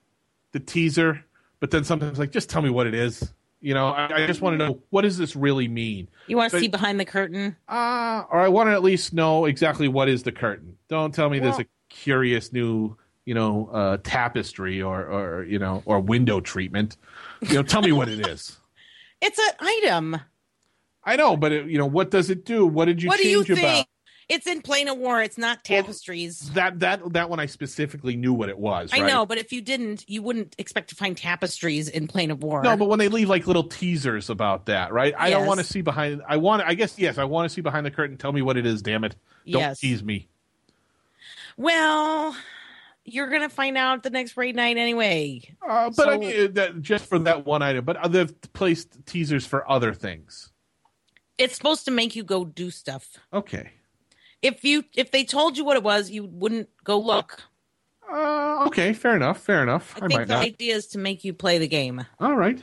the 0.51 0.59
teaser, 0.59 1.23
but 1.59 1.71
then 1.71 1.83
sometimes 1.83 2.19
like 2.19 2.31
just 2.31 2.49
tell 2.49 2.61
me 2.61 2.69
what 2.69 2.87
it 2.87 2.93
is. 2.95 3.31
You 3.63 3.75
know, 3.75 3.89
I, 3.89 4.23
I 4.23 4.27
just 4.27 4.41
want 4.41 4.57
to 4.59 4.65
know 4.65 4.79
what 4.89 5.03
does 5.03 5.19
this 5.19 5.35
really 5.35 5.67
mean. 5.67 6.07
You 6.25 6.35
want 6.37 6.49
to 6.49 6.57
But- 6.57 6.61
see 6.61 6.67
behind 6.67 6.99
the 6.99 7.05
curtain? 7.05 7.55
Uh, 7.69 8.23
or 8.31 8.39
I 8.39 8.47
want 8.47 8.67
to 8.69 8.73
at 8.73 8.81
least 8.81 9.13
know 9.13 9.45
exactly 9.45 9.87
what 9.87 10.09
is 10.09 10.23
the 10.23 10.31
curtain. 10.31 10.77
Don't 10.87 11.13
tell 11.13 11.29
me 11.29 11.37
there's 11.37 11.59
a 11.59 11.65
curious 11.89 12.51
new, 12.51 12.97
you 13.25 13.35
know, 13.35 13.69
uh, 13.71 13.97
tapestry 14.03 14.81
or, 14.81 15.05
or, 15.05 15.43
you 15.43 15.59
know, 15.59 15.83
or 15.85 15.99
window 15.99 16.39
treatment. 16.41 16.97
You 17.41 17.53
know, 17.53 17.63
tell 17.63 17.83
me 17.83 17.91
what 17.91 18.09
it 18.09 18.25
is. 18.27 18.57
It's 19.21 19.37
an 19.37 19.51
item. 19.59 20.17
I 21.03 21.15
know, 21.15 21.37
but 21.37 21.51
it, 21.51 21.67
you 21.67 21.77
know, 21.77 21.85
what 21.85 22.09
does 22.09 22.31
it 22.31 22.45
do? 22.45 22.65
What 22.65 22.85
did 22.85 23.03
you 23.03 23.09
what 23.09 23.19
do 23.19 23.27
you 23.27 23.43
change 23.43 23.59
think? 23.59 23.87
about 23.87 23.87
It's 24.31 24.47
in 24.47 24.61
Plane 24.61 24.87
of 24.87 24.97
War. 24.97 25.21
It's 25.21 25.37
not 25.37 25.57
Well, 25.69 25.81
tapestries. 25.83 26.51
that? 26.51 26.79
That 26.79 27.11
that 27.11 27.29
one 27.29 27.41
I 27.41 27.47
specifically 27.47 28.15
knew 28.15 28.31
what 28.31 28.47
it 28.47 28.57
was. 28.57 28.89
I 28.93 28.99
know, 29.01 29.25
but 29.25 29.37
if 29.37 29.51
you 29.51 29.59
didn't, 29.61 30.05
you 30.09 30.21
wouldn't 30.21 30.55
expect 30.57 30.89
to 30.91 30.95
find 30.95 31.17
tapestries 31.17 31.89
in 31.89 32.07
Plane 32.07 32.31
of 32.31 32.41
War. 32.41 32.63
No, 32.63 32.77
but 32.77 32.87
when 32.87 32.97
they 32.97 33.09
leave 33.09 33.27
like 33.27 33.45
little 33.45 33.65
teasers 33.65 34.29
about 34.29 34.67
that, 34.67 34.93
right? 34.93 35.13
I 35.17 35.29
don't 35.31 35.45
want 35.45 35.59
to 35.59 35.65
see 35.65 35.81
behind. 35.81 36.21
I 36.25 36.37
want. 36.37 36.63
I 36.65 36.75
guess 36.75 36.97
yes, 36.97 37.17
I 37.17 37.25
want 37.25 37.49
to 37.49 37.53
see 37.53 37.59
behind 37.59 37.85
the 37.85 37.91
curtain. 37.91 38.15
Tell 38.15 38.31
me 38.31 38.41
what 38.41 38.55
it 38.55 38.65
is. 38.65 38.81
Damn 38.81 39.03
it! 39.03 39.17
Don't 39.49 39.59
Yes. 39.59 39.79
tease 39.81 40.01
me. 40.01 40.29
well, 41.57 42.33
you're 43.03 43.27
gonna 43.29 43.49
find 43.49 43.77
out 43.77 44.03
the 44.03 44.09
next 44.11 44.37
raid 44.37 44.55
night 44.55 44.77
anyway. 44.77 45.41
Uh, 45.67 45.89
but 45.89 46.07
I 46.07 46.17
mean, 46.17 46.53
that, 46.53 46.81
just 46.81 47.05
for 47.05 47.19
that 47.19 47.45
one 47.45 47.61
item. 47.61 47.83
But 47.83 48.11
they've 48.11 48.33
placed 48.53 49.05
teasers 49.05 49.45
for 49.45 49.69
other 49.69 49.93
things. 49.93 50.53
It's 51.37 51.55
supposed 51.57 51.83
to 51.85 51.91
make 51.91 52.15
you 52.15 52.23
go 52.23 52.45
do 52.45 52.71
stuff. 52.71 53.17
Okay. 53.33 53.71
If 54.41 54.63
you 54.63 54.83
if 54.95 55.11
they 55.11 55.23
told 55.23 55.57
you 55.57 55.63
what 55.63 55.77
it 55.77 55.83
was, 55.83 56.09
you 56.09 56.23
wouldn't 56.25 56.69
go 56.83 56.99
look. 56.99 57.41
Uh, 58.11 58.65
okay. 58.67 58.93
Fair 58.93 59.15
enough. 59.15 59.39
Fair 59.39 59.63
enough. 59.63 59.95
I, 60.01 60.05
I, 60.05 60.07
think 60.07 60.27
the 60.27 60.33
not. 60.33 60.45
idea 60.45 60.75
is 60.75 60.87
to 60.87 60.97
make 60.97 61.23
you 61.23 61.33
play 61.33 61.57
the 61.57 61.67
game. 61.67 62.05
All 62.19 62.35
right. 62.35 62.61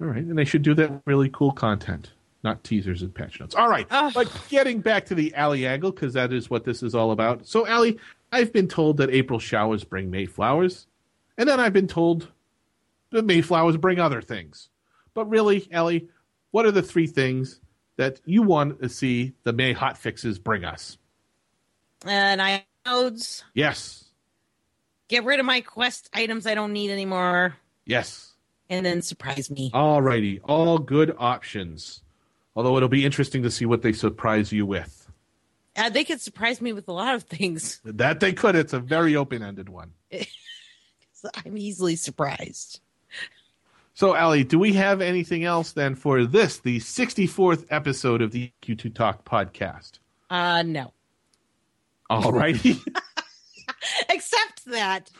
All 0.00 0.06
right. 0.06 0.22
And 0.22 0.38
they 0.38 0.44
should 0.44 0.62
do 0.62 0.74
that 0.74 1.02
really 1.06 1.28
cool 1.30 1.52
content, 1.52 2.12
not 2.44 2.62
teasers 2.62 3.02
and 3.02 3.14
patch 3.14 3.40
notes. 3.40 3.54
All 3.54 3.68
right. 3.68 3.86
Ugh. 3.90 4.12
But 4.14 4.30
getting 4.48 4.80
back 4.80 5.06
to 5.06 5.14
the 5.14 5.34
Alley 5.34 5.66
angle, 5.66 5.90
because 5.90 6.12
that 6.14 6.32
is 6.32 6.50
what 6.50 6.64
this 6.64 6.82
is 6.82 6.94
all 6.94 7.10
about. 7.10 7.46
So, 7.46 7.66
Allie, 7.66 7.98
I've 8.32 8.52
been 8.52 8.68
told 8.68 8.98
that 8.98 9.10
April 9.10 9.38
showers 9.38 9.82
bring 9.82 10.10
May 10.10 10.26
flowers, 10.26 10.86
And 11.36 11.48
then 11.48 11.58
I've 11.58 11.72
been 11.72 11.88
told 11.88 12.28
that 13.10 13.24
May 13.24 13.40
flowers 13.40 13.76
bring 13.76 13.98
other 13.98 14.22
things. 14.22 14.68
But 15.14 15.28
really, 15.28 15.66
Allie, 15.72 16.08
what 16.52 16.66
are 16.66 16.70
the 16.70 16.82
three 16.82 17.06
things 17.06 17.60
that 18.00 18.18
you 18.24 18.40
want 18.42 18.80
to 18.80 18.88
see 18.88 19.34
the 19.42 19.52
May 19.52 19.74
hot 19.74 19.98
fixes 19.98 20.38
bring 20.38 20.64
us? 20.64 20.96
And 22.06 22.40
I 22.40 22.64
nodes. 22.86 23.44
Yes. 23.52 24.04
Get 25.08 25.24
rid 25.24 25.38
of 25.38 25.44
my 25.44 25.60
quest 25.60 26.08
items 26.14 26.46
I 26.46 26.54
don't 26.54 26.72
need 26.72 26.90
anymore, 26.90 27.56
Yes. 27.84 28.32
and 28.70 28.86
then 28.86 29.02
surprise 29.02 29.50
me. 29.50 29.70
All 29.74 30.00
righty. 30.00 30.40
All 30.40 30.78
good 30.78 31.14
options. 31.18 32.02
Although 32.56 32.78
it'll 32.78 32.88
be 32.88 33.04
interesting 33.04 33.42
to 33.42 33.50
see 33.50 33.66
what 33.66 33.82
they 33.82 33.92
surprise 33.92 34.50
you 34.50 34.64
with. 34.64 35.10
Uh, 35.76 35.90
they 35.90 36.04
could 36.04 36.22
surprise 36.22 36.62
me 36.62 36.72
with 36.72 36.88
a 36.88 36.92
lot 36.92 37.14
of 37.14 37.24
things. 37.24 37.80
That 37.84 38.20
they 38.20 38.32
could. 38.32 38.56
It's 38.56 38.72
a 38.72 38.80
very 38.80 39.14
open 39.14 39.42
ended 39.42 39.68
one. 39.68 39.92
I'm 41.44 41.58
easily 41.58 41.96
surprised. 41.96 42.80
So, 44.00 44.16
Ali, 44.16 44.44
do 44.44 44.58
we 44.58 44.72
have 44.72 45.02
anything 45.02 45.44
else 45.44 45.72
then 45.72 45.94
for 45.94 46.24
this, 46.24 46.56
the 46.56 46.78
64th 46.78 47.66
episode 47.68 48.22
of 48.22 48.30
the 48.30 48.50
Q2 48.62 48.94
Talk 48.94 49.26
podcast? 49.26 49.98
Uh, 50.30 50.62
no. 50.62 50.94
All 52.08 52.32
righty. 52.32 52.78
Except 54.08 54.64
that, 54.68 55.10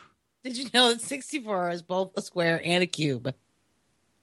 did 0.43 0.57
you 0.57 0.70
know 0.72 0.95
that 0.95 1.03
64 1.03 1.72
is 1.72 1.83
both 1.83 2.12
a 2.16 2.22
square 2.22 2.59
and 2.64 2.83
a 2.83 2.87
cube? 2.87 3.35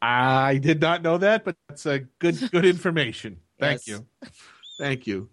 I 0.02 0.58
did 0.58 0.82
not 0.82 1.04
know 1.04 1.20
that, 1.20 1.46
but 1.46 1.56
that's 1.70 1.86
a 1.86 2.00
good 2.18 2.50
good 2.52 2.66
information. 2.76 3.38
Thank 3.60 3.82
Yes. 3.86 4.00
you. 4.00 4.08
Thank 4.80 5.06
you. 5.06 5.30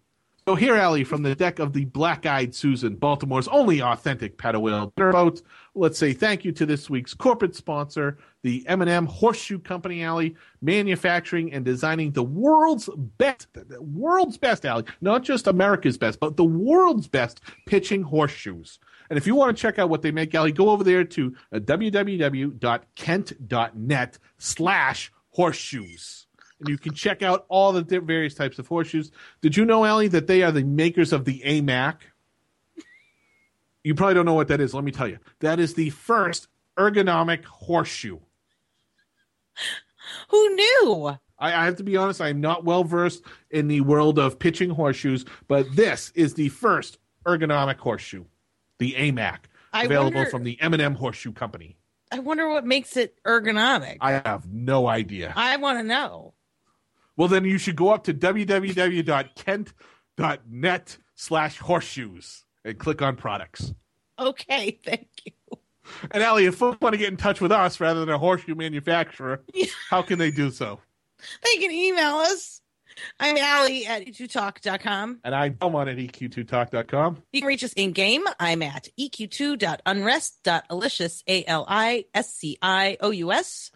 So 0.47 0.55
here, 0.55 0.77
Ali, 0.77 1.05
from 1.05 1.23
the 1.23 1.35
deck 1.35 1.59
of 1.59 1.73
the 1.73 1.87
Black 1.87 2.27
Eyed 2.27 2.55
Susan, 2.55 2.97
Baltimore's 2.97 3.49
only 3.49 3.81
authentic 3.81 4.37
paddlewheel 4.37 4.95
boat, 4.95 5.41
let's 5.75 5.99
say 5.99 6.13
thank 6.13 6.45
you 6.45 6.53
to 6.53 6.67
this 6.67 6.91
week's 6.91 7.15
corporate 7.15 7.57
sponsor, 7.57 8.19
the 8.43 8.63
M&M 8.69 9.07
Horseshoe 9.07 9.59
Company, 9.59 10.05
Ali, 10.05 10.37
manufacturing 10.61 11.51
and 11.55 11.65
designing 11.65 12.13
the 12.13 12.23
world's 12.23 12.91
best, 13.17 13.47
the 13.55 13.81
world's 13.81 14.37
best, 14.37 14.67
Ali, 14.67 14.85
not 15.01 15.23
just 15.23 15.47
America's 15.47 15.97
best, 15.97 16.21
but 16.21 16.37
the 16.37 16.45
world's 16.45 17.09
best 17.09 17.41
pitching 17.65 18.03
horseshoes. 18.03 18.79
And 19.09 19.17
if 19.17 19.27
you 19.27 19.35
want 19.35 19.57
to 19.57 19.61
check 19.61 19.79
out 19.79 19.89
what 19.89 20.03
they 20.03 20.11
make, 20.11 20.35
Ali, 20.35 20.53
go 20.53 20.69
over 20.69 20.85
there 20.85 21.05
to 21.05 21.35
uh, 21.55 21.59
www.kent.net 21.61 22.59
slash 24.37 25.13
horseshoes. 25.31 26.24
And 26.61 26.69
you 26.69 26.79
can 26.79 26.95
check 26.95 27.23
out 27.23 27.45
all 27.49 27.73
the 27.73 27.83
di- 27.83 27.99
various 27.99 28.35
types 28.35 28.59
of 28.59 28.67
horseshoes. 28.69 29.11
Did 29.43 29.57
you 29.57 29.65
know, 29.65 29.85
Ali, 29.85 30.09
that 30.09 30.27
they 30.27 30.43
are 30.43 30.53
the 30.53 30.65
makers 30.65 31.13
of 31.13 31.25
the 31.25 31.43
AMAC? 31.45 31.97
You 33.83 33.95
probably 33.95 34.15
don't 34.15 34.25
know 34.25 34.35
what 34.35 34.49
that 34.49 34.61
is. 34.61 34.73
Let 34.73 34.85
me 34.85 34.93
tell 34.93 35.09
you. 35.09 35.19
That 35.41 35.61
is 35.61 35.75
the 35.75 35.91
first 35.91 36.49
ergonomic 36.79 37.45
horseshoe. 37.45 38.19
Who 40.31 40.55
knew? 40.55 41.17
I, 41.39 41.49
I 41.53 41.65
have 41.65 41.77
to 41.77 41.83
be 41.85 41.97
honest, 41.97 42.21
I'm 42.21 42.41
not 42.41 42.65
well 42.65 42.85
versed 42.85 43.23
in 43.51 43.69
the 43.69 43.81
world 43.83 44.19
of 44.19 44.39
pitching 44.39 44.71
horseshoes, 44.71 45.25
but 45.49 45.67
this 45.75 46.13
is 46.15 46.35
the 46.35 46.49
first 46.49 46.99
ergonomic 47.27 47.77
horseshoe, 47.79 48.25
the 48.79 48.93
AMAC, 48.93 49.39
I 49.73 49.85
available 49.85 50.17
wonder- 50.19 50.31
from 50.31 50.45
the 50.45 50.61
M&M 50.61 50.95
Horseshoe 50.95 51.33
Company. 51.33 51.77
I 52.13 52.21
wonder 52.21 52.49
what 52.49 52.65
makes 52.65 52.97
it 52.97 53.19
ergonomic. 53.27 53.97
I, 54.01 54.15
I 54.15 54.23
have 54.25 54.47
no 54.49 54.87
idea. 54.87 55.33
I 55.35 55.57
want 55.57 55.81
to 55.81 55.83
know. 55.83 56.35
Well, 57.17 57.29
then 57.29 57.45
you 57.45 57.59
should 57.59 57.77
go 57.77 57.91
up 57.91 58.05
to 58.05 58.15
www.kent.net 58.15 60.99
slash 61.15 61.59
horseshoes 61.59 62.45
and 62.65 62.79
click 62.79 63.03
on 63.03 63.17
products. 63.17 63.75
Okay, 64.19 64.79
thank 64.85 65.09
you. 65.25 65.33
And 66.11 66.23
Allie, 66.23 66.47
if 66.47 66.55
folks 66.55 66.81
want 66.81 66.95
to 66.95 66.99
get 66.99 67.11
in 67.11 67.17
touch 67.17 67.41
with 67.41 67.53
us 67.53 67.79
rather 67.79 68.01
than 68.01 68.09
a 68.09 68.19
horseshoe 68.19 68.55
manufacturer, 68.55 69.43
how 69.91 70.03
can 70.03 70.19
they 70.19 70.31
do 70.31 70.51
so? 70.51 70.81
They 71.43 71.57
can 71.57 71.71
email 71.71 72.17
us. 72.17 72.61
I'm 73.19 73.37
Allie 73.37 73.87
at 73.87 74.07
e2talk.com. 74.07 75.21
And 75.25 75.35
I'm 75.35 75.55
Dellmon 75.55 75.91
at 75.91 75.99
E 75.99 76.07
eq2talk.com. 76.09 77.23
You 77.33 77.41
can 77.41 77.49
reach 77.49 77.65
us 77.65 77.73
in 77.73 77.91
game. 77.93 78.23
I'm 78.39 78.63
at 78.63 78.89
E 78.97 79.11
eq2.unrest.aliscious, 79.11 81.25
A 81.29 81.45
L 81.45 81.65
I 81.69 82.05
S 82.15 82.33
C 82.33 82.57
I 82.63 82.97
O 83.01 83.11
U 83.11 83.33
S. 83.33 83.73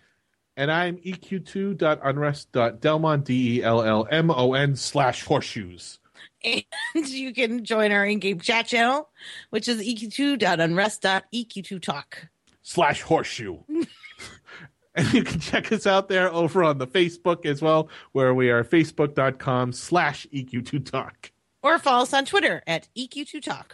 And 0.59 0.71
I'm 0.73 0.99
E 1.05 1.13
eq2.unrest.dellmon, 1.13 3.23
D 3.23 3.59
E 3.59 3.63
L 3.63 3.81
L 3.81 4.09
M 4.11 4.33
O 4.33 4.55
N 4.55 4.75
slash 4.75 5.25
horseshoes. 5.25 6.01
And 6.45 6.65
you 6.95 7.33
can 7.33 7.65
join 7.65 7.93
our 7.93 8.05
in 8.05 8.19
game 8.19 8.41
chat 8.41 8.67
channel, 8.67 9.09
which 9.51 9.69
is 9.69 9.81
E 9.81 9.95
eq2.unrest.eq2talk. 9.95 12.03
slash 12.63 13.03
horseshoe. 13.03 13.59
and 14.97 15.15
you 15.15 15.23
can 15.23 15.39
check 15.39 15.71
us 15.71 15.87
out 15.87 16.09
there 16.09 16.33
over 16.33 16.65
on 16.65 16.79
the 16.79 16.89
Facebook 16.89 17.47
as 17.47 17.63
well, 17.63 17.89
where 18.11 18.35
we 18.35 18.51
are 18.51 18.65
facebook.com 18.65 19.73
slash 19.73 20.27
EQ2Talk. 20.35 21.31
Or 21.63 21.79
follow 21.79 22.03
us 22.03 22.13
on 22.13 22.25
Twitter 22.25 22.65
at 22.67 22.89
E 22.97 23.07
EQ2talk. 23.07 23.67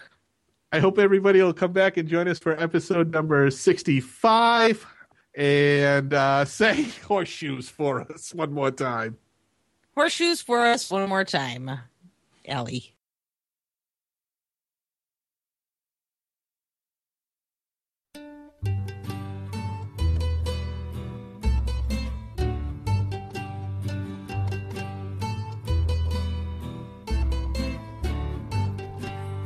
I 0.70 0.80
hope 0.80 0.98
everybody 0.98 1.40
will 1.40 1.54
come 1.54 1.72
back 1.72 1.96
and 1.96 2.06
join 2.06 2.28
us 2.28 2.38
for 2.38 2.60
episode 2.60 3.10
number 3.10 3.50
65 3.50 4.86
and 5.34 6.14
uh, 6.14 6.44
say 6.44 6.84
horseshoes 7.06 7.68
for 7.68 8.00
us 8.12 8.32
one 8.34 8.52
more 8.52 8.70
time. 8.70 9.18
Horseshoes 9.94 10.40
for 10.42 10.66
us 10.66 10.90
one 10.90 11.08
more 11.08 11.24
time, 11.24 11.70
Ellie. 12.44 12.94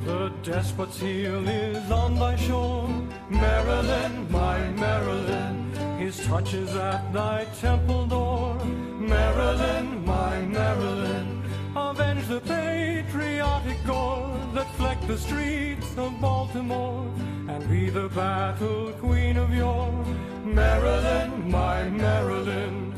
The 0.05 0.32
despot's 0.43 0.99
heel 0.99 1.47
is 1.47 1.91
on 1.91 2.18
thy 2.18 2.36
shore, 2.36 2.89
Maryland, 3.28 4.30
my 4.30 4.59
Maryland. 4.70 5.68
His 6.09 6.25
touch 6.25 6.55
is 6.55 6.75
at 6.75 7.13
thy 7.13 7.45
temple 7.61 8.07
door, 8.07 8.55
Maryland, 8.65 10.07
my 10.07 10.41
Maryland. 10.41 11.45
Avenge 11.77 12.27
the 12.29 12.41
patriotic 12.41 13.77
gore 13.85 14.35
that 14.55 14.67
flecked 14.77 15.07
the 15.07 15.19
streets 15.19 15.99
of 15.99 16.19
Baltimore, 16.19 17.13
and 17.51 17.69
be 17.69 17.91
the 17.91 18.09
battle 18.09 18.91
queen 18.93 19.37
of 19.37 19.53
yore, 19.53 19.93
Maryland, 20.47 21.51
my 21.53 21.91
Maryland. 21.91 22.95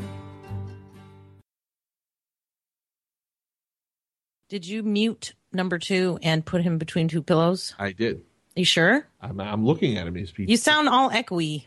Did 4.47 4.65
you 4.65 4.83
mute 4.83 5.33
number 5.51 5.79
two 5.79 6.17
and 6.23 6.45
put 6.45 6.61
him 6.61 6.77
between 6.77 7.09
two 7.09 7.21
pillows? 7.21 7.75
I 7.77 7.91
did. 7.91 8.23
you 8.55 8.63
sure? 8.63 9.05
I'm, 9.19 9.41
I'm 9.41 9.65
looking 9.65 9.97
at 9.97 10.07
him. 10.07 10.15
He's, 10.15 10.31
You 10.37 10.55
sound 10.55 10.87
all 10.87 11.09
echoey. 11.09 11.65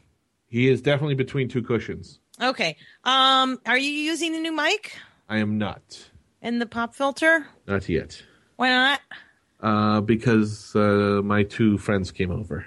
He 0.55 0.69
is 0.69 0.81
definitely 0.81 1.17
between 1.17 1.49
two 1.49 1.65
cushions. 1.65 2.21
Okay. 2.41 2.77
Um, 3.03 3.59
are 3.67 3.77
you 3.77 3.91
using 3.91 4.33
the 4.33 4.39
new 4.39 4.55
mic 4.55 4.97
I 5.29 5.39
am 5.39 5.59
not. 5.59 5.83
and 6.41 6.63
the 6.63 6.67
pop 6.67 6.95
filter? 6.95 7.45
Not 7.67 7.89
yet. 7.89 8.23
Why 8.55 8.69
not? 8.69 9.01
Uh, 9.61 10.01
because 10.01 10.77
uh, 10.77 11.23
my 11.25 11.43
two 11.43 11.77
friends 11.77 12.13
came 12.13 12.31
over. 12.31 12.65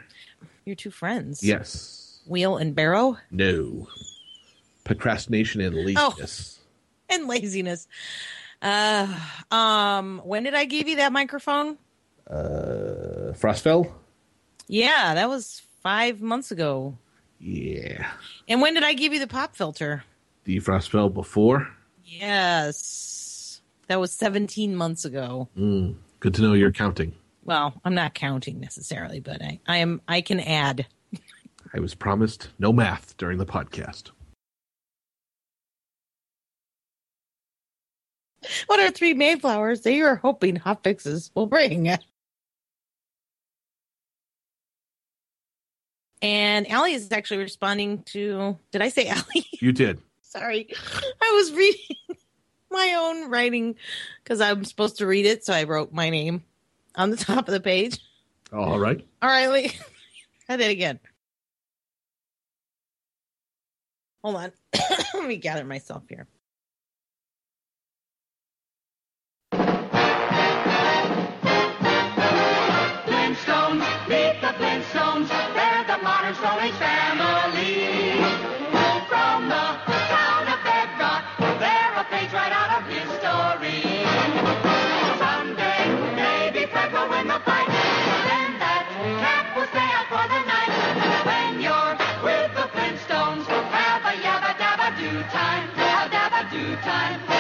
Your 0.66 0.76
two 0.76 0.92
friends. 0.92 1.42
Yes. 1.42 2.20
Wheel 2.28 2.58
and 2.58 2.76
Barrow 2.76 3.20
No. 3.32 3.88
Procrastination 4.84 5.62
and 5.62 5.74
laziness. 5.74 6.60
Oh, 6.60 7.16
and 7.16 7.28
laziness. 7.30 7.88
Uh, 8.62 9.18
um, 9.50 10.20
when 10.26 10.44
did 10.44 10.56
I 10.56 10.66
give 10.66 10.90
you 10.90 10.98
that 10.98 11.14
microphone? 11.14 11.78
Uh, 12.30 13.32
Frostfell? 13.32 13.94
Yeah, 14.68 15.14
that 15.14 15.30
was 15.30 15.62
five 15.82 16.20
months 16.20 16.52
ago. 16.52 16.98
Yeah. 17.40 18.12
And 18.48 18.62
when 18.62 18.74
did 18.74 18.84
I 18.84 18.94
give 18.94 19.14
you 19.14 19.20
the 19.20 19.28
pop 19.28 19.56
filter? 19.56 20.04
Defrost 20.46 20.90
Frostfell 20.90 21.14
before? 21.14 21.68
Yes, 22.04 23.62
that 23.88 24.00
was 24.00 24.12
17 24.14 24.76
months 24.76 25.06
ago. 25.06 25.50
Hmm. 25.56 25.94
Good 26.20 26.34
to 26.36 26.42
know 26.42 26.54
you're 26.54 26.72
counting. 26.72 27.14
Well, 27.44 27.80
I'm 27.86 27.94
not 27.96 28.14
counting 28.14 28.60
necessarily, 28.60 29.20
but 29.20 29.42
I, 29.42 29.60
I 29.68 29.78
am. 29.78 30.02
I 30.08 30.22
can 30.22 30.40
add. 30.40 30.88
I 31.74 31.80
was 31.80 31.96
promised 31.96 32.50
no 32.60 32.74
math 32.74 33.16
during 33.18 33.38
the 33.38 33.46
podcast. 33.46 34.12
What 38.68 38.80
are 38.80 38.92
three 38.92 39.14
Mayflowers 39.14 39.82
that 39.82 39.94
you're 39.94 40.16
hoping 40.16 40.56
hot 40.56 40.84
fixes 40.84 41.32
will 41.36 41.48
bring? 41.48 41.98
And 46.22 46.70
Allie 46.70 46.94
is 46.94 47.12
actually 47.12 47.38
responding 47.38 48.04
to. 48.04 48.58
Did 48.72 48.82
I 48.82 48.90
say 48.90 49.08
Allie? 49.10 49.46
You 49.60 49.72
did. 49.72 50.02
Sorry, 50.22 50.68
I 51.22 51.34
was 51.36 51.54
reading 51.54 51.96
my 52.72 52.96
own 52.98 53.30
writing 53.32 53.76
because 54.24 54.42
I'm 54.42 54.66
supposed 54.66 54.98
to 54.98 55.08
read 55.08 55.26
it, 55.26 55.46
so 55.46 55.54
I 55.54 55.64
wrote 55.64 55.92
my 55.94 56.10
name 56.10 56.44
on 56.96 57.10
the 57.12 57.18
top 57.18 57.48
of 57.48 57.54
the 57.54 57.60
page. 57.60 58.00
All 58.52 58.80
right. 58.80 59.06
All 59.22 59.30
right, 59.30 59.48
let 59.48 59.64
me 59.64 59.70
try 60.46 60.58
that 60.58 60.70
again. 60.70 61.00
Hold 64.24 64.36
on. 64.36 64.52
let 65.14 65.28
me 65.28 65.38
gather 65.38 65.64
myself 65.64 66.04
here. 66.10 66.28
Flintstones, 73.06 74.08
meet 74.10 74.42
the 74.42 74.48
Flintstones. 74.58 75.57
They're 76.40 76.50
the 76.50 76.56
modern 76.56 76.62
Stone 76.62 76.62
Age 76.62 76.74
family. 76.74 78.22
From 79.08 79.50
the 79.50 79.66
town 80.10 80.48
of 80.48 80.60
Bedrock, 80.64 81.24
they're 81.60 81.94
a 81.96 82.04
page 82.10 82.34
right 82.34 82.52
out 82.52 82.78
of 82.78 82.88
history. 82.88 83.82
Someday, 85.18 85.84
maybe 86.16 86.66
Fred 86.68 86.92
will 86.94 87.10
win 87.10 87.28
the 87.28 87.40
fight. 87.40 87.68
Then 87.68 88.60
that 88.60 88.86
cat 89.22 89.56
will 89.56 89.68
stay 89.68 89.90
out 89.98 90.08
for 90.10 90.26
the 90.28 90.42
night. 90.46 90.72
When 91.26 91.62
you're 91.62 91.96
with 92.24 92.54
the 92.54 92.68
Flintstones, 92.74 93.46
have 93.48 94.06
a 94.06 94.14
yabba 94.22 94.54
dabba 94.58 94.98
do 94.98 95.24
time. 95.32 95.70
A 95.76 96.10
dabba 96.10 96.52
do 96.52 96.76
time. 96.78 97.37